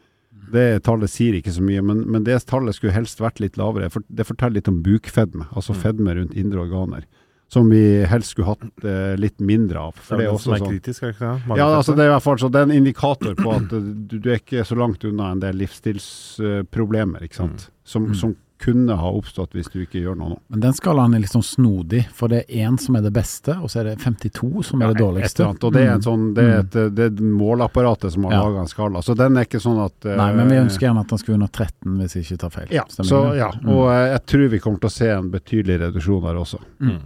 Det 0.53 0.83
tallet 0.85 1.09
sier 1.09 1.39
ikke 1.39 1.53
så 1.55 1.63
mye, 1.65 1.81
men, 1.81 2.03
men 2.13 2.25
det 2.27 2.35
tallet 2.51 2.77
skulle 2.77 2.93
helst 2.93 3.21
vært 3.25 3.41
litt 3.41 3.57
lavere. 3.57 3.89
For 3.93 4.05
det 4.13 4.27
forteller 4.29 4.59
litt 4.61 4.69
om 4.69 4.83
bukfedme, 4.85 5.47
altså 5.57 5.73
fedme 5.77 6.13
rundt 6.19 6.35
indre 6.37 6.61
organer. 6.67 7.07
Som 7.53 7.69
vi 7.69 7.81
helst 8.09 8.33
skulle 8.33 8.49
hatt 8.55 8.85
eh, 8.89 9.13
litt 9.21 9.41
mindre 9.45 9.81
av. 9.91 9.97
For 10.01 10.17
det 10.17 10.25
det 10.25 10.29
er 10.29 10.31
som 10.33 10.39
også 10.39 10.53
er 10.57 10.61
sånn 10.63 10.71
kritisk, 10.73 11.03
er 11.05 11.11
ikke 11.13 11.33
det? 11.49 11.57
ja, 11.61 11.67
altså 11.77 11.93
det 11.97 12.05
er 12.05 12.09
i 12.09 12.13
hvert 12.15 12.25
fall 12.25 12.39
så 12.41 12.49
det 12.53 12.61
er 12.63 12.69
en 12.69 12.77
indikator 12.79 13.35
på 13.37 13.53
at 13.53 13.75
eh, 13.77 13.89
du, 14.09 14.15
du 14.25 14.29
er 14.33 14.39
ikke 14.41 14.65
så 14.65 14.77
langt 14.81 15.05
unna 15.05 15.31
en 15.35 15.43
del 15.43 15.59
livsstilsproblemer, 15.61 17.25
ikke 17.29 17.41
sant. 17.43 17.67
Som, 17.85 18.07
Mm. 18.09 18.15
som 18.17 18.33
kunne 18.63 18.95
ha 18.97 19.09
oppstått 19.19 19.53
hvis 19.57 19.69
du 19.73 19.81
ikke 19.83 19.99
gjør 20.05 20.17
noe 20.21 20.29
nå. 20.33 20.37
Men 20.55 20.61
den 20.63 20.73
skalaen 20.79 21.17
er 21.17 21.23
litt 21.25 21.33
sånn 21.35 21.43
snodig, 21.43 22.05
for 22.15 22.31
det 22.31 22.45
er 22.49 22.69
én 22.69 22.79
som 22.81 22.95
er 22.97 23.03
det 23.03 23.13
beste, 23.17 23.57
og 23.59 23.69
så 23.73 23.81
er 23.83 23.89
det 23.91 23.95
52 24.05 24.63
som 24.69 24.83
er 24.87 24.93
det 24.95 25.01
dårligste. 25.03 25.43
Ja, 25.43 25.49
Og 25.51 25.73
det 25.75 25.83
er, 25.83 25.91
en 25.97 26.01
Mm. 26.01 26.07
sånn, 26.07 26.27
det 26.37 26.45
er, 26.45 26.59
et, 26.63 26.95
det 26.95 27.07
er 27.11 27.23
målapparatet 27.43 28.13
som 28.13 28.25
har 28.25 28.33
Ja. 28.33 28.43
laga 28.47 28.61
en 28.61 28.71
skala. 28.71 29.03
Så 29.03 29.17
den 29.19 29.37
er 29.37 29.45
ikke 29.45 29.61
sånn 29.61 29.85
at 29.85 30.07
eh, 30.07 30.17
Nei, 30.17 30.33
men 30.35 30.49
vi 30.49 30.55
ønsker 30.63 30.87
gjerne 30.89 31.01
at 31.01 31.09
den 31.09 31.19
skulle 31.19 31.35
under 31.35 31.49
13, 31.49 31.99
hvis 31.99 32.15
jeg 32.15 32.25
ikke 32.25 32.39
tar 32.39 32.51
feil. 32.51 32.69
ja, 32.71 32.85
så, 32.89 33.37
ja, 33.37 33.51
Mm. 33.53 33.69
og 33.69 33.91
eh, 33.91 34.13
jeg 34.17 34.27
tror 34.27 34.49
vi 34.49 34.59
kommer 34.61 34.79
til 34.81 34.89
å 34.89 34.93
se 34.93 35.09
en 35.11 35.31
betydelig 35.31 35.81
reduksjon 35.81 36.23
der 36.23 36.35
også, 36.39 36.59
Mm. 36.81 37.01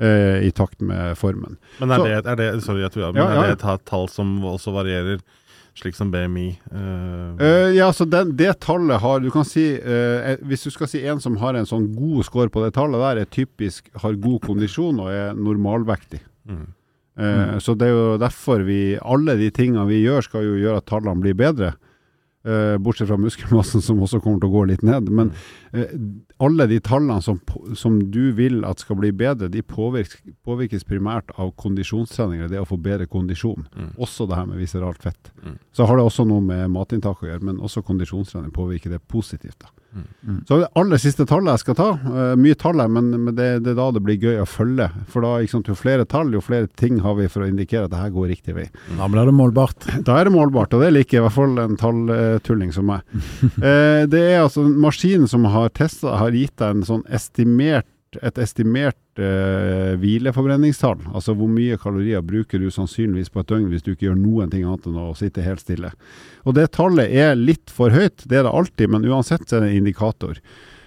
eh, 0.00 0.46
i 0.46 0.50
takt 0.52 0.80
med 0.80 1.16
formen. 1.18 1.56
Men 1.80 1.90
er 1.90 1.96
Så- 1.96 2.04
det, 2.04 2.26
er 2.26 2.36
det 2.36 2.62
Sorry, 2.62 2.80
jeg 2.82 2.92
tror, 2.92 3.12
men 3.12 3.22
Ja, 3.22 3.34
ja, 3.34 3.42
er 3.42 3.56
det 3.56 3.64
et 3.64 3.84
tall 3.86 4.06
som 4.08 4.40
også 4.42 4.72
varierer, 4.72 5.20
slik 5.78 5.94
som 5.96 6.10
BMI? 6.10 6.48
Uh, 6.72 7.36
Eh, 7.40 7.70
ja, 7.76 7.92
så 7.92 8.04
den, 8.04 8.34
det 8.36 8.58
tallet 8.60 9.00
har 9.00 9.20
Du 9.20 9.30
kan 9.30 9.44
si 9.44 9.62
uh, 9.78 10.34
Hvis 10.44 10.64
du 10.66 10.70
skal 10.70 10.88
si 10.90 11.00
en 11.06 11.20
som 11.20 11.36
har 11.40 11.54
en 11.54 11.66
sånn 11.68 11.86
god 11.94 12.24
score 12.26 12.50
på 12.50 12.64
det 12.64 12.74
tallet 12.74 13.00
der, 13.00 13.20
er 13.22 13.30
typisk 13.30 13.88
har 14.02 14.18
god 14.18 14.40
kondisjon 14.42 15.00
og 15.00 15.08
er 15.12 15.32
normalvektig. 15.38 16.20
mm. 16.48 16.66
Eh, 17.20 17.58
Så 17.58 17.74
det 17.76 17.88
er 17.88 17.94
jo 17.94 18.18
derfor 18.18 18.62
vi 18.64 18.96
Alle 19.02 19.36
de 19.36 19.50
tingene 19.50 19.86
vi 19.86 20.02
gjør, 20.04 20.22
skal 20.22 20.44
jo 20.44 20.56
gjøre 20.56 20.80
at 20.80 20.86
tallene 20.86 21.20
blir 21.20 21.34
bedre. 21.36 21.74
Eh, 22.44 22.78
bortsett 22.80 23.08
fra 23.08 23.18
muskelmassen, 23.20 23.82
som 23.86 24.00
også 24.00 24.20
kommer 24.20 24.40
til 24.40 24.48
å 24.48 24.54
gå 24.54 24.62
litt 24.70 24.82
ned. 24.82 25.10
Men 25.12 25.32
eh, 25.69 25.69
alle 26.40 26.66
de 26.66 26.80
tallene 26.82 27.22
som, 27.22 27.38
som 27.78 27.98
du 28.10 28.32
vil 28.36 28.64
at 28.66 28.82
skal 28.82 28.98
bli 28.98 29.12
bedre, 29.14 29.50
de 29.52 29.62
påvirkes, 29.62 30.22
påvirkes 30.46 30.86
primært 30.88 31.30
av 31.38 31.52
kondisjonstreninger. 31.60 32.50
Det 32.50 32.62
å 32.62 32.68
få 32.68 32.78
bedre 32.80 33.06
kondisjon. 33.10 33.68
Mm. 33.74 33.92
Også 34.02 34.26
det 34.30 34.38
her 34.38 34.48
med 34.50 34.60
viseralt 34.62 35.02
fett. 35.02 35.32
Mm. 35.44 35.58
Så 35.76 35.86
har 35.86 35.98
det 35.98 36.06
også 36.06 36.26
noe 36.28 36.42
med 36.44 36.70
matinntak 36.74 37.22
å 37.22 37.30
gjøre, 37.30 37.44
men 37.46 37.62
også 37.62 37.84
kondisjonstrening 37.86 38.54
påvirker 38.54 38.96
det 38.96 39.02
positivt. 39.06 39.60
da. 39.62 39.70
Mm. 39.92 40.06
Mm. 40.22 40.44
Så 40.48 40.58
det 40.60 40.68
aller 40.78 41.00
siste 41.02 41.24
tallet 41.26 41.50
jeg 41.50 41.62
skal 41.64 41.76
ta, 41.78 41.88
eh, 41.90 42.34
mye 42.38 42.56
tall 42.58 42.78
her, 42.78 42.90
men, 42.92 43.10
men 43.10 43.34
det, 43.34 43.48
det 43.64 43.72
er 43.72 43.78
da 43.78 43.88
det 43.94 44.02
blir 44.06 44.22
gøy 44.22 44.38
å 44.42 44.46
følge. 44.46 44.86
For 45.10 45.26
da, 45.26 45.32
ikke 45.42 45.56
sant, 45.56 45.70
jo 45.70 45.78
flere 45.78 46.06
tall, 46.08 46.30
jo 46.34 46.42
flere 46.44 46.70
ting 46.78 47.00
har 47.04 47.16
vi 47.18 47.26
for 47.30 47.44
å 47.44 47.50
indikere 47.50 47.88
at 47.88 47.94
det 47.94 48.02
her 48.02 48.12
går 48.14 48.30
riktig 48.30 48.54
vei. 48.56 48.68
Da 48.98 49.08
blir 49.10 49.26
det 49.28 49.36
målbart. 49.36 49.88
Da 50.10 50.16
er 50.18 50.26
det 50.26 50.34
målbart, 50.34 50.72
og 50.74 50.82
det 50.82 50.92
liker 50.94 51.20
i 51.20 51.24
hvert 51.24 51.34
fall 51.34 51.58
en 51.60 51.76
talltulling 51.78 52.70
som 52.74 52.88
meg. 52.90 53.04
eh, 53.66 54.06
det 54.10 54.22
er 54.30 54.44
altså 54.44 54.64
maskinen 54.64 55.28
som 55.30 55.44
har 55.50 55.59
testa, 55.68 56.16
har 56.20 56.36
gitt 56.36 56.56
deg 56.60 56.76
en 56.76 56.86
sånn 56.86 57.04
estimert, 57.12 57.88
et 58.26 58.40
estimert 58.42 59.20
eh, 59.22 59.92
hvileforbrenningstall. 60.00 61.04
Altså 61.14 61.36
hvor 61.38 61.50
mye 61.52 61.78
kalorier 61.78 62.24
bruker 62.26 62.58
du 62.58 62.66
sannsynligvis 62.74 63.30
på 63.30 63.42
et 63.42 63.52
døgn 63.52 63.68
hvis 63.70 63.84
du 63.86 63.92
ikke 63.92 64.08
gjør 64.08 64.18
noen 64.18 64.50
ting 64.50 64.64
annet 64.66 64.88
enn 64.90 64.98
å 64.98 65.12
sitte 65.18 65.44
helt 65.46 65.62
stille. 65.62 65.92
Og 66.42 66.56
det 66.58 66.72
tallet 66.74 67.12
er 67.12 67.38
litt 67.38 67.70
for 67.70 67.94
høyt, 67.94 68.26
det 68.26 68.40
er 68.40 68.48
det 68.48 68.56
alltid, 68.56 68.90
men 68.90 69.06
uansett 69.06 69.46
er 69.52 69.62
det 69.62 69.70
en 69.70 69.82
indikator. 69.84 70.40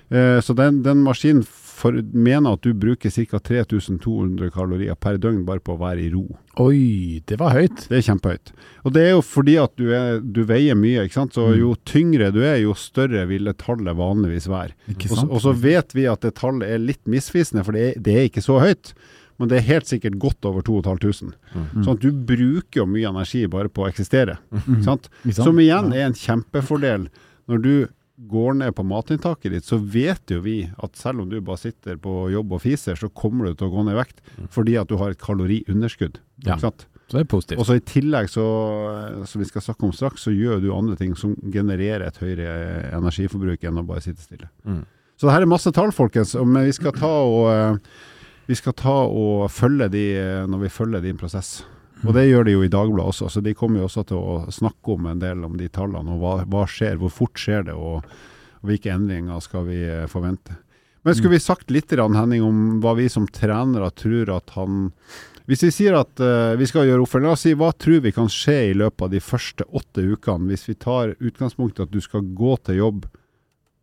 Eh, 0.10 0.40
så 0.44 0.56
den, 0.58 0.82
den 0.84 1.06
maskinen 1.06 1.46
for, 1.84 1.98
mener 2.16 2.56
at 2.56 2.64
du 2.64 2.72
bruker 2.80 3.12
ca. 3.12 3.40
3200 3.44 4.50
kalorier 4.56 4.96
per 4.96 5.18
døgn 5.22 5.42
bare 5.48 5.60
på 5.64 5.76
å 5.76 5.80
være 5.82 6.06
i 6.06 6.10
ro. 6.14 6.24
Oi, 6.64 7.20
det 7.28 7.36
var 7.42 7.52
høyt. 7.58 7.88
Det 7.92 7.98
er 8.00 8.06
kjempehøyt. 8.08 8.54
Og 8.88 8.94
det 8.96 9.04
er 9.04 9.12
jo 9.14 9.24
fordi 9.26 9.56
at 9.60 9.74
du, 9.80 9.90
er, 9.96 10.22
du 10.24 10.44
veier 10.50 10.78
mye, 10.80 11.04
ikke 11.08 11.18
sant. 11.20 11.36
Så 11.36 11.50
Mm. 11.52 11.58
jo 11.60 11.74
tyngre 11.90 12.32
du 12.32 12.40
er, 12.44 12.58
jo 12.64 12.74
større 12.80 13.26
vil 13.28 13.50
det 13.50 13.58
tallet 13.60 13.98
vanligvis 14.00 14.48
være. 14.48 14.72
Ikke 14.96 15.12
Og 15.28 15.42
så- 15.44 15.54
vet 15.60 15.92
vi 15.94 16.06
at 16.08 16.22
det 16.22 16.36
tallet 16.36 16.64
er 16.70 16.80
litt 16.80 17.04
misvisende, 17.06 17.64
for 17.66 17.74
det 17.74 17.84
er, 17.98 18.00
det 18.00 18.16
er 18.16 18.30
ikke 18.30 18.42
så 18.46 18.60
høyt. 18.64 18.94
Men 19.40 19.50
det 19.50 19.58
er 19.58 19.68
helt 19.74 19.86
sikkert 19.90 20.20
godt 20.22 20.46
over 20.46 20.62
2500. 20.62 21.34
Mm. 21.56 21.84
Sånn 21.84 21.94
at 21.98 22.00
du 22.00 22.12
bruker 22.14 22.84
jo 22.84 22.86
mye 22.86 23.10
energi 23.10 23.46
bare 23.50 23.68
på 23.68 23.84
å 23.84 23.90
eksistere. 23.92 24.38
Mm. 24.54 25.34
Som 25.34 25.58
igjen 25.60 25.92
er 25.92 26.06
en 26.06 26.14
kjempefordel. 26.14 27.08
Når 27.50 27.62
du 27.62 27.88
går 28.16 28.58
ned 28.60 28.76
på 28.78 28.86
matinntaket 28.86 29.56
ditt, 29.56 29.66
så 29.66 29.78
vet 29.78 30.30
jo 30.30 30.40
vi 30.46 30.58
at 30.86 30.98
selv 31.00 31.24
om 31.24 31.30
du 31.32 31.40
bare 31.42 31.62
sitter 31.64 31.98
på 32.02 32.28
jobb 32.34 32.54
og 32.54 32.62
fiser, 32.62 32.98
så 33.00 33.10
kommer 33.10 33.50
du 33.50 33.58
til 33.58 33.70
å 33.70 33.74
gå 33.74 33.86
ned 33.88 33.96
i 33.96 34.00
vekt. 34.00 34.22
Fordi 34.54 34.78
at 34.78 34.92
du 34.92 35.00
har 35.02 35.14
et 35.14 35.22
kaloriunderskudd. 35.22 36.20
Ja. 36.46 36.60
Så 36.62 36.72
det 37.18 37.26
er 37.26 37.30
positivt. 37.30 37.60
Og 37.62 37.68
så 37.68 37.78
I 37.78 37.86
tillegg, 37.86 38.30
så, 38.32 38.46
som 39.30 39.42
vi 39.42 39.50
skal 39.50 39.66
snakke 39.66 39.88
om 39.88 39.94
straks, 39.96 40.26
så 40.28 40.34
gjør 40.34 40.62
du 40.64 40.72
andre 40.76 40.98
ting 41.00 41.18
som 41.20 41.36
genererer 41.54 42.08
et 42.08 42.22
høyere 42.22 42.54
energiforbruk 42.94 43.66
enn 43.66 43.82
å 43.82 43.86
bare 43.88 44.06
sitte 44.06 44.24
stille. 44.24 44.50
Mm. 44.64 44.84
Så 45.18 45.28
det 45.28 45.36
her 45.36 45.46
er 45.46 45.50
masse 45.50 45.74
tall, 45.74 45.94
folkens. 45.94 46.34
Men 46.38 46.68
vi 46.70 46.74
skal 46.76 46.96
ta 46.98 47.12
og 47.28 47.50
eh, 47.52 47.94
vi 48.50 48.58
skal 48.60 48.76
ta 48.76 48.96
og 49.08 49.46
følge 49.54 49.88
de 49.94 50.08
eh, 50.20 50.46
når 50.50 50.66
vi 50.66 50.74
følger 50.74 51.06
din 51.06 51.20
prosess. 51.20 51.62
Og 52.04 52.16
det 52.18 52.26
gjør 52.28 52.48
de 52.48 52.56
jo 52.58 52.64
i 52.66 52.72
Dagbladet 52.72 53.14
også, 53.14 53.30
så 53.32 53.42
de 53.44 53.56
kommer 53.56 53.80
jo 53.82 53.88
også 53.88 54.04
til 54.10 54.20
å 54.20 54.52
snakke 54.52 54.96
om 54.98 55.08
en 55.08 55.22
del 55.22 55.46
om 55.48 55.56
de 55.60 55.70
tallene. 55.72 56.16
Og 56.16 56.24
hva, 56.24 56.34
hva 56.50 56.66
skjer, 56.70 56.98
hvor 57.00 57.14
fort 57.14 57.40
skjer 57.40 57.70
det, 57.70 57.78
og, 57.78 58.04
og 58.60 58.72
hvilke 58.72 58.92
endringer 58.92 59.44
skal 59.44 59.68
vi 59.70 59.80
eh, 59.88 60.08
forvente. 60.12 60.58
Men 61.04 61.16
skulle 61.16 61.36
vi 61.36 61.44
sagt 61.44 61.72
litt, 61.72 61.92
Henning, 61.92 62.44
om 62.44 62.60
hva 62.84 62.94
vi 62.96 63.10
som 63.12 63.28
trenere 63.28 63.90
tror 63.92 64.30
at 64.38 64.54
han 64.56 64.92
Hvis 65.52 65.66
vi 65.66 65.72
sier 65.76 65.98
at 66.00 66.22
uh, 66.24 66.56
vi 66.56 66.64
skal 66.64 66.88
gjøre 66.88 67.04
oppfølging, 67.04 67.28
la 67.28 67.36
oss 67.36 67.42
si 67.44 67.52
hva 67.60 67.74
tror 67.76 68.00
vi 68.06 68.14
kan 68.16 68.30
skje 68.32 68.56
i 68.70 68.78
løpet 68.80 69.04
av 69.04 69.10
de 69.12 69.20
første 69.20 69.66
åtte 69.68 70.06
ukene, 70.08 70.48
hvis 70.48 70.70
vi 70.70 70.78
tar 70.80 71.18
utgangspunktet 71.20 71.90
at 71.90 71.92
du 71.92 72.00
skal 72.00 72.24
gå 72.32 72.56
til 72.64 72.80
jobb 72.80 73.04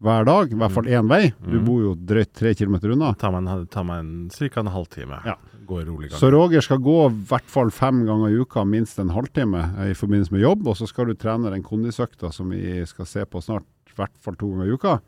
hver 0.00 0.24
dag, 0.24 0.52
i 0.52 0.56
hvert 0.56 0.72
fall 0.72 0.88
én 0.88 1.08
vei. 1.10 1.32
Du 1.44 1.58
Mm. 1.58 1.64
bor 1.66 1.80
jo 1.82 1.94
drøyt 1.94 2.32
tre 2.32 2.54
kilometer 2.54 2.90
unna. 2.94 3.12
Ta 3.14 3.30
meg 3.30 3.46
en, 3.46 3.66
ta 3.66 3.82
meg 3.84 3.98
en 4.00 4.30
cirka 4.30 4.60
en 4.60 4.66
halvtime. 4.72 5.18
Ja. 5.26 5.34
Gå 5.66 5.82
rolig 5.86 6.08
gang. 6.10 6.18
Så 6.18 6.30
Roger 6.32 6.60
skal 6.64 6.78
gå 6.78 7.10
i 7.10 7.14
hvert 7.28 7.44
fall 7.46 7.70
fem 7.70 8.04
ganger 8.06 8.30
i 8.32 8.40
uka, 8.40 8.64
minst 8.64 8.98
en 8.98 9.10
halvtime 9.10 9.60
eh, 9.78 9.90
i 9.90 9.94
forbindelse 9.94 10.32
med 10.32 10.40
jobb. 10.40 10.66
Og 10.66 10.76
så 10.76 10.88
skal 10.88 11.06
du 11.06 11.14
trene 11.14 11.50
den 11.52 11.62
kondisøkta 11.62 12.32
som 12.32 12.48
vi 12.50 12.84
skal 12.86 13.06
se 13.06 13.24
på 13.26 13.42
snart, 13.42 13.62
i 13.88 13.94
hvert 13.94 14.10
fall 14.20 14.34
to 14.40 14.48
ganger 14.50 14.66
i 14.66 14.74
uka. 14.74 15.00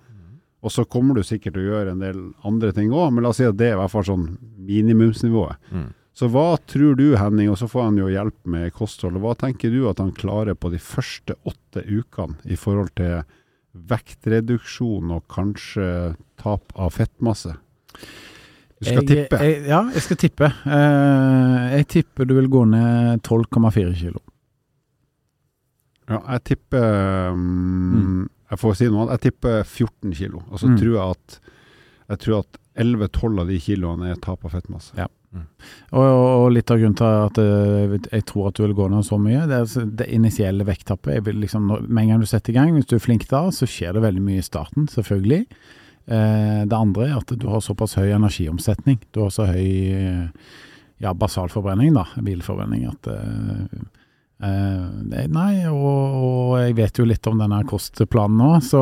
Og 0.63 0.71
så 0.71 0.85
kommer 0.87 1.15
du 1.17 1.23
sikkert 1.27 1.55
til 1.55 1.65
å 1.65 1.73
gjøre 1.73 1.91
en 1.91 1.99
del 1.99 2.21
andre 2.45 2.71
ting 2.73 2.91
òg, 2.93 3.13
men 3.13 3.25
la 3.25 3.31
oss 3.31 3.39
si 3.41 3.45
at 3.49 3.57
det 3.57 3.73
er 3.73 3.75
i 3.75 3.81
hvert 3.81 3.91
fall 3.91 4.05
sånn 4.07 4.39
minimumsnivået. 4.59 5.57
Mm. 5.73 5.89
Så 6.15 6.29
hva 6.29 6.59
tror 6.69 6.95
du, 7.01 7.17
Henning, 7.17 7.49
og 7.51 7.57
så 7.59 7.67
får 7.73 7.83
han 7.89 7.97
jo 7.97 8.11
hjelp 8.13 8.37
med 8.53 8.73
kosthold, 8.77 9.17
og 9.17 9.23
hva 9.25 9.33
tenker 9.41 9.73
du 9.73 9.87
at 9.89 9.99
han 10.03 10.13
klarer 10.13 10.55
på 10.55 10.71
de 10.71 10.79
første 10.79 11.35
åtte 11.49 11.83
ukene 11.89 12.37
i 12.45 12.55
forhold 12.61 12.93
til 13.01 13.23
vektreduksjon 13.75 15.11
og 15.17 15.25
kanskje 15.33 15.87
tap 16.41 16.73
av 16.77 16.91
fettmasse? 16.97 17.55
Du 18.83 18.89
skal 18.89 19.01
jeg, 19.05 19.09
tippe. 19.13 19.39
Jeg, 19.39 19.63
ja, 19.71 19.81
jeg 19.95 20.03
skal 20.03 20.19
tippe. 20.19 20.49
Eh, 20.67 21.67
jeg 21.79 21.87
tipper 21.95 22.27
du 22.27 22.35
vil 22.35 22.49
gå 22.51 22.65
ned 22.69 23.23
12,4 23.23 23.95
kilo. 24.01 24.21
Ja, 26.11 26.19
jeg 26.35 26.43
tipper 26.51 27.33
mm, 27.37 28.25
Jeg 28.53 28.59
får 28.61 28.75
si 28.77 28.89
noe 28.91 29.05
annet. 29.07 29.15
Jeg 29.23 29.31
tipper 29.31 29.63
14 29.65 30.13
kilo. 30.19 30.43
Og 30.51 30.59
så 30.61 30.69
Mm. 30.69 30.77
tror 30.81 30.93
jeg 30.99 31.11
at 31.17 31.39
jeg 32.13 32.19
tror 32.27 32.39
at 32.43 32.59
11-12 32.77 33.41
av 33.41 33.47
de 33.49 33.59
kiloene 33.63 34.11
er 34.11 34.17
tap 34.21 34.45
av 34.45 34.51
fettmasse. 34.53 34.93
Ja. 34.99 35.07
Og, 35.33 36.03
og 36.03 36.47
litt 36.53 36.71
av 36.73 36.81
grunnen 36.81 36.97
til 36.99 37.07
at 37.27 37.39
eh, 37.41 37.95
jeg 38.13 38.25
tror 38.29 38.51
at 38.51 38.59
du 38.59 38.65
vil 38.65 38.75
gå 38.77 38.89
ned 38.93 39.07
så 39.07 39.19
mye, 39.21 39.45
det 39.49 39.57
er 39.57 39.65
altså 39.65 39.85
det 40.01 40.09
initielle 40.13 40.67
vekttappet. 40.69 41.31
Liksom, 41.33 41.71
en 41.87 42.11
gang 42.11 42.21
du 42.21 42.29
setter 42.29 42.53
i 42.53 42.59
gang, 42.59 42.75
hvis 42.77 42.89
du 42.91 42.97
er 42.99 43.05
flink 43.05 43.25
da, 43.31 43.47
så 43.55 43.69
skjer 43.69 43.97
det 43.97 44.05
veldig 44.05 44.25
mye 44.25 44.43
i 44.43 44.47
starten, 44.47 44.89
selvfølgelig. 44.93 45.47
Eh, 46.13 46.61
det 46.69 46.79
andre 46.79 47.09
er 47.09 47.17
at 47.21 47.33
du 47.33 47.49
har 47.53 47.65
såpass 47.65 47.97
høy 48.01 48.11
energiomsetning. 48.11 49.01
Du 49.13 49.25
har 49.25 49.33
så 49.35 49.49
høy 49.49 49.65
eh, 49.97 50.53
ja, 51.03 51.15
basalforbrenning, 51.17 51.97
da, 51.97 52.07
bilforbrenning, 52.23 52.87
at 52.93 53.11
eh, 54.43 54.87
eh, 55.23 55.29
Nei, 55.33 55.65
og, 55.71 56.17
og 56.23 56.57
jeg 56.61 56.77
vet 56.79 56.99
jo 57.01 57.07
litt 57.09 57.27
om 57.31 57.39
denne 57.43 57.61
kostplanen 57.69 58.41
nå, 58.41 58.51
så 58.67 58.81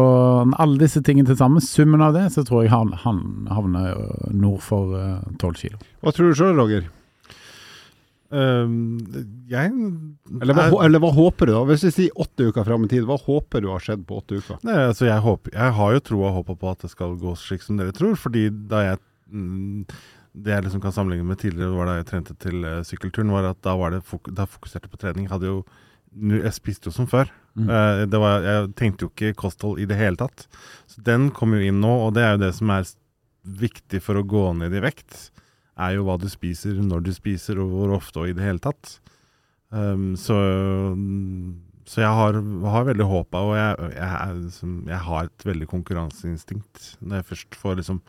alle 0.56 0.80
disse 0.80 1.02
tingene 1.06 1.28
til 1.30 1.38
sammen, 1.40 1.64
summen 1.64 2.02
av 2.04 2.16
det, 2.16 2.26
så 2.34 2.44
tror 2.48 2.64
jeg 2.64 2.72
han, 2.74 2.94
han 3.04 3.20
havner 3.52 3.92
eh, 3.92 4.30
nord 4.32 4.64
for 4.64 4.96
tolv 5.40 5.54
12 5.54 5.60
kilo. 5.64 5.84
Hva 6.00 6.14
tror 6.16 6.30
du 6.32 6.38
sjøl, 6.40 6.56
Roger? 6.58 6.88
Uh, 8.30 8.70
jeg 9.50 9.72
Eller 10.38 10.54
hva, 10.54 10.68
er- 10.68 10.84
eller 10.86 11.00
hva 11.02 11.08
håper 11.16 11.48
du, 11.50 11.52
da? 11.56 11.64
Hvis 11.66 11.82
vi 11.88 11.90
sier 11.96 12.20
åtte 12.22 12.46
uker 12.46 12.62
fram 12.68 12.84
i 12.86 12.90
tid, 12.92 13.02
hva 13.08 13.16
håper 13.18 13.64
du 13.64 13.72
har 13.72 13.82
skjedd 13.82 14.04
på 14.06 14.20
åtte 14.20 14.38
uker? 14.38 14.60
Nei, 14.68 14.76
altså 14.86 15.08
jeg, 15.08 15.18
håper, 15.24 15.56
jeg 15.56 15.74
har 15.80 15.96
jo 15.96 16.02
tro 16.06 16.20
og 16.22 16.36
håpa 16.38 16.54
på 16.60 16.70
at 16.70 16.84
det 16.86 16.92
skal 16.92 17.16
gå 17.18 17.34
slik 17.40 17.66
som 17.66 17.80
dere 17.80 17.94
tror. 17.96 18.14
Fordi 18.14 18.44
da 18.70 18.84
jeg 18.86 19.00
mm, 19.34 19.82
Det 20.30 20.52
jeg 20.54 20.62
liksom 20.62 20.82
kan 20.82 20.94
sammenligne 20.94 21.26
med 21.26 21.40
tidligere, 21.42 21.74
var 21.74 21.88
da 21.90 21.98
jeg 21.98 22.08
trente 22.10 22.36
til 22.38 22.62
uh, 22.62 22.80
sykkelturen, 22.86 23.32
var 23.34 23.48
at 23.50 23.58
da 23.66 23.74
var 23.78 23.94
det 23.94 24.04
fok 24.06 24.30
da 24.30 24.46
fokuserte 24.46 24.86
jeg 24.86 24.94
på 24.94 25.00
trening. 25.02 25.26
Hadde 25.30 25.50
jo, 25.50 25.60
jeg 26.36 26.54
spiste 26.54 26.90
jo 26.90 26.94
som 26.94 27.08
før. 27.10 27.32
Mm. 27.58 27.66
Uh, 27.66 28.02
det 28.06 28.20
var, 28.22 28.46
jeg 28.46 28.70
tenkte 28.78 29.06
jo 29.06 29.10
ikke 29.10 29.34
kosthold 29.42 29.82
i 29.82 29.88
det 29.90 29.98
hele 29.98 30.20
tatt. 30.20 30.46
Så 30.90 31.02
den 31.06 31.30
kom 31.34 31.56
jo 31.56 31.62
inn 31.66 31.82
nå, 31.82 31.90
og 32.06 32.14
det 32.14 32.26
er 32.26 32.36
jo 32.36 32.44
det 32.44 32.52
som 32.60 32.70
er 32.76 32.86
viktig 33.42 34.02
for 34.04 34.20
å 34.20 34.26
gå 34.26 34.44
ned 34.60 34.76
i 34.76 34.84
vekt. 34.84 35.30
Er 35.80 35.96
jo 35.96 36.06
hva 36.06 36.18
du 36.20 36.28
spiser, 36.30 36.78
når 36.78 37.08
du 37.08 37.12
spiser, 37.16 37.58
og 37.62 37.72
hvor 37.72 37.96
ofte 37.96 38.22
og 38.22 38.30
i 38.30 38.36
det 38.36 38.46
hele 38.46 38.62
tatt. 38.62 38.98
Um, 39.70 40.12
så, 40.18 40.36
så 41.86 42.02
jeg 42.02 42.14
har, 42.20 42.38
har 42.74 42.88
veldig 42.88 43.06
håp 43.06 43.36
av, 43.38 43.50
og 43.52 43.58
jeg, 43.58 43.92
jeg, 43.96 44.38
liksom, 44.44 44.72
jeg 44.90 45.02
har 45.10 45.28
et 45.28 45.46
veldig 45.46 45.68
konkurranseinstinkt 45.70 46.88
når 47.00 47.20
jeg 47.20 47.28
først 47.28 47.58
får 47.58 47.78
liksom 47.78 48.00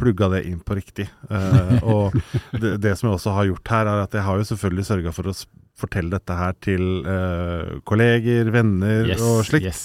plugga 0.00 0.28
det 0.34 0.44
inn 0.46 0.60
på 0.62 0.76
riktig. 0.78 1.08
Uh, 1.30 1.78
og 1.82 2.14
det, 2.60 2.76
det 2.84 2.92
som 2.98 3.08
jeg 3.10 3.16
også 3.18 3.32
har 3.34 3.48
gjort 3.50 3.68
her, 3.74 3.88
er 3.90 4.04
at 4.04 4.12
jeg 4.14 4.22
har 4.26 4.38
jo 4.38 4.48
selvfølgelig 4.52 4.84
sørga 4.86 5.12
for 5.16 5.30
å 5.32 5.34
fortelle 5.80 6.12
dette 6.12 6.36
her 6.36 6.52
til 6.60 6.82
uh, 7.08 7.78
kolleger, 7.88 8.50
venner 8.54 9.08
og 9.16 9.44
slikt. 9.48 9.64
yes. 9.70 9.84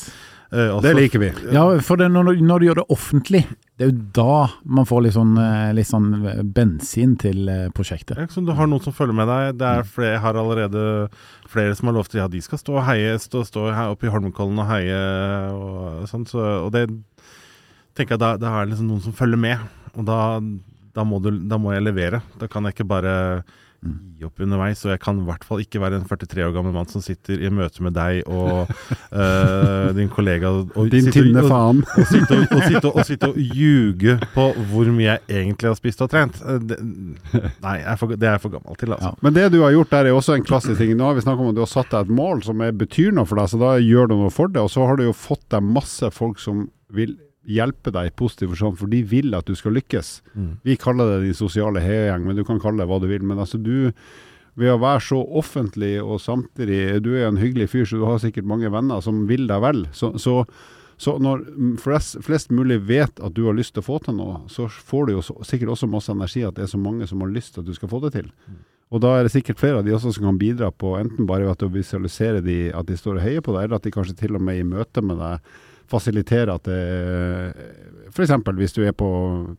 Uh, 0.53 0.75
også- 0.75 0.83
Det 0.85 0.91
liker 0.99 1.19
vi. 1.23 1.29
Ja, 1.55 1.63
for 1.81 1.97
det, 1.97 2.09
når, 2.13 2.33
du- 2.35 2.43
når 2.45 2.59
du 2.59 2.65
gjør 2.67 2.81
det 2.83 2.85
offentlig, 2.93 3.41
det 3.79 3.87
er 3.87 3.89
jo 3.89 4.03
da 4.15 4.35
man 4.63 4.85
får 4.87 5.01
litt 5.03 5.15
sånn, 5.15 5.33
litt 5.75 5.87
sånn 5.89 6.11
bensin 6.53 7.15
til 7.19 7.49
prosjektet. 7.75 8.15
Ja, 8.21 8.27
du 8.45 8.51
har 8.55 8.67
noen 8.71 8.83
som 8.85 8.93
følger 8.95 9.17
med 9.17 9.27
deg. 9.27 9.57
Det 9.59 9.67
er 9.67 9.83
flere, 9.89 10.13
jeg 10.13 10.21
har 10.23 10.37
allerede 10.39 10.83
flere 11.51 11.75
som 11.75 11.89
har 11.89 11.97
lovt 11.97 12.13
ja, 12.15 12.27
de 12.31 12.39
skal 12.45 12.61
stå 12.61 12.77
og 12.77 12.85
heie, 12.87 13.17
stå, 13.19 13.41
stå 13.43 13.65
her 13.75 13.91
oppe 13.91 14.07
i 14.07 14.13
Holmenkollen 14.13 14.61
og 14.63 14.69
heie 14.69 15.01
og 15.51 16.05
sånn. 16.07 16.23
Så, 16.29 16.39
og 16.39 16.71
det 16.77 16.85
tenker 17.95 18.15
jeg 18.15 18.21
da, 18.23 18.35
da 18.39 18.53
er 18.59 18.65
det 18.65 18.75
liksom 18.75 18.87
noen 18.93 19.03
som 19.03 19.15
følger 19.17 19.39
med. 19.43 19.65
Og 19.95 20.07
da, 20.07 20.19
da, 20.95 21.05
må 21.07 21.21
du, 21.23 21.31
da 21.49 21.59
må 21.61 21.75
jeg 21.75 21.85
levere. 21.87 22.23
Da 22.39 22.49
kan 22.51 22.67
jeg 22.67 22.77
ikke 22.77 22.89
bare 22.93 23.15
gi 23.85 24.25
opp 24.25 24.39
underveis. 24.41 24.81
Og 24.85 24.93
jeg 24.93 25.01
kan 25.03 25.19
i 25.19 25.25
hvert 25.27 25.43
fall 25.45 25.61
ikke 25.61 25.81
være 25.83 25.99
en 25.99 26.05
43 26.07 26.45
år 26.47 26.53
gammel 26.55 26.73
mann 26.75 26.89
som 26.89 27.03
sitter 27.05 27.41
i 27.43 27.51
møte 27.53 27.83
med 27.85 27.95
deg 27.95 28.21
og 28.31 28.71
eh, 29.21 29.91
din 29.97 30.09
kollega 30.11 30.51
og 30.55 30.89
Din 30.91 31.11
tynne 31.13 31.43
faen. 31.45 31.83
og 31.85 32.07
sitte 32.09 32.39
og, 32.39 32.45
og, 32.47 32.63
sitte, 32.65 32.91
og, 32.91 33.01
sitte 33.07 33.29
og 33.33 33.37
ljuge 33.37 34.17
på 34.33 34.47
hvor 34.71 34.89
mye 34.95 35.11
jeg 35.11 35.43
egentlig 35.43 35.71
har 35.71 35.79
spist 35.79 36.01
og 36.05 36.11
trent. 36.13 36.39
Eh, 36.41 36.61
Det, 36.65 36.79
nei, 37.61 37.77
er 37.83 37.99
for, 37.99 38.15
det 38.15 38.25
er 38.25 38.37
jeg 38.37 38.45
for 38.47 38.55
gammel 38.55 38.79
til, 38.79 38.95
altså. 38.95 39.13
Men 39.25 39.35
det 39.37 39.49
du 39.53 39.59
har 39.61 39.75
gjort 39.75 39.93
der 39.93 40.09
er 40.09 40.17
også 40.17 40.37
en 40.37 40.47
klassisk 40.47 40.79
ting. 40.81 40.95
Nå 40.97 41.11
har 41.11 41.17
vi 41.17 41.25
snakket 41.25 41.45
om 41.45 41.53
at 41.53 41.59
du 41.59 41.63
har 41.65 41.71
satt 41.71 41.91
deg 41.93 42.07
et 42.07 42.17
mål 42.23 42.41
som 42.47 42.63
betyr 42.79 43.13
noe 43.13 43.29
for 43.29 43.39
deg, 43.41 43.51
så 43.51 43.61
da 43.61 43.75
gjør 43.83 44.09
du 44.09 44.17
noe 44.23 44.33
for 44.33 44.49
det. 44.51 44.63
Og 44.65 44.71
så 44.73 44.87
har 44.87 44.97
du 44.97 45.05
jo 45.09 45.15
fått 45.15 45.45
deg 45.53 45.67
masse 45.75 46.09
folk 46.15 46.41
som 46.41 46.65
vil 46.95 47.17
hjelpe 47.45 47.93
deg 47.93 48.09
i 48.09 48.13
positiv 48.17 48.53
forstand, 48.53 48.77
for 48.79 48.91
de 48.91 49.01
vil 49.07 49.35
at 49.37 49.47
du 49.47 49.55
skal 49.57 49.75
lykkes. 49.77 50.19
Mm. 50.33 50.53
Vi 50.65 50.77
kaller 50.81 51.15
det 51.15 51.25
din 51.27 51.37
sosiale 51.37 51.83
heiagjeng, 51.83 52.25
men 52.27 52.37
du 52.37 52.45
kan 52.47 52.61
kalle 52.61 52.81
det 52.81 52.89
hva 52.89 53.01
du 53.01 53.07
vil. 53.09 53.25
Men 53.27 53.41
altså 53.43 53.59
du, 53.61 53.91
ved 54.59 54.71
å 54.71 54.79
være 54.81 55.03
så 55.03 55.19
offentlig 55.41 55.97
og 56.01 56.21
samtidig 56.23 57.01
Du 57.03 57.11
er 57.15 57.27
en 57.27 57.41
hyggelig 57.41 57.69
fyr, 57.73 57.85
så 57.87 57.99
du 57.99 58.07
har 58.07 58.21
sikkert 58.23 58.47
mange 58.47 58.71
venner 58.71 59.03
som 59.03 59.25
vil 59.29 59.47
deg 59.49 59.63
vel. 59.63 59.85
Så, 59.95 60.13
så, 60.21 60.41
så 60.97 61.17
når 61.21 61.43
flest, 61.81 62.21
flest 62.25 62.53
mulig 62.55 62.79
vet 62.87 63.19
at 63.19 63.35
du 63.35 63.45
har 63.49 63.57
lyst 63.57 63.75
til 63.75 63.83
å 63.83 63.89
få 63.89 63.99
til 64.05 64.17
noe, 64.17 64.45
så 64.51 64.69
får 64.69 65.09
du 65.09 65.17
jo 65.17 65.25
så, 65.25 65.35
sikkert 65.47 65.75
også 65.75 65.91
masse 65.91 66.13
energi 66.13 66.45
at 66.47 66.55
det 66.57 66.65
er 66.65 66.71
så 66.71 66.81
mange 66.81 67.07
som 67.09 67.21
har 67.23 67.33
lyst 67.35 67.55
til 67.55 67.65
at 67.65 67.69
du 67.69 67.75
skal 67.77 67.91
få 67.91 68.01
det 68.07 68.15
til. 68.15 68.31
Og 68.93 69.01
da 69.01 69.15
er 69.17 69.25
det 69.25 69.33
sikkert 69.33 69.59
flere 69.59 69.81
av 69.81 69.87
de 69.87 69.95
også 69.95 70.13
som 70.15 70.27
kan 70.27 70.39
bidra 70.39 70.69
på 70.71 70.93
enten 70.99 71.27
bare 71.27 71.47
ved 71.47 71.55
at 71.55 71.63
du 71.63 71.73
visualiserer 71.73 72.43
de, 72.45 72.69
at 72.71 72.87
de 72.87 72.97
står 72.99 73.17
og 73.17 73.25
heier 73.25 73.43
på 73.43 73.55
deg, 73.55 73.65
eller 73.65 73.79
at 73.79 73.87
de 73.87 73.93
kanskje 73.93 74.17
til 74.19 74.37
og 74.37 74.43
med 74.45 74.61
i 74.61 74.67
møte 74.67 75.03
med 75.03 75.19
deg 75.19 75.55
fasilitere 75.91 76.53
at 76.55 76.63
det 76.67 76.79
F.eks. 78.15 78.31
hvis 78.55 78.73
du 78.75 78.79
er 78.85 78.93
på 78.95 79.07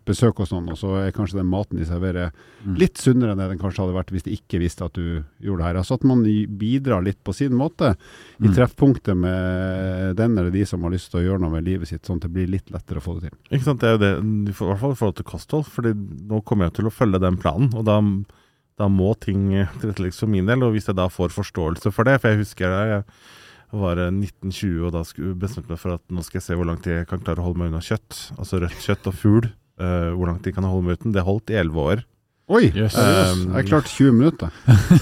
besøk 0.09 0.39
hos 0.41 0.53
noen, 0.55 0.71
og 0.73 0.79
så 0.81 0.95
er 1.03 1.11
kanskje 1.13 1.37
den 1.41 1.49
maten 1.51 1.77
de 1.77 1.85
serverer 1.85 2.31
litt 2.79 2.97
sunnere 2.97 3.35
enn 3.35 3.41
det 3.43 3.49
den 3.51 3.61
kanskje 3.61 3.83
hadde 3.85 3.97
vært 3.99 4.13
hvis 4.15 4.25
de 4.25 4.33
ikke 4.39 4.61
visste 4.63 4.87
at 4.87 4.97
du 4.97 5.21
gjorde 5.45 5.61
det 5.61 5.67
her. 5.67 5.79
Altså 5.83 5.99
at 5.99 6.07
man 6.09 6.23
bidrar 6.57 7.05
litt 7.05 7.19
på 7.27 7.35
sin 7.37 7.53
måte 7.59 7.93
i 8.41 8.47
Mm. 8.47 8.55
treffpunktet 8.57 9.17
med 9.17 10.17
den 10.17 10.39
eller 10.39 10.51
de 10.55 10.65
som 10.65 10.83
har 10.83 10.91
lyst 10.95 11.11
til 11.11 11.21
å 11.21 11.25
gjøre 11.27 11.41
noe 11.45 11.51
med 11.59 11.65
livet 11.69 11.89
sitt, 11.89 12.03
sånn 12.07 12.17
at 12.17 12.29
det 12.29 12.33
blir 12.33 12.49
litt 12.49 12.71
lettere 12.73 13.03
å 13.03 13.05
få 13.05 13.19
det 13.21 13.29
til. 13.29 13.39
Ikke 13.51 13.65
sant, 13.69 13.81
det 13.81 13.89
er 13.89 13.97
jo 13.99 14.03
det, 14.07 14.13
i 14.49 14.57
hvert 14.57 14.81
fall 14.81 14.93
i 14.97 15.01
forhold 15.03 15.17
til 15.21 15.29
kosthold. 15.31 15.67
Fordi 15.69 15.93
nå 16.33 16.41
kommer 16.45 16.67
jeg 16.71 16.79
til 16.81 16.89
å 16.89 16.95
følge 16.95 17.21
den 17.21 17.37
planen, 17.37 17.75
og 17.77 17.85
da, 17.85 18.01
da 18.79 18.89
må 18.89 19.13
ting 19.21 19.51
tilrettelegges 19.83 20.21
for 20.25 20.33
min 20.33 20.47
del. 20.49 20.63
Og 20.65 20.73
hvis 20.73 20.89
jeg 20.89 20.97
da 20.97 21.09
får 21.13 21.35
forståelse 21.37 21.93
for 21.93 22.05
det, 22.09 22.21
for 22.23 22.33
jeg 22.33 22.41
husker 22.45 22.73
jeg 22.73 23.05
var 23.75 24.01
eh, 24.01 24.13
1920 24.13 24.89
og 24.89 24.93
da 24.95 25.05
skulle 25.07 25.35
jeg 25.35 25.65
meg 25.67 25.81
for 25.81 25.97
at 25.97 26.05
nå 26.13 26.25
skal 26.27 26.41
jeg 26.41 26.49
se 26.49 26.59
hvor 26.59 26.69
lang 26.69 26.83
tid 26.83 27.01
jeg 27.01 27.09
kan 27.11 27.23
klare 27.23 27.43
å 27.43 27.49
holde 27.49 27.63
meg 27.63 27.73
unna 27.73 27.85
kjøtt. 27.85 28.19
Altså 28.39 28.61
rødt 28.63 28.85
kjøtt 28.85 29.09
og 29.11 29.17
fugl. 29.17 29.49
Uh, 29.77 30.15
hvor 30.17 30.31
lang 30.31 30.39
tid 30.41 30.55
kan 30.57 30.65
holde 30.65 30.87
meg 30.87 31.01
uten? 31.01 31.13
Det 31.13 31.25
holdt 31.27 31.53
i 31.53 31.59
11 31.61 31.83
år. 31.83 32.05
Oi! 32.47 32.69
Yes. 32.71 32.95
seriøst. 32.95 33.41
Um, 33.43 33.55
jeg 33.59 33.67
klarte 33.67 33.91
20 33.91 34.13
minutter. 34.15 34.53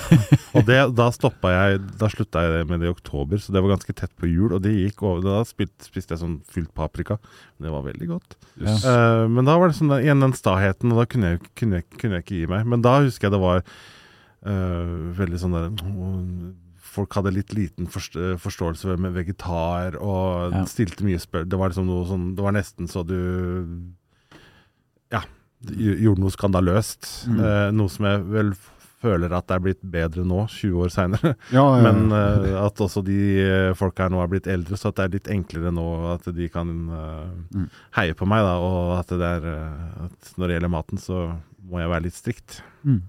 Og 0.56 0.64
det, 0.64 0.78
da 0.96 1.10
stoppa 1.12 1.50
jeg 1.52 1.80
Da 2.00 2.08
slutta 2.08 2.40
jeg 2.40 2.68
med 2.70 2.80
det 2.80 2.88
i 2.88 2.92
oktober, 2.94 3.36
så 3.42 3.52
det 3.52 3.60
var 3.60 3.74
ganske 3.74 3.94
tett 3.96 4.12
på 4.16 4.30
jul. 4.30 4.54
Og 4.56 4.62
det 4.64 4.72
gikk 4.72 5.04
over. 5.04 5.20
Da 5.26 5.42
spiste, 5.46 5.84
spiste 5.84 6.16
jeg 6.16 6.22
sånn 6.22 6.38
fylt 6.48 6.72
paprika. 6.76 7.18
Det 7.60 7.72
var 7.72 7.84
veldig 7.84 8.08
godt. 8.14 8.38
Yes. 8.56 8.86
Uh, 8.88 9.28
men 9.28 9.44
da 9.44 9.58
var 9.60 9.70
det 9.70 9.76
sånn 9.76 9.92
igjen 10.00 10.24
den 10.24 10.36
staheten, 10.38 10.94
og 10.94 11.02
da 11.02 11.06
kunne 11.10 11.34
jeg, 11.34 11.44
kunne, 11.52 11.82
jeg, 11.82 11.88
kunne 12.00 12.18
jeg 12.18 12.26
ikke 12.26 12.40
gi 12.40 12.50
meg. 12.54 12.64
Men 12.72 12.86
da 12.86 12.96
husker 13.04 13.28
jeg 13.28 13.36
det 13.36 13.44
var 13.44 13.60
uh, 13.60 14.94
veldig 15.20 15.44
sånn 15.44 15.58
der 15.58 15.70
Folk 16.94 17.14
hadde 17.18 17.32
litt 17.34 17.50
liten 17.56 17.88
forst 17.90 18.14
forståelse 18.42 18.94
med 19.02 19.16
vegetar, 19.16 19.96
og 20.00 20.52
Ja. 20.54 20.64
stilte 20.70 21.02
mye 21.06 21.18
spørsmål. 21.18 21.48
Det 21.50 21.58
var 21.58 21.72
liksom 21.74 21.86
noe 21.90 22.06
sånn 22.06 22.28
Det 22.36 22.42
var 22.46 22.52
nesten 22.54 22.86
så 22.90 23.02
du 23.06 23.18
Ja, 25.12 25.22
gjorde 25.64 26.20
noe 26.22 26.32
skandaløst. 26.34 27.08
Mm. 27.30 27.40
Eh, 27.44 27.68
noe 27.76 27.88
som 27.92 28.06
jeg 28.08 28.24
vel 28.30 28.54
føler 29.04 29.32
at 29.36 29.46
det 29.50 29.56
er 29.58 29.60
blitt 29.66 29.82
bedre 29.92 30.22
nå, 30.24 30.46
20 30.48 30.80
år 30.80 30.92
seinere. 30.92 31.34
Ja, 31.52 31.64
ja, 31.76 31.82
ja. 31.82 31.92
Men 31.92 32.12
eh, 32.16 32.54
at 32.64 32.80
også 32.80 33.02
de 33.04 33.18
eh, 33.44 33.72
folka 33.76 34.06
her 34.06 34.12
nå 34.14 34.22
er 34.22 34.30
blitt 34.32 34.46
eldre, 34.48 34.78
så 34.80 34.88
at 34.88 34.96
det 34.96 35.04
er 35.04 35.14
litt 35.18 35.30
enklere 35.34 35.72
nå 35.76 35.84
at 36.14 36.28
de 36.34 36.48
kan 36.52 36.70
eh, 36.88 37.30
Mm. 37.54 37.66
heie 37.98 38.14
på 38.16 38.26
meg, 38.26 38.40
da. 38.46 38.54
Og 38.64 38.94
at 38.98 39.12
det 39.12 39.28
er 39.28 39.48
eh, 39.52 40.04
at 40.06 40.32
når 40.40 40.48
det 40.48 40.56
gjelder 40.58 40.72
maten, 40.72 40.98
så 41.00 41.18
må 41.68 41.80
jeg 41.84 41.92
være 41.92 42.06
litt 42.08 42.16
strikt. 42.18 42.60
Mm. 42.84 43.02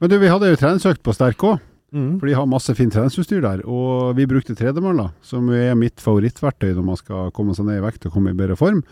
Men 0.00 0.10
du, 0.12 0.18
vi 0.22 0.28
hadde 0.32 0.48
jo 0.52 0.56
treningsøkt 0.60 1.02
på 1.02 1.12
Sterk 1.16 1.44
òg. 1.44 1.60
Mm. 1.94 2.18
For 2.20 2.28
de 2.28 2.34
har 2.36 2.48
masse 2.48 2.74
fint 2.76 2.92
treningsutstyr 2.92 3.40
der. 3.44 3.62
Og 3.64 4.16
vi 4.18 4.26
brukte 4.28 4.56
tredemølla, 4.56 5.10
som 5.24 5.48
er 5.54 5.78
mitt 5.78 6.02
favorittverktøy 6.04 6.74
når 6.74 6.84
man 6.84 7.00
skal 7.00 7.30
komme 7.36 7.56
seg 7.56 7.68
ned 7.68 7.80
i 7.80 7.86
vekt 7.86 8.08
og 8.08 8.16
komme 8.16 8.34
i 8.34 8.38
bedre 8.38 8.58
form. 8.60 8.82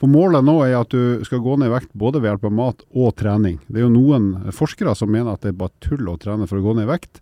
For 0.00 0.10
målet 0.10 0.46
nå 0.46 0.58
er 0.66 0.76
at 0.78 0.94
du 0.94 1.24
skal 1.26 1.42
gå 1.42 1.56
ned 1.58 1.70
i 1.70 1.74
vekt 1.74 1.90
både 1.98 2.22
ved 2.22 2.32
hjelp 2.32 2.46
av 2.50 2.54
mat 2.60 2.86
og 2.92 3.16
trening. 3.18 3.58
Det 3.66 3.80
er 3.80 3.86
jo 3.86 3.94
noen 3.94 4.52
forskere 4.54 4.94
som 4.98 5.10
mener 5.10 5.34
at 5.34 5.42
det 5.42 5.54
er 5.54 5.58
bare 5.64 5.74
tull 5.84 6.08
å 6.10 6.18
trene 6.20 6.48
for 6.50 6.60
å 6.60 6.64
gå 6.64 6.76
ned 6.78 6.88
i 6.88 6.92
vekt. 6.94 7.20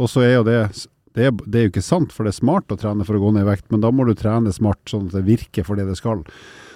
Og 0.00 0.10
så 0.10 0.26
er 0.26 0.36
jo 0.38 0.48
det 0.48 0.58
det 1.14 1.28
er, 1.28 1.34
det 1.46 1.58
er 1.58 1.68
jo 1.68 1.70
ikke 1.70 1.84
sant, 1.86 2.10
for 2.10 2.26
det 2.26 2.32
er 2.32 2.40
smart 2.40 2.72
å 2.74 2.78
trene 2.78 3.04
for 3.06 3.14
å 3.14 3.20
gå 3.22 3.28
ned 3.36 3.44
i 3.44 3.46
vekt, 3.46 3.68
men 3.70 3.84
da 3.84 3.92
må 3.94 4.02
du 4.02 4.16
trene 4.18 4.50
smart 4.50 4.82
sånn 4.90 5.06
at 5.06 5.14
det 5.14 5.28
virker 5.28 5.62
for 5.62 5.78
det 5.78 5.86
det 5.86 5.94
skal. 6.00 6.24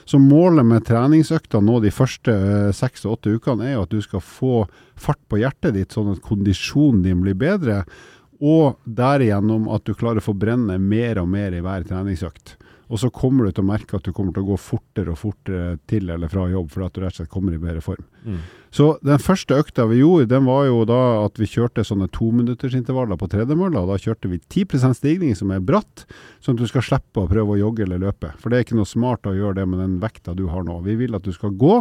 Så 0.09 0.17
målet 0.19 0.65
med 0.65 0.87
treningsøkta 0.89 1.61
nå 1.61 1.83
de 1.85 1.91
første 1.93 2.33
eh, 2.33 2.69
seks 2.73 3.05
og 3.05 3.19
åtte 3.19 3.35
ukene 3.37 3.67
er 3.67 3.75
jo 3.75 3.83
at 3.85 3.93
du 3.93 3.99
skal 4.01 4.23
få 4.25 4.63
fart 4.97 5.21
på 5.29 5.43
hjertet 5.43 5.77
ditt, 5.77 5.93
sånn 5.93 6.15
at 6.15 6.23
kondisjonen 6.25 7.03
din 7.05 7.21
blir 7.21 7.37
bedre, 7.37 7.83
og 8.41 8.79
derigjennom 8.85 9.67
at 9.75 9.85
du 9.85 9.93
klarer 9.99 10.23
å 10.23 10.29
forbrenne 10.31 10.79
mer 10.81 11.21
og 11.21 11.29
mer 11.29 11.53
i 11.53 11.61
hver 11.61 11.85
treningsøkt. 11.85 12.57
Og 12.89 13.01
så 13.03 13.11
kommer 13.13 13.45
du 13.45 13.53
til 13.53 13.65
å 13.65 13.69
merke 13.69 13.99
at 13.99 14.07
du 14.07 14.15
kommer 14.17 14.33
til 14.33 14.47
å 14.47 14.55
gå 14.55 14.57
fortere 14.61 15.13
og 15.13 15.21
fortere 15.21 15.77
til 15.91 16.09
eller 16.09 16.31
fra 16.33 16.47
jobb, 16.49 16.71
fordi 16.73 16.87
at 16.87 16.95
du 16.95 17.03
rett 17.03 17.13
og 17.13 17.21
slett 17.21 17.33
kommer 17.33 17.53
i 17.53 17.61
bedre 17.61 17.83
form. 17.85 18.07
Mm. 18.25 18.39
Så 18.75 18.87
den 19.05 19.21
første 19.21 19.59
økta 19.61 19.87
vi 19.89 20.01
gjorde, 20.01 20.29
den 20.33 20.47
var 20.49 20.67
jo 20.69 20.83
da 20.89 21.01
at 21.27 21.41
vi 21.41 21.49
kjørte 21.49 21.85
sånne 21.85 22.09
tominuttersintervaller 22.17 23.21
på 23.21 23.29
tredemølla. 23.33 23.85
Da 23.89 23.99
kjørte 24.01 24.33
vi 24.33 24.41
10% 24.41 24.97
stigning, 24.97 25.37
som 25.37 25.53
er 25.53 25.65
bratt, 25.65 26.07
sånn 26.45 26.57
at 26.57 26.65
du 26.65 26.71
skal 26.73 26.85
slippe 26.85 27.25
å 27.25 27.31
prøve 27.31 27.57
å 27.57 27.61
jogge 27.61 27.85
eller 27.85 28.01
løpe. 28.09 28.33
For 28.41 28.49
det 28.49 28.59
er 28.59 28.67
ikke 28.67 28.81
noe 28.81 28.89
smart 28.89 29.29
å 29.29 29.37
gjøre 29.37 29.61
det 29.61 29.69
med 29.69 29.85
den 29.85 30.01
vekta 30.03 30.37
du 30.37 30.47
har 30.53 30.65
nå. 30.65 30.81
Vi 30.89 30.97
vil 31.01 31.17
at 31.17 31.29
du 31.29 31.33
skal 31.37 31.57
gå, 31.61 31.81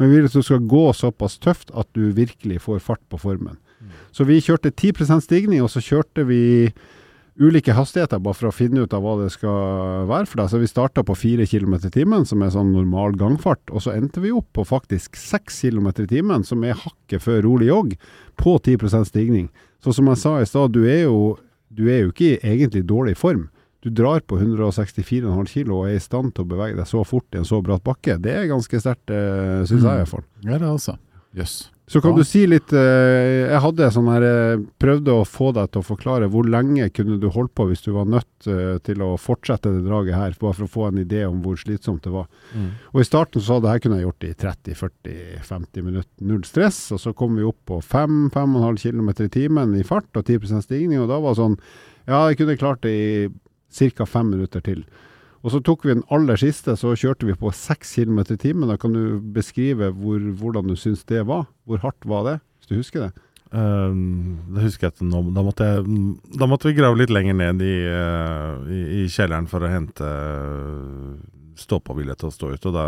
men 0.00 0.12
vi 0.12 0.20
vil 0.20 0.28
at 0.28 0.36
du 0.36 0.44
skal 0.44 0.64
gå 0.68 0.86
såpass 0.96 1.38
tøft 1.40 1.72
at 1.76 1.88
du 1.96 2.10
virkelig 2.16 2.60
får 2.64 2.84
fart 2.84 3.04
på 3.12 3.20
formen. 3.20 3.60
Så 4.14 4.24
vi 4.28 4.40
kjørte 4.42 4.70
10% 4.70 5.24
stigning, 5.24 5.62
og 5.64 5.70
så 5.72 5.82
kjørte 5.82 6.24
vi 6.28 6.42
ulike 7.40 7.72
hastigheter 7.72 8.20
bare 8.22 8.36
for 8.36 8.50
å 8.50 8.54
finne 8.54 8.84
ut 8.84 8.94
av 8.96 9.04
hva 9.04 9.14
det 9.22 9.30
skal 9.34 10.08
være 10.10 10.28
for 10.28 10.42
deg. 10.42 10.50
Så 10.52 10.60
vi 10.60 10.70
starta 10.70 11.04
på 11.06 11.16
4 11.16 11.46
km 11.48 11.78
i 11.78 11.92
timen, 11.94 12.26
som 12.28 12.42
er 12.44 12.52
sånn 12.54 12.74
normal 12.74 13.16
gangfart, 13.20 13.62
og 13.72 13.84
så 13.84 13.94
endte 13.96 14.22
vi 14.24 14.34
opp 14.34 14.50
på 14.56 14.66
faktisk 14.68 15.16
6 15.18 15.62
km 15.64 15.88
i 16.04 16.10
timen, 16.10 16.44
som 16.44 16.64
er 16.64 16.78
hakket 16.78 17.24
før 17.24 17.42
rolig 17.46 17.70
jogg, 17.70 17.96
på 18.40 18.58
10% 18.58 19.08
stigning. 19.08 19.48
Så 19.82 19.96
som 19.96 20.10
jeg 20.12 20.20
sa 20.20 20.36
i 20.40 20.46
stad, 20.48 20.76
du 20.76 20.84
du 21.72 21.86
er 21.88 22.02
jo 22.04 22.12
ikke 22.12 22.34
i 22.34 22.52
egentlig 22.52 22.84
dårlig 22.84 23.16
form. 23.16 23.48
Du 23.82 23.90
drar 23.90 24.20
på 24.20 24.36
164,5 24.38 25.48
kg 25.48 25.72
og 25.72 25.88
er 25.88 25.96
i 25.96 26.02
stand 26.02 26.34
til 26.36 26.44
å 26.44 26.50
bevege 26.52 26.76
deg 26.78 26.86
så 26.86 27.02
fort 27.02 27.26
i 27.34 27.40
en 27.40 27.48
så 27.48 27.62
bratt 27.64 27.82
bakke. 27.82 28.18
Det 28.22 28.30
er 28.30 28.50
ganske 28.50 28.78
sterkt, 28.78 29.08
syns 29.08 29.80
mm. 29.80 29.88
jeg 29.88 29.96
i 29.96 30.02
hvert 30.04 30.12
fall. 30.12 30.26
Ja, 30.44 30.58
det 30.58 30.60
er 30.60 30.70
altså. 30.70 30.98
Jøss. 31.34 31.71
Så 31.90 32.00
kan 32.00 32.12
Ja. 32.12 32.18
du 32.18 32.24
si 32.24 32.46
litt 32.46 32.72
eh, 32.72 33.50
Jeg 33.50 33.60
hadde 33.60 33.88
sånn 33.92 34.06
her 34.08 34.22
eh, 34.22 34.60
prøvde 34.80 35.12
å 35.18 35.24
få 35.26 35.50
deg 35.52 35.72
til 35.72 35.82
å 35.82 35.84
forklare 35.84 36.28
hvor 36.30 36.46
lenge 36.48 36.86
kunne 36.94 37.18
du 37.20 37.26
holdt 37.28 37.52
på 37.58 37.66
hvis 37.68 37.82
du 37.84 37.90
var 37.92 38.06
nødt 38.06 38.46
eh, 38.46 38.78
til 38.86 39.02
å 39.02 39.16
fortsette 39.18 39.68
det 39.74 39.82
draget 39.84 40.14
her, 40.14 40.36
bare 40.40 40.54
for 40.54 40.64
å 40.64 40.70
få 40.70 40.86
en 40.88 41.02
idé 41.02 41.24
om 41.28 41.42
hvor 41.42 41.58
slitsomt 41.58 42.02
det 42.06 42.12
var. 42.14 42.28
Mm. 42.54 42.70
Og 42.94 43.00
I 43.02 43.04
starten 43.04 43.42
så 43.42 43.58
hadde 43.58 43.74
jeg 43.74 43.82
kunne 43.82 43.98
jeg 43.98 44.06
gjort 44.06 44.24
i 44.30 44.32
30-40-50 45.12 45.82
minutter, 45.82 46.24
null 46.24 46.44
stress. 46.48 46.78
Og 46.94 47.00
så 47.02 47.12
kom 47.18 47.36
vi 47.36 47.44
opp 47.46 47.58
på 47.68 47.80
5-5,5 47.82 48.82
km 48.86 49.10
i 49.26 49.28
timen 49.34 49.74
i 49.78 49.82
fart 49.86 50.10
og 50.16 50.24
10% 50.24 50.62
stigning, 50.64 51.00
og 51.02 51.10
da 51.10 51.18
var 51.20 51.34
det 51.34 51.42
sånn 51.42 51.58
Ja, 52.06 52.24
jeg 52.30 52.38
kunne 52.40 52.56
klart 52.58 52.80
det 52.82 52.92
i 52.94 53.90
ca. 53.94 54.04
fem 54.06 54.30
minutter 54.30 54.60
til. 54.60 54.84
Og 55.42 55.50
så 55.50 55.58
tok 55.64 55.82
vi 55.84 55.96
den 55.96 56.04
aller 56.14 56.38
siste, 56.38 56.76
så 56.78 56.94
kjørte 56.94 57.26
vi 57.26 57.34
på 57.38 57.50
6 57.50 57.96
km 57.96 58.20
i 58.30 58.38
timen. 58.38 58.70
Da 58.70 58.78
kan 58.78 58.94
du 58.94 59.18
beskrive 59.34 59.90
hvor, 59.90 60.22
hvordan 60.38 60.70
du 60.70 60.76
syns 60.78 61.02
det 61.10 61.24
var? 61.26 61.48
Hvor 61.66 61.82
hardt 61.82 62.06
var 62.06 62.26
det, 62.28 62.36
hvis 62.60 62.70
du 62.70 62.78
husker 62.78 63.06
det? 63.08 63.12
Um, 63.52 64.38
det 64.54 64.64
husker 64.64 64.86
jeg 64.86 64.94
at 64.94 65.02
nå, 65.04 65.18
da, 65.36 65.42
måtte 65.44 65.66
jeg, 65.66 65.82
da 66.40 66.46
måtte 66.48 66.70
vi 66.70 66.76
grave 66.78 66.96
litt 66.96 67.10
lenger 67.12 67.36
ned 67.36 67.60
i, 67.66 67.74
uh, 67.84 68.62
i, 68.64 68.78
i 69.02 69.08
kjelleren 69.12 69.50
for 69.50 69.66
å 69.66 69.68
hente 69.68 70.06
uh, 70.06 71.18
stå-på-vilje 71.60 72.16
til 72.22 72.30
å 72.30 72.36
stå 72.38 72.54
ut. 72.54 72.70
Og 72.70 72.78
da 72.78 72.86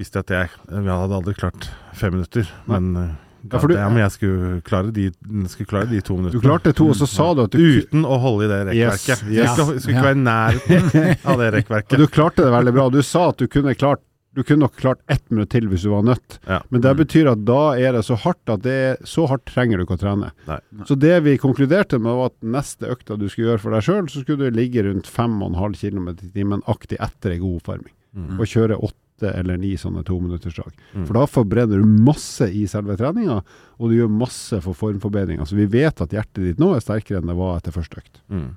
visste 0.00 0.22
jeg 0.22 0.24
at 0.24 0.32
jeg, 0.38 0.54
jeg 0.78 0.88
hadde 0.88 1.18
aldri 1.18 1.36
klart 1.36 1.68
fem 1.98 2.16
minutter. 2.16 2.48
Men, 2.70 2.94
uh, 2.96 3.33
Ja, 3.52 3.58
for 3.60 3.68
du- 3.68 3.74
ja, 3.76 3.88
men 3.90 3.98
jeg 3.98 4.10
skulle 4.12 4.62
klare, 4.64 4.90
de, 4.92 5.10
skulle 5.52 5.66
klare 5.68 5.90
de 5.90 6.00
to 6.00 6.16
Du 6.30 6.40
klarte 6.40 6.72
to, 6.74 6.88
og 6.88 6.96
så 6.96 7.06
sa 7.06 7.34
du 7.34 7.42
at 7.44 7.50
du 7.50 7.58
Uten 7.82 8.04
å 8.08 8.18
holde 8.18 8.46
i 8.46 8.48
det 8.48 8.74
Yes, 8.76 9.04
rekkverket. 9.06 9.28
yes. 9.28 9.36
Jeg 9.36 9.48
skulle, 9.56 9.80
skulle 9.80 9.96
ikke 9.98 10.08
være 10.08 10.16
i 10.16 10.24
nærheten 10.24 11.26
av 11.26 11.38
det 11.38 11.48
Og 11.48 11.54
rekkverket. 11.58 11.98
du 11.98 12.06
klarte 12.06 12.36
det 12.44 12.52
veldig 12.54 12.72
bra. 12.72 12.88
Du 12.90 13.02
sa 13.02 13.28
at 13.28 13.36
du 13.38 13.46
kunne 13.46 13.74
klart 13.76 14.00
du 14.34 14.42
kunne 14.42 14.64
nok 14.66 14.74
klart 14.74 14.98
ett 15.08 15.22
minutt 15.30 15.50
til 15.50 15.68
hvis 15.70 15.82
du 15.84 15.90
var 15.92 16.02
nødt, 16.02 16.40
Ja. 16.48 16.56
men 16.68 16.80
det 16.80 16.90
Mm. 16.90 17.04
betyr 17.06 17.28
at 17.30 17.44
da 17.44 17.70
er 17.78 17.92
det 17.92 18.00
så 18.02 18.16
hardt 18.18 18.48
at 18.50 18.62
det 18.62 18.98
så 19.06 19.28
hardt 19.28 19.44
trenger 19.46 19.76
du 19.78 19.84
ikke 19.86 19.94
å 19.94 20.00
trene. 20.00 20.32
Nei. 20.48 20.58
Så 20.86 20.98
det 20.98 21.22
vi 21.22 21.36
konkluderte 21.38 22.00
med 22.02 22.10
var 22.18 22.26
at 22.32 22.40
neste 22.42 22.88
økta 22.90 23.16
du 23.16 23.28
skulle 23.28 23.52
gjøre 23.54 23.60
for 23.60 23.70
deg 23.70 23.82
sjøl, 23.86 24.08
så 24.10 24.24
skulle 24.24 24.50
du 24.50 24.50
ligge 24.50 24.82
rundt 24.82 25.06
5,5 25.06 25.78
km 25.78 26.08
i 26.18 26.32
timen 26.34 26.62
aktig 26.66 26.98
etter 26.98 27.30
ei 27.30 27.38
god 27.38 27.62
oppvarming, 27.62 27.92
Mm. 28.16 28.40
og 28.40 28.46
kjøre 28.46 28.74
åtte 29.14 29.30
eller 29.30 29.56
ni 29.56 29.76
sånne 29.76 30.04
tominuttersdrag. 30.04 30.72
Mm. 30.94 31.06
For 31.06 31.14
da 31.14 31.26
forbrenner 31.26 31.78
du 31.78 31.86
masse 31.86 32.48
i 32.50 32.66
selve 32.66 32.96
treninga, 32.96 33.42
og 33.78 33.90
du 33.90 33.96
gjør 33.96 34.08
masse 34.10 34.60
for 34.60 34.74
formforbedringer. 34.74 35.44
Så 35.46 35.56
vi 35.56 35.66
vet 35.66 36.00
at 36.00 36.12
hjertet 36.12 36.42
ditt 36.44 36.58
nå 36.58 36.74
er 36.74 36.82
sterkere 36.82 37.20
enn 37.20 37.30
det 37.30 37.38
var 37.38 37.58
etter 37.58 37.74
første 37.74 38.00
økt. 38.00 38.20
Mm. 38.28 38.56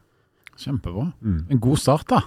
Kjempebra. 0.57 1.11
En 1.23 1.59
god 1.61 1.77
start, 1.77 2.07
da. 2.09 2.23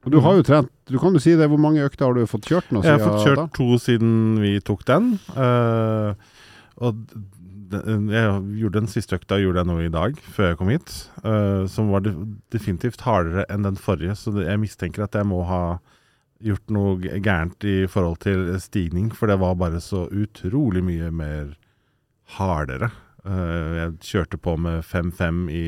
Og 0.00 0.14
du 0.14 0.20
har 0.24 0.38
jo 0.38 0.44
trent, 0.46 0.70
du 0.88 0.96
kan 0.96 1.12
jo 1.12 1.20
si 1.20 1.34
det, 1.36 1.48
hvor 1.50 1.60
mange 1.60 1.82
økter 1.84 2.06
har 2.06 2.14
du 2.16 2.24
fått 2.24 2.46
kjørt 2.48 2.70
nå? 2.72 2.80
Jeg 2.86 2.96
har 2.96 3.02
fått 3.04 3.26
kjørt 3.26 3.42
da? 3.42 3.48
to 3.52 3.66
siden 3.76 4.14
vi 4.40 4.54
tok 4.64 4.86
den. 4.88 5.10
Uh, 5.34 6.16
og 6.80 7.02
jeg 7.70 8.38
gjorde 8.62 8.80
den 8.80 8.88
siste 8.90 9.18
økta 9.18 9.36
gjorde 9.38 9.60
jeg 9.60 9.68
nå 9.68 9.76
i 9.84 9.92
dag, 9.92 10.16
før 10.32 10.48
jeg 10.48 10.58
kom 10.58 10.72
hit. 10.72 10.94
Uh, 11.20 11.68
som 11.68 11.92
var 11.92 12.08
definitivt 12.54 13.04
hardere 13.04 13.44
enn 13.52 13.68
den 13.68 13.76
forrige, 13.76 14.16
så 14.16 14.32
jeg 14.40 14.62
mistenker 14.62 15.04
at 15.04 15.20
jeg 15.20 15.28
må 15.28 15.42
ha 15.50 15.62
gjort 16.44 16.72
noe 16.72 17.20
gærent 17.20 17.64
i 17.68 17.84
forhold 17.90 18.20
til 18.24 18.48
stigning, 18.62 19.10
for 19.14 19.30
det 19.30 19.38
var 19.40 19.58
bare 19.60 19.80
så 19.84 20.06
utrolig 20.08 20.82
mye 20.86 21.10
mer 21.14 21.54
hardere. 22.38 22.90
Eh, 23.24 23.72
jeg 23.76 23.96
kjørte 24.06 24.40
på 24.40 24.54
med 24.60 24.84
5-5 24.86 25.42
i 25.52 25.64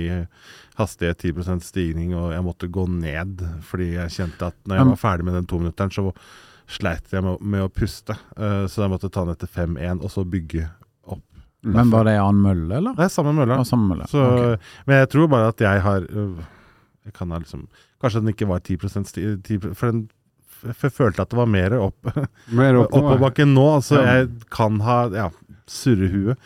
hastighet 0.78 1.26
10% 1.26 1.66
stigning, 1.66 2.14
og 2.16 2.32
jeg 2.32 2.44
måtte 2.46 2.70
gå 2.72 2.86
ned 2.88 3.42
fordi 3.66 3.92
jeg 3.98 4.14
kjente 4.14 4.48
at 4.48 4.56
når 4.64 4.80
jeg 4.80 4.90
var 4.92 5.02
ferdig 5.02 5.28
med 5.28 5.36
den 5.40 5.50
tominutteren, 5.50 5.92
så 5.92 6.08
sleit 6.72 7.12
jeg 7.12 7.24
med, 7.24 7.60
å 7.60 7.68
puste. 7.68 8.16
Eh, 8.36 8.64
så 8.70 8.86
jeg 8.86 8.94
måtte 8.94 9.12
ta 9.12 9.26
ned 9.28 9.42
til 9.42 9.52
5-1, 9.52 10.00
og 10.00 10.14
så 10.14 10.24
bygge 10.24 10.64
opp. 11.04 11.26
Men 11.62 11.92
var 11.92 12.08
det 12.08 12.16
en 12.16 12.24
annen 12.30 12.46
mølle, 12.46 12.80
eller? 12.80 12.96
Det 12.96 13.06
er 13.06 13.12
samme 13.12 13.36
mølle. 13.36 13.60
Ja, 13.60 13.68
samme 13.68 13.90
mølle. 13.92 14.08
Så, 14.10 14.24
okay. 14.24 14.72
Men 14.88 15.02
jeg 15.02 15.12
tror 15.12 15.28
bare 15.34 15.52
at 15.52 15.62
jeg 15.62 15.84
har 15.84 16.08
øh, 16.08 16.40
jeg 17.02 17.14
kan 17.16 17.34
ha 17.34 17.38
liksom, 17.42 17.66
Kanskje 18.02 18.20
den 18.22 18.32
ikke 18.32 18.48
var 18.50 18.62
10, 18.62 18.78
sti, 19.06 19.22
10 19.42 19.74
For 19.74 19.90
den 19.90 20.04
følte 20.78 21.24
at 21.24 21.32
det 21.32 21.38
var 21.38 21.50
mer 21.50 21.78
opp 21.78 22.10
oppoverbakken 22.52 23.54
nå. 23.58 23.68
Så 23.84 24.00
Ja. 24.00 24.20
jeg 24.20 24.30
kan 24.50 24.80
ha 24.86 25.06
ja, 25.14 25.30
surrehue. 25.70 26.36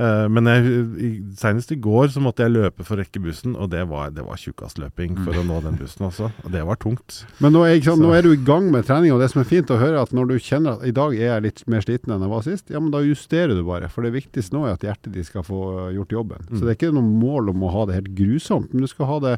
Uh, 0.00 0.24
men 0.32 0.46
jeg, 0.48 1.16
senest 1.36 1.72
i 1.74 1.76
går 1.82 2.08
så 2.14 2.22
måtte 2.24 2.44
jeg 2.46 2.54
løpe 2.54 2.84
for 2.86 2.96
å 2.96 3.02
rekke 3.02 3.20
bussen, 3.20 3.52
og 3.58 3.68
det 3.74 3.82
var, 3.90 4.12
det 4.14 4.22
var 4.24 4.38
tjukkasløping 4.40 5.18
for 5.26 5.36
å 5.36 5.42
nå 5.44 5.58
den 5.66 5.76
bussen 5.76 6.06
også. 6.06 6.30
Og 6.46 6.54
det 6.54 6.62
var 6.64 6.78
tungt. 6.80 7.18
Men 7.42 7.52
nå 7.52 7.66
er, 7.66 7.76
sant, 7.84 8.00
nå 8.00 8.14
er 8.16 8.24
du 8.24 8.30
i 8.32 8.38
gang 8.46 8.70
med 8.72 8.86
trening, 8.88 9.12
og 9.12 9.20
det 9.20 9.28
som 9.32 9.42
er 9.42 9.48
fint 9.50 9.72
å 9.74 9.76
høre, 9.80 9.98
er 9.98 10.06
at 10.06 10.14
når 10.16 10.30
du 10.30 10.36
kjenner 10.40 10.78
at 10.78 10.86
i 10.88 10.94
dag 10.96 11.16
er 11.18 11.34
jeg 11.34 11.46
litt 11.48 11.62
mer 11.68 11.84
sliten 11.84 12.14
enn 12.14 12.24
jeg 12.24 12.32
var 12.32 12.46
sist, 12.46 12.70
ja, 12.72 12.80
men 12.80 12.94
da 12.94 13.02
justerer 13.04 13.52
du 13.58 13.64
bare. 13.66 13.90
For 13.92 14.06
det 14.06 14.14
viktigste 14.16 14.56
nå 14.56 14.64
er 14.70 14.78
at 14.78 14.86
hjertet 14.86 15.12
ditt 15.18 15.28
skal 15.28 15.44
få 15.44 15.90
gjort 15.98 16.16
jobben. 16.16 16.46
Mm. 16.48 16.54
Så 16.54 16.62
det 16.62 16.70
er 16.72 16.78
ikke 16.78 16.94
noe 16.96 17.10
mål 17.26 17.52
om 17.52 17.66
å 17.66 17.74
ha 17.74 17.84
det 17.90 17.98
helt 17.98 18.14
grusomt, 18.16 18.72
men 18.72 18.86
du 18.86 18.88
skal 18.94 19.10
ha 19.10 19.18
det 19.26 19.36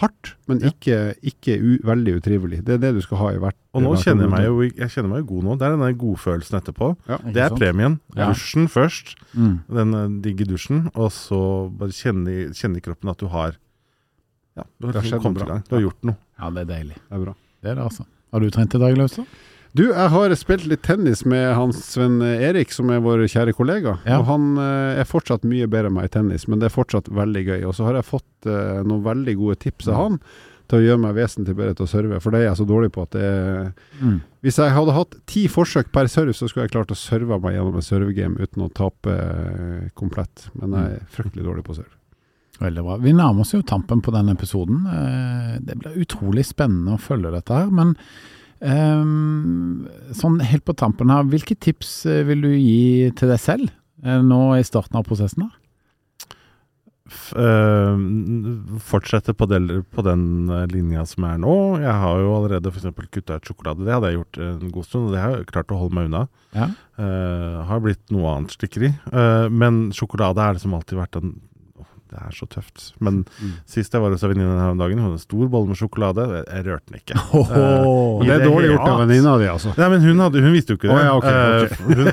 hardt, 0.00 0.34
men 0.48 0.58
Ja. 0.60 0.70
ikke, 0.72 1.14
ikke 1.22 1.58
u, 1.60 1.78
veldig 1.84 2.14
utrivelig. 2.20 2.64
Det 2.64 2.74
er 2.74 2.78
det 2.78 2.94
du 2.94 3.00
skal 3.02 3.18
ha 3.18 3.28
i 3.34 3.38
hvert 3.38 3.54
Og 3.74 3.82
nå 3.82 3.92
kjenner 4.00 4.24
jeg 4.24 4.30
meg 4.30 4.44
jo 4.46 4.62
jeg 4.62 4.88
kjenner 4.90 5.08
meg 5.10 5.18
jo 5.22 5.26
god 5.34 5.44
nå. 5.44 5.58
Det 5.58 5.66
er 5.66 5.70
den 5.76 5.80
der 5.84 5.92
godfølelsen 6.00 6.58
etterpå. 6.60 6.96
ja. 7.08 7.18
Det 7.18 7.36
er 7.44 7.50
premien. 7.56 8.00
Ja. 8.16 8.28
Dusjen 8.32 8.68
først. 8.68 9.14
Mm. 9.34 9.60
Den 9.68 9.94
eh, 9.94 10.08
digge 10.22 10.44
dusjen. 10.48 10.90
Og 10.94 11.10
så 11.12 11.70
bare 11.70 11.90
kjenne, 11.92 12.52
kjenne 12.54 12.76
i 12.78 12.80
kroppen 12.80 13.10
at 13.10 13.18
du 13.18 13.28
har 13.28 13.56
Ja, 14.56 14.64
du 14.80 14.86
har 14.88 14.92
Det 14.92 15.02
har 15.02 15.08
skjedd 15.20 15.22
noe. 15.48 15.62
Du 15.68 15.76
har 15.76 15.82
gjort 15.82 16.02
noe. 16.04 16.16
Ja, 16.38 16.50
det 16.50 16.60
er 16.60 16.68
deilig. 16.74 16.96
Det 17.08 17.16
er 17.16 17.24
bra. 17.24 17.34
Det 17.62 17.70
er 17.70 17.74
det, 17.76 17.84
altså. 17.84 18.04
Har 18.32 18.40
du 18.40 18.50
trent 18.50 18.74
i 18.74 18.78
dag, 18.78 18.96
Lausa? 18.98 19.24
Du, 19.72 19.86
jeg 19.88 20.08
har 20.12 20.34
spilt 20.36 20.66
litt 20.68 20.82
tennis 20.84 21.22
med 21.24 21.54
hans 21.56 21.78
Sven 21.94 22.20
Erik, 22.20 22.74
som 22.76 22.90
er 22.92 23.00
vår 23.00 23.24
kjære 23.32 23.54
kollega. 23.56 23.96
Ja. 24.04 24.18
Og 24.20 24.26
han 24.28 24.50
eh, 24.60 25.00
er 25.00 25.08
fortsatt 25.08 25.46
mye 25.48 25.68
bedre 25.70 25.88
enn 25.88 25.96
meg 25.96 26.10
i 26.10 26.12
tennis, 26.12 26.44
men 26.44 26.60
det 26.60 26.68
er 26.68 26.74
fortsatt 26.74 27.08
veldig 27.08 27.44
gøy. 27.46 27.60
Og 27.70 27.76
så 27.78 27.86
har 27.86 27.96
jeg 27.96 28.08
fått 28.10 28.48
uh, 28.50 28.82
noen 28.84 29.00
veldig 29.06 29.34
gode 29.40 29.56
tips 29.62 29.88
av 29.88 29.96
han 29.96 30.18
til 30.68 30.76
å 30.76 30.84
gjøre 30.84 31.02
meg 31.06 31.16
vesentlig 31.16 31.54
bedre 31.56 31.76
til 31.78 31.86
å 31.86 31.90
serve, 31.90 32.18
for 32.20 32.32
det 32.32 32.42
er 32.42 32.46
jeg 32.50 32.58
så 32.60 32.66
dårlig 32.68 32.92
på 32.92 33.06
at 33.06 33.16
det 33.16 33.30
Mm. 34.02 34.18
Hvis 34.42 34.56
jeg 34.58 34.74
hadde 34.74 34.94
hatt 34.96 35.12
ti 35.30 35.44
forsøk 35.46 35.92
per 35.94 36.08
serve, 36.10 36.32
så 36.34 36.48
skulle 36.50 36.64
jeg 36.66 36.72
klart 36.72 36.90
å 36.90 36.98
serve 36.98 37.36
meg 37.38 37.54
gjennom 37.54 37.76
en 37.78 37.84
servegame 37.86 38.42
uten 38.42 38.64
å 38.64 38.70
tape 38.74 39.14
uh, 39.14 39.88
komplett. 39.94 40.48
Men 40.58 40.74
jeg 40.76 40.98
er 40.98 41.08
fryktelig 41.16 41.46
dårlig 41.46 41.64
på 41.64 41.76
å 41.76 41.78
serve. 41.78 41.94
Veldig 42.60 42.84
bra. 42.84 42.98
Vi 43.00 43.14
nærmer 43.16 43.46
oss 43.46 43.54
jo 43.54 43.62
tampen 43.64 44.02
på 44.04 44.12
denne 44.14 44.34
episoden. 44.36 44.84
Det 45.64 45.78
blir 45.80 45.96
utrolig 46.02 46.44
spennende 46.46 46.98
å 46.98 47.00
følge 47.00 47.32
dette 47.32 47.56
her. 47.56 47.72
Men 47.74 47.94
sånn 48.62 50.38
helt 50.46 50.64
på 50.66 50.76
tampen 50.78 51.10
her, 51.10 51.26
hvilke 51.26 51.56
tips 51.58 52.04
eh, 52.06 52.22
vil 52.28 52.44
du 52.44 52.52
gi 52.52 53.10
til 53.18 53.32
deg 53.32 53.40
selv 53.42 53.72
eh, 54.04 54.22
nå 54.22 54.44
i 54.58 54.66
starten 54.66 55.00
av 55.00 55.06
prosessen? 55.08 55.48
da? 55.48 55.58
Øh, 57.36 57.98
fortsette 58.80 59.34
på, 59.36 59.48
del, 59.50 59.82
på 59.82 60.04
den 60.06 60.46
linja 60.70 61.02
som 61.10 61.26
er 61.28 61.40
nå. 61.42 61.56
Jeg 61.82 61.96
har 62.04 62.22
jo 62.22 62.30
allerede 62.38 62.70
f.eks. 62.72 62.86
kutta 63.12 63.36
ut 63.36 63.50
sjokolade. 63.50 63.84
Det 63.84 63.92
hadde 63.92 64.12
jeg 64.12 64.20
gjort 64.20 64.40
en 64.46 64.72
god 64.78 64.88
stund, 64.88 65.08
og 65.08 65.16
det 65.16 65.20
har 65.24 65.34
jeg 65.36 65.50
klart 65.50 65.74
å 65.74 65.80
holde 65.82 65.98
meg 65.98 66.08
unna. 66.08 66.22
Ja. 66.54 66.70
Uh, 66.96 67.58
har 67.68 67.82
blitt 67.84 68.14
noe 68.14 68.30
annet 68.36 68.54
stikkeri. 68.54 68.94
Uh, 69.10 69.50
men 69.52 69.90
sjokolade 69.96 70.40
er 70.44 70.56
liksom 70.56 70.78
alltid 70.78 71.02
vært 71.02 71.18
en 71.20 71.34
Det 72.12 72.20
er 72.20 72.34
så 72.36 72.44
tøft. 72.52 72.90
Men 73.00 73.22
Mm. 73.40 73.52
sist 73.64 73.94
jeg 73.94 74.02
var 74.02 74.12
hos 74.12 74.22
en 74.22 74.28
venninne 74.34 74.58
her 74.60 74.72
om 74.74 74.80
dagen, 74.80 74.98
hun 75.00 75.06
hadde 75.08 75.16
en 75.16 75.22
stor 75.22 75.48
bolle 75.48 75.70
med 75.70 75.78
sjokolade. 75.80 76.26
Jeg, 76.44 76.64
rørte 76.66 76.90
den 76.92 76.98
ikke. 77.00 77.16
Åhå. 77.40 77.62
Men 78.20 78.28
det 78.28 78.34
er 78.34 78.44
dårlig 78.44 78.68
gjort 78.74 78.88
av 78.90 78.98
venninna 79.00 79.32
di, 79.40 79.46
altså. 79.48 79.72
Nei, 79.78 79.88
men 79.94 80.04
hun, 80.04 80.20
hadde, 80.26 80.42
hun 80.44 80.52
visste 80.52 80.74
jo 80.74 80.80
ikke 80.80 80.90
det. 80.90 80.96
Oh, 80.96 81.00
ja, 81.00 81.14
ok, 81.16 81.24
okay. 81.24 81.64
Eh, 81.64 81.76
hun, 81.96 82.10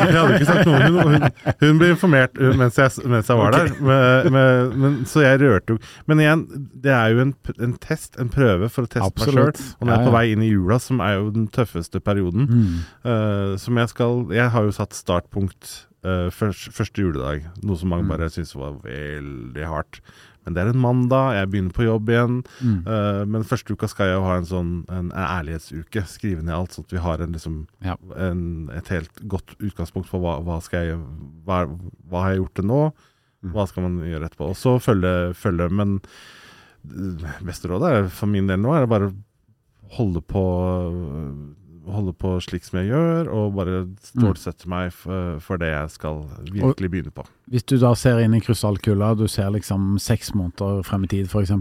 jeg 0.00 0.16
hadde 0.16 0.38
ikke 0.38 0.48
sagt 0.48 0.70
noe. 0.70 0.80
Hun, 0.88 1.28
hun, 1.60 1.78
ble 1.82 1.90
informert 1.92 2.40
uh, 2.40 2.50
mens 2.56 2.80
jeg, 2.80 3.04
mens 3.12 3.28
jeg 3.28 3.40
var 3.42 3.52
okay. 3.58 3.68
der. 3.68 3.84
Med, 3.90 4.30
med, 4.38 4.74
men, 4.84 4.98
så 5.10 5.24
jeg 5.26 5.42
rørte 5.44 5.76
jo 5.76 5.78
Men 6.08 6.24
igjen, 6.24 6.46
det 6.84 6.92
er 6.96 7.12
jo 7.12 7.22
en, 7.26 7.34
en 7.68 7.76
test, 7.84 8.16
en 8.22 8.32
prøve 8.32 8.70
for 8.72 8.88
å 8.88 8.90
teste 8.96 9.12
meg 9.20 9.36
sjøl. 9.36 9.52
Og 9.52 9.84
når 9.84 9.92
jeg 9.94 10.00
er 10.00 10.08
på 10.08 10.14
vei 10.16 10.24
inn 10.32 10.44
i 10.46 10.50
jula, 10.50 10.80
som 10.80 11.04
er 11.04 11.18
jo 11.18 11.28
den 11.34 11.50
tøffeste 11.52 12.00
perioden, 12.00 12.48
Mm. 12.54 12.80
uh, 13.06 13.54
som 13.60 13.76
jeg 13.80 13.88
skal 13.90 14.26
Jeg 14.34 14.50
har 14.52 14.64
jo 14.66 14.72
satt 14.74 14.94
startpunkt 14.96 15.86
eh, 16.04 16.28
først, 16.30 16.70
første 16.76 17.02
juledag, 17.02 17.48
noe 17.64 17.76
som 17.80 17.88
mange 17.92 18.04
Mm. 18.04 18.12
bare 18.12 18.30
syntes 18.30 18.54
var 18.54 18.78
veldig 18.84 19.66
hardt. 19.66 20.00
Men 20.44 20.52
det 20.54 20.60
er 20.60 20.68
en 20.74 20.80
mandag, 20.82 21.32
jeg 21.38 21.48
begynner 21.50 21.72
på 21.72 21.86
jobb 21.86 22.10
igjen. 22.12 22.34
Mm. 22.60 22.86
Uh, 22.86 23.24
men 23.24 23.46
første 23.48 23.72
uka 23.72 23.88
skal 23.88 24.10
jeg 24.10 24.18
jo 24.18 24.24
ha 24.26 24.34
en 24.36 24.44
sånn 24.44 24.72
en 24.92 25.08
ærlighetsuke. 25.10 26.02
Skrive 26.04 26.42
ned 26.44 26.52
alt, 26.52 26.74
sånn 26.76 26.84
at 26.84 26.92
vi 26.92 27.00
har 27.00 27.22
en, 27.24 27.32
liksom, 27.32 27.66
Ja. 27.80 27.96
en, 28.16 28.68
et 28.76 28.88
helt 28.88 29.22
godt 29.26 29.56
utgangspunkt 29.58 30.06
for 30.06 30.20
hva, 30.20 30.42
hva 30.44 30.60
jeg 30.70 30.98
hva, 31.46 31.64
hva 32.10 32.20
har 32.26 32.34
jeg 32.34 32.42
gjort 32.42 32.54
til 32.60 32.64
nå? 32.68 32.92
Mm. 33.42 33.52
Hva 33.52 33.66
skal 33.68 33.82
man 33.88 33.98
gjøre 34.04 34.28
etterpå? 34.28 34.50
Og 34.52 34.56
så 34.60 34.76
følge, 34.84 35.32
følge. 35.34 35.70
Men 35.72 36.00
det 36.84 37.32
beste 37.42 37.68
rådet 37.72 38.10
for 38.12 38.26
min 38.28 38.46
del 38.46 38.60
nå 38.60 38.74
er 38.76 38.84
det 38.84 38.92
bare 38.92 39.08
å 39.08 39.16
holde 39.96 40.20
på 40.20 40.44
Holde 41.84 42.14
på 42.16 42.30
slik 42.40 42.64
som 42.64 42.78
jeg 42.80 42.88
gjør, 42.94 43.28
og 43.28 43.54
bare 43.58 43.82
stålsette 44.08 44.68
meg 44.72 44.92
for, 44.96 45.36
for 45.44 45.60
det 45.60 45.68
jeg 45.68 45.90
skal 45.98 46.22
virkelig 46.48 46.88
begynne 46.94 47.12
på. 47.12 47.26
Hvis 47.52 47.66
du 47.68 47.76
da 47.82 47.90
ser 47.98 48.22
inn 48.24 48.32
i 48.34 48.40
krystallkula, 48.40 49.12
du 49.20 49.26
ser 49.28 49.50
liksom 49.52 49.98
seks 50.00 50.32
måneder 50.32 50.80
frem 50.86 51.04
i 51.04 51.10
tid 51.12 51.28
f.eks.. 51.28 51.52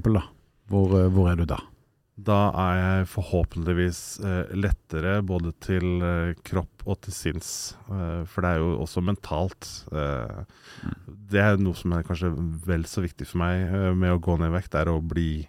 Hvor, 0.72 0.94
eh, 0.96 1.10
hvor 1.12 1.28
er 1.32 1.36
du 1.42 1.46
da? 1.50 1.58
Da 2.24 2.38
er 2.62 2.76
jeg 2.78 3.08
forhåpentligvis 3.10 4.00
eh, 4.24 4.52
lettere 4.56 5.18
både 5.26 5.52
til 5.66 5.98
eh, 6.06 6.36
kropp 6.46 6.84
og 6.86 7.00
til 7.04 7.16
sinns. 7.18 7.50
Eh, 7.90 8.22
for 8.30 8.46
det 8.46 8.52
er 8.54 8.62
jo 8.62 8.76
også 8.86 9.02
mentalt. 9.04 9.68
Eh, 9.92 10.46
Det 11.34 11.42
er 11.42 11.58
noe 11.58 11.74
som 11.76 11.92
er 11.98 12.06
kanskje 12.06 12.30
vel 12.70 12.86
så 12.88 13.02
viktig 13.04 13.26
for 13.28 13.42
meg 13.42 13.66
eh, 13.66 13.90
med 13.98 14.14
å 14.14 14.22
gå 14.22 14.38
ned 14.40 14.54
i 14.54 14.56
vekt, 14.56 14.78
er 14.78 14.94
å 14.94 15.02
bli 15.02 15.48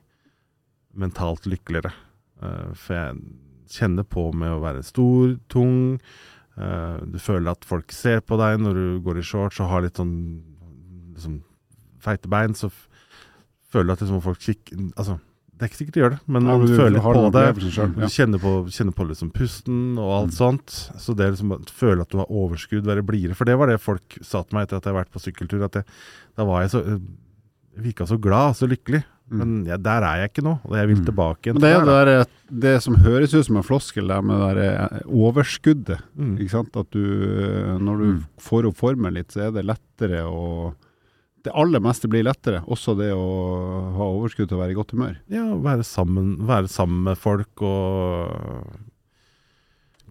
mentalt 0.96 1.46
lykkeligere. 1.50 1.92
Eh, 2.42 2.72
for 2.74 2.96
jeg 2.96 3.22
kjenner 3.70 4.04
på 4.04 4.28
med 4.36 4.52
å 4.52 4.60
være 4.62 4.82
stor, 4.86 5.36
tung. 5.48 5.98
Uh, 6.56 7.00
du 7.10 7.18
føler 7.18 7.50
at 7.50 7.64
folk 7.66 7.90
ser 7.92 8.20
på 8.22 8.36
deg 8.38 8.60
når 8.62 8.74
du 8.78 9.00
går 9.02 9.18
i 9.18 9.26
shorts 9.26 9.58
og 9.60 9.70
har 9.72 9.82
litt 9.82 9.96
sånn 9.98 10.14
liksom, 11.16 11.40
feite 12.04 12.28
bein. 12.30 12.54
Så 12.54 12.70
føler 13.72 13.90
du 13.90 13.92
at 13.96 14.04
liksom 14.04 14.20
folk 14.22 14.38
kikker 14.44 14.90
Altså, 14.94 15.16
det 15.54 15.62
er 15.62 15.70
ikke 15.70 15.78
sikkert 15.80 15.94
de 15.96 16.00
gjør 16.02 16.12
det, 16.14 16.20
men 16.26 16.46
Ja, 16.46 16.54
men 16.58 16.66
du 16.66 16.72
føler 16.76 16.94
litt 16.96 17.02
på 17.06 17.30
det. 17.34 17.44
Selv, 17.74 17.98
ja. 17.98 18.06
Du 18.06 18.14
kjenner 18.14 18.40
på, 18.42 18.52
kjenner 18.74 18.94
på 18.98 19.04
liksom 19.08 19.30
pusten 19.34 19.82
og 20.02 20.08
alt 20.18 20.32
Mm. 20.32 20.36
sånt. 20.38 20.70
Så 20.98 21.14
det 21.16 21.30
liksom 21.30 21.52
føle 21.70 22.02
at 22.02 22.10
du 22.10 22.18
har 22.18 22.26
overskudd, 22.30 22.84
være 22.86 23.04
blidere. 23.06 23.34
For 23.38 23.44
det 23.46 23.56
var 23.58 23.70
det 23.70 23.80
folk 23.80 24.18
sa 24.22 24.42
til 24.42 24.56
meg 24.58 24.66
etter 24.66 24.76
at 24.78 24.84
jeg 24.84 24.92
har 24.94 25.04
vært 25.04 25.12
på 25.14 25.22
sykkeltur. 25.22 25.62
At 25.64 25.74
jeg, 25.78 25.84
da 26.36 26.44
var 26.44 26.62
jeg 26.62 26.70
så 26.74 26.82
Jeg 26.84 27.00
virka 27.82 28.06
så 28.06 28.18
glad, 28.20 28.54
så 28.54 28.66
lykkelig. 28.70 29.02
Mm. 29.30 29.38
Men 29.40 29.52
ja, 29.66 29.76
der 29.80 30.04
er 30.04 30.18
jeg 30.20 30.30
ikke 30.34 30.42
nå, 30.44 30.58
og 30.68 30.74
jeg 30.76 30.86
vil 30.90 30.96
Mm. 30.98 31.04
tilbake 31.06 31.40
igjen. 31.48 31.54
Men 31.56 31.62
det 31.64 31.70
er 31.72 31.84
det, 31.84 32.06
der, 32.06 32.60
det 32.60 32.82
som 32.82 32.94
høres 32.96 33.32
ut 33.34 33.46
som 33.46 33.56
en 33.56 33.62
floskel, 33.64 34.06
det 34.08 34.18
med 34.24 34.38
det 34.38 34.48
der 34.56 34.98
eh, 34.98 35.00
overskuddet. 35.08 36.00
Mm. 36.16 36.34
Ikke 36.38 36.50
sant? 36.50 36.76
At 36.76 36.90
du, 36.90 37.00
eh, 37.00 37.78
når 37.80 37.98
du 37.98 38.04
Mm. 38.12 38.24
får 38.38 38.66
opp 38.68 38.76
formen 38.76 39.14
litt, 39.14 39.28
så 39.32 39.46
er 39.48 39.50
det 39.52 39.64
lettere 39.64 40.24
å 40.28 40.74
Det 41.44 41.52
aller 41.52 41.78
meste 41.78 42.08
blir 42.08 42.22
lettere. 42.24 42.62
Også 42.64 42.96
det 42.96 43.10
å 43.12 43.92
ha 43.92 44.04
overskudd 44.16 44.48
til 44.48 44.56
å 44.56 44.60
være 44.62 44.70
i 44.70 44.74
godt 44.78 44.92
humør. 44.96 45.16
Ja, 45.28 45.42
være 45.60 45.84
sammen, 45.84 46.38
være 46.40 46.68
sammen 46.72 47.02
med 47.04 47.18
folk 47.18 47.60
og 47.60 48.64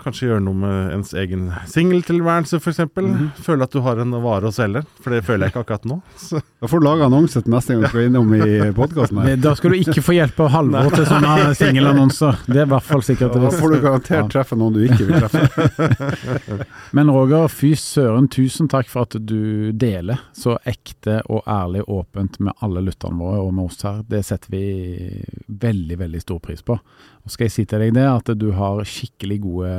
Kanskje 0.04 0.28
gjøre 0.30 0.44
noe 0.44 0.58
med 0.60 0.94
ens 0.98 1.14
egen 1.16 1.46
singeltilværelse, 1.72 2.60
f.eks. 2.60 2.82
Mhm. 2.96 3.30
Føle 3.44 3.68
at 3.68 3.74
du 3.74 3.80
har 3.86 4.02
en 4.04 4.16
vare 4.24 4.50
å 4.50 4.56
selge, 4.56 4.84
for 5.00 5.16
det 5.16 5.24
føler 5.28 5.48
jeg 5.48 5.54
ikke 5.54 5.64
akkurat 5.64 5.88
nå. 5.90 6.00
Så. 6.24 6.42
Da 6.64 6.70
får 6.72 6.80
du 6.80 6.88
lage 6.88 7.08
annonse 7.08 7.42
til 7.44 7.54
neste 7.54 7.76
gang 7.76 7.84
du 7.84 7.90
skal 7.92 8.08
innom 8.08 8.34
i 8.38 8.72
podkasten. 8.76 9.22
Da 9.44 9.54
skal 9.60 9.74
du 9.74 9.80
ikke 9.80 10.04
få 10.04 10.16
hjelp 10.18 10.40
av 10.46 10.52
Halvor 10.54 10.94
til 10.94 11.08
sånne 11.10 11.34
singelannonser. 11.60 12.44
Det 12.48 12.62
er 12.62 12.68
i 12.68 12.72
hvert 12.74 12.88
fall 12.88 13.04
sikkert 13.04 13.38
Da 13.40 13.52
får 13.52 13.74
du 13.74 13.80
garantert 13.84 14.32
treffe 14.32 14.58
noen 14.60 14.78
du 14.78 14.84
ikke 14.86 15.08
vil 15.10 15.24
treffe. 15.24 16.68
Men 16.98 17.12
Roger, 17.14 17.48
fy 17.52 17.74
søren, 17.80 18.30
tusen 18.32 18.70
takk 18.72 18.92
for 18.92 19.08
at 19.08 19.18
du 19.20 19.72
deler 19.76 20.22
så 20.38 20.56
ekte 20.70 21.20
og 21.32 21.44
ærlig 21.50 21.84
åpent 21.92 22.40
med 22.44 22.56
alle 22.64 22.84
lytterne 22.86 23.20
våre 23.20 23.42
og 23.44 23.52
med 23.56 23.68
oss 23.68 23.84
her. 23.88 24.04
Det 24.08 24.24
setter 24.28 24.54
vi 24.54 24.64
veldig, 25.48 26.00
veldig 26.00 26.24
stor 26.24 26.40
pris 26.44 26.64
på. 26.66 26.78
Og 27.24 27.32
skal 27.32 27.48
jeg 27.48 27.56
si 27.56 27.64
til 27.70 27.80
deg 27.84 27.94
det, 27.96 28.04
at 28.08 28.32
du 28.36 28.50
har 28.56 28.84
skikkelig 28.88 29.38
gode 29.46 29.74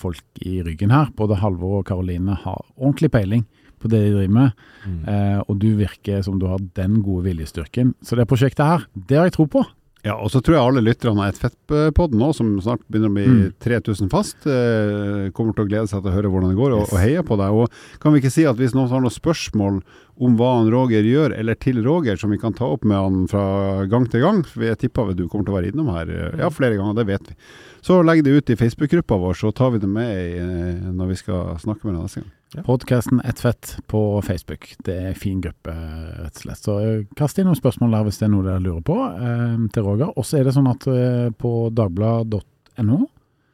folk 0.00 0.20
i 0.44 0.60
ryggen 0.66 0.90
her. 0.94 1.10
Både 1.16 1.36
Halvor 1.40 1.80
og 1.80 1.86
Karoline 1.90 2.36
har 2.44 2.64
ordentlig 2.78 3.10
peiling 3.14 3.44
på 3.80 3.88
det 3.88 4.00
de 4.04 4.12
driver 4.12 4.28
med, 4.36 4.52
Mm. 4.86 5.08
eh, 5.08 5.42
og 5.48 5.58
du 5.58 5.70
virker 5.76 6.22
som 6.24 6.38
du 6.38 6.46
har 6.46 6.58
den 6.76 7.02
gode 7.02 7.24
viljestyrken. 7.30 7.94
Så 8.04 8.16
det 8.16 8.28
prosjektet 8.28 8.64
her, 8.64 8.86
det 8.94 9.16
har 9.16 9.24
jeg 9.30 9.32
tro 9.38 9.46
på. 9.46 9.64
Ja, 10.02 10.14
og 10.16 10.30
så 10.32 10.40
tror 10.40 10.54
jeg 10.56 10.64
alle 10.64 10.80
lytterne 10.80 11.20
av 11.20 11.28
Et 11.28 11.36
Fettpodden 11.36 12.16
nå, 12.16 12.30
som 12.34 12.54
snart 12.64 12.80
begynner 12.90 13.10
å 13.10 13.16
bli 13.18 13.26
Mm. 13.26 13.52
3000 13.60 14.08
fast, 14.08 14.46
eh, 14.46 15.28
kommer 15.36 15.52
til 15.54 15.66
å 15.66 15.68
glede 15.68 15.88
seg 15.90 16.00
til 16.02 16.08
å 16.10 16.14
høre 16.16 16.30
hvordan 16.32 16.48
det 16.54 16.56
går, 16.56 16.72
og, 16.72 16.80
Yes. 16.88 16.92
og 16.94 16.98
heie 17.00 17.22
på 17.22 17.36
deg. 17.36 17.50
Og 17.52 17.68
kan 18.00 18.12
vi 18.14 18.20
ikke 18.22 18.32
si 18.32 18.44
at 18.46 18.56
hvis 18.56 18.72
noen 18.72 18.88
har 18.88 19.00
noen 19.00 19.12
spørsmål 19.12 19.82
om 20.18 20.36
hva 20.38 20.56
han 20.62 20.70
Roger 20.72 21.02
gjør, 21.04 21.38
eller 21.38 21.54
til 21.54 21.82
Roger, 21.84 22.16
som 22.16 22.30
vi 22.30 22.38
kan 22.38 22.54
ta 22.54 22.64
opp 22.64 22.82
med 22.84 22.96
han 22.96 23.26
fra 23.28 23.84
gang 23.86 24.06
til 24.08 24.20
gang, 24.22 24.42
for 24.44 24.60
jeg 24.64 24.78
tipper 24.78 25.14
du 25.14 25.28
kommer 25.28 25.44
til 25.44 25.52
å 25.54 25.60
være 25.60 25.72
innom 25.72 25.92
her 25.92 26.08
eh, 26.08 26.38
ja, 26.38 26.48
flere 26.48 26.76
ganger, 26.80 26.94
det 26.96 27.06
vet 27.06 27.28
vi. 27.28 27.34
Så 27.80 28.02
legg 28.04 28.24
det 28.24 28.30
ut 28.30 28.50
i 28.52 28.56
Facebook-gruppa 28.60 29.16
vår, 29.16 29.38
så 29.40 29.52
tar 29.56 29.70
vi 29.74 29.80
det 29.82 29.88
med 29.88 30.10
i, 30.10 30.38
eh, 30.38 30.90
når 30.92 31.12
vi 31.14 31.16
skal 31.22 31.56
snakke 31.62 31.86
med 31.86 31.96
deg 31.96 32.02
neste 32.02 32.22
gang. 32.22 32.64
Podkasten 32.66 33.20
Ett 33.24 33.40
fett 33.40 33.76
på 33.86 34.22
Facebook. 34.26 34.74
Det 34.84 34.94
er 34.94 35.06
en 35.12 35.14
fin 35.14 35.40
gruppe, 35.40 35.70
rett 35.70 36.34
og 36.34 36.42
slett. 36.42 36.64
Så 36.64 36.78
eh, 36.82 37.04
kast 37.16 37.38
inn 37.38 37.46
noen 37.46 37.58
spørsmål 37.58 37.94
der 37.94 38.08
hvis 38.08 38.18
det 38.18 38.26
er 38.26 38.32
noe 38.34 38.46
dere 38.46 38.64
lurer 38.64 38.82
på, 38.84 38.98
eh, 38.98 39.56
til 39.72 39.86
Roger. 39.86 40.10
Og 40.16 40.26
så 40.26 40.40
er 40.40 40.48
det 40.48 40.56
sånn 40.56 40.70
at 40.70 40.86
eh, 40.90 41.30
på 41.30 41.54
dagbladet.no 41.78 43.00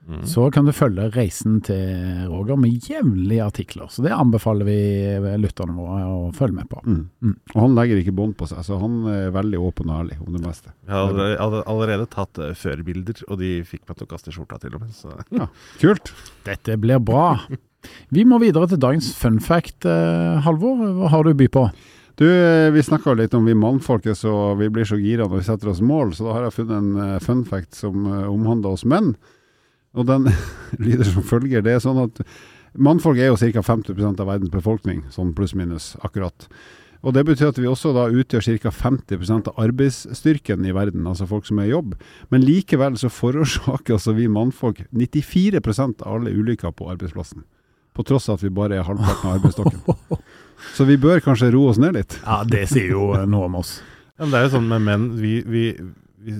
Mm. 0.07 0.21
så 0.31 0.45
kan 0.55 0.69
du 0.69 0.71
følge 0.71 1.09
reisen 1.17 1.57
til 1.67 2.27
Roger 2.31 2.59
med 2.63 2.85
jevnlige 2.87 3.43
artikler. 3.43 3.89
Så 3.91 4.05
det 4.05 4.13
anbefaler 4.15 4.69
vi 4.69 4.77
lytterne 5.43 5.75
våre 5.75 6.05
å 6.07 6.21
følge 6.37 6.61
med 6.61 6.71
på. 6.71 6.83
Mm. 6.87 7.01
Mm. 7.27 7.35
Og 7.55 7.59
han 7.65 7.75
legger 7.75 8.03
ikke 8.03 8.15
bånd 8.15 8.37
på 8.39 8.47
seg, 8.51 8.63
så 8.69 8.79
han 8.79 9.01
er 9.11 9.35
veldig 9.35 9.63
åpen 9.67 9.91
og 9.91 10.05
ærlig 10.05 10.21
om 10.23 10.31
det 10.37 10.45
meste. 10.45 10.71
Jeg 10.87 10.95
har 10.95 11.11
allerede, 11.11 11.41
hadde 11.43 11.65
allerede 11.75 12.09
tatt 12.15 12.43
uh, 12.43 12.53
førbilder, 12.55 13.25
og 13.27 13.43
de 13.43 13.51
fikk 13.67 13.83
meg 13.89 13.99
til 13.99 14.07
å 14.07 14.13
kaste 14.15 14.35
skjorta 14.37 14.61
til 14.63 14.79
og 14.79 14.87
med. 14.87 14.95
Så. 14.95 15.11
Kult! 15.83 16.15
Dette 16.47 16.79
blir 16.79 17.03
bra. 17.03 17.29
Vi 18.15 18.23
må 18.27 18.39
videre 18.43 18.71
til 18.71 18.81
dagens 18.83 19.11
fun 19.19 19.39
fact, 19.43 19.87
eh, 19.87 20.41
Halvor. 20.43 20.81
Hva 21.01 21.11
har 21.13 21.27
du 21.27 21.35
å 21.35 21.39
by 21.39 21.51
på? 21.55 21.69
Du, 22.17 22.25
eh, 22.25 22.71
vi 22.73 22.83
snakka 22.83 23.13
litt 23.15 23.35
om 23.37 23.45
vi 23.45 23.55
mannfolket, 23.55 24.17
så 24.17 24.55
vi 24.57 24.71
blir 24.73 24.87
så 24.89 24.97
gira 24.97 25.27
når 25.27 25.43
vi 25.43 25.49
setter 25.51 25.69
oss 25.69 25.83
mål, 25.85 26.15
så 26.17 26.25
da 26.25 26.37
har 26.37 26.47
jeg 26.47 26.55
funnet 26.57 26.79
en 26.79 27.01
eh, 27.05 27.19
fun 27.21 27.43
fact 27.45 27.77
som 27.77 28.07
eh, 28.09 28.25
omhandler 28.31 28.73
oss 28.73 28.87
menn. 28.89 29.13
Og 29.97 30.07
den 30.09 30.29
lyder 30.85 31.09
som 31.09 31.25
følger. 31.27 31.65
Det 31.65 31.77
er 31.77 31.85
sånn 31.85 32.03
at 32.05 32.23
mannfolk 32.77 33.21
er 33.21 33.33
jo 33.33 33.39
ca. 33.41 33.65
50% 33.65 34.21
av 34.23 34.29
verdens 34.29 34.53
befolkning, 34.53 35.05
sånn 35.15 35.35
pluss-minus 35.37 35.95
akkurat. 36.05 36.49
Og 37.07 37.15
Det 37.15 37.23
betyr 37.29 37.53
at 37.53 37.59
vi 37.61 37.69
også 37.71 37.93
da 37.95 38.09
utgjør 38.11 38.47
ca. 38.63 38.73
50% 38.75 39.51
av 39.53 39.61
arbeidsstyrken 39.63 40.65
i 40.67 40.73
verden, 40.75 41.07
altså 41.07 41.29
folk 41.31 41.47
som 41.47 41.61
er 41.63 41.69
i 41.69 41.75
jobb. 41.75 41.95
Men 42.35 42.45
likevel 42.45 42.97
så 42.99 43.11
forårsaker 43.13 43.99
altså 43.99 44.17
vi 44.17 44.27
mannfolk 44.33 44.83
94% 44.91 46.03
av 46.03 46.19
alle 46.19 46.35
ulykker 46.35 46.75
på 46.75 46.89
arbeidsplassen. 46.91 47.45
På 47.97 48.05
tross 48.05 48.29
av 48.29 48.41
at 48.41 48.45
vi 48.45 48.51
bare 48.53 48.81
er 48.81 48.89
halvparten 48.89 49.31
av 49.31 49.39
arbeidsstokken. 49.39 50.25
Så 50.77 50.85
vi 50.89 50.97
bør 51.01 51.21
kanskje 51.25 51.51
roe 51.53 51.71
oss 51.71 51.79
ned 51.81 51.95
litt. 51.97 52.15
Ja, 52.25 52.43
det 52.49 52.67
sier 52.69 52.91
jo 52.95 53.07
noe 53.29 53.49
om 53.49 53.59
oss. 53.61 53.79
Ja, 54.17 54.25
men 54.25 54.33
det 54.33 54.39
er 54.39 54.47
jo 54.47 54.53
sånn 54.55 54.69
med 54.69 54.85
menn 54.85 55.03
Vi, 55.21 55.33
vi, 55.45 55.65
vi 56.25 56.37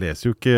leser 0.00 0.30
jo 0.30 0.34
ikke 0.36 0.54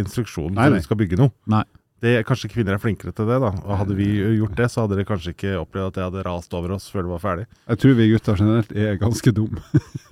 instruksjonen 0.00 0.58
når 0.58 0.76
vi 0.76 0.84
skal 0.86 0.98
bygge 0.98 1.18
noe. 1.20 1.34
Nei. 1.50 1.64
Det, 1.98 2.12
kanskje 2.28 2.50
kvinner 2.52 2.76
er 2.76 2.82
flinkere 2.82 3.10
til 3.10 3.26
det, 3.26 3.40
da. 3.42 3.50
Og 3.64 3.78
hadde 3.80 3.96
vi 3.98 4.06
gjort 4.38 4.54
det, 4.58 4.68
så 4.70 4.84
hadde 4.84 4.94
dere 4.94 5.08
kanskje 5.08 5.32
ikke 5.34 5.56
opplevd 5.58 5.88
at 5.88 5.96
det 5.96 6.04
hadde 6.04 6.26
rast 6.28 6.52
over 6.54 6.76
oss 6.76 6.86
før 6.92 7.08
det 7.08 7.10
var 7.10 7.22
ferdig. 7.24 7.46
Jeg 7.66 7.80
tror 7.82 7.96
vi 7.98 8.06
gutter 8.12 8.38
generelt 8.38 8.74
er 8.78 9.00
ganske 9.00 9.32
dumme. 9.34 9.62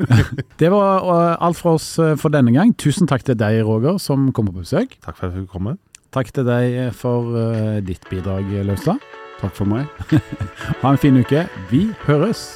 Det 0.61 0.70
var 0.72 1.05
uh, 1.07 1.37
alt 1.47 1.59
fra 1.61 1.76
oss 1.76 1.87
uh, 2.03 2.16
for 2.18 2.34
denne 2.34 2.51
gang. 2.55 2.72
Tusen 2.80 3.07
takk 3.07 3.22
til 3.26 3.39
deg, 3.39 3.61
Roger, 3.66 4.01
som 4.03 4.32
kom 4.34 4.49
på 4.51 4.57
besøk. 4.64 4.97
Takk 5.05 5.18
for 5.18 5.28
at 5.28 5.37
jeg 5.37 5.45
fikk 5.45 5.53
komme. 5.55 5.76
Takk 6.16 6.32
til 6.34 6.49
deg 6.49 6.76
for 6.97 7.30
uh, 7.37 7.78
ditt 7.87 8.03
bidrag, 8.11 8.51
Løvstad. 8.66 8.99
Takk 9.39 9.55
for 9.55 9.68
meg. 9.70 9.87
Ha 10.82 10.91
en 10.91 10.99
fin 10.99 11.16
uke. 11.20 11.45
Vi 11.70 11.87
høres! 12.09 12.49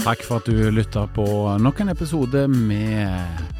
Takk 0.00 0.24
for 0.24 0.40
at 0.40 0.48
du 0.48 0.70
lytta 0.72 1.04
på 1.14 1.28
nok 1.60 1.84
en 1.84 1.92
episode 1.92 2.46
med 2.48 3.59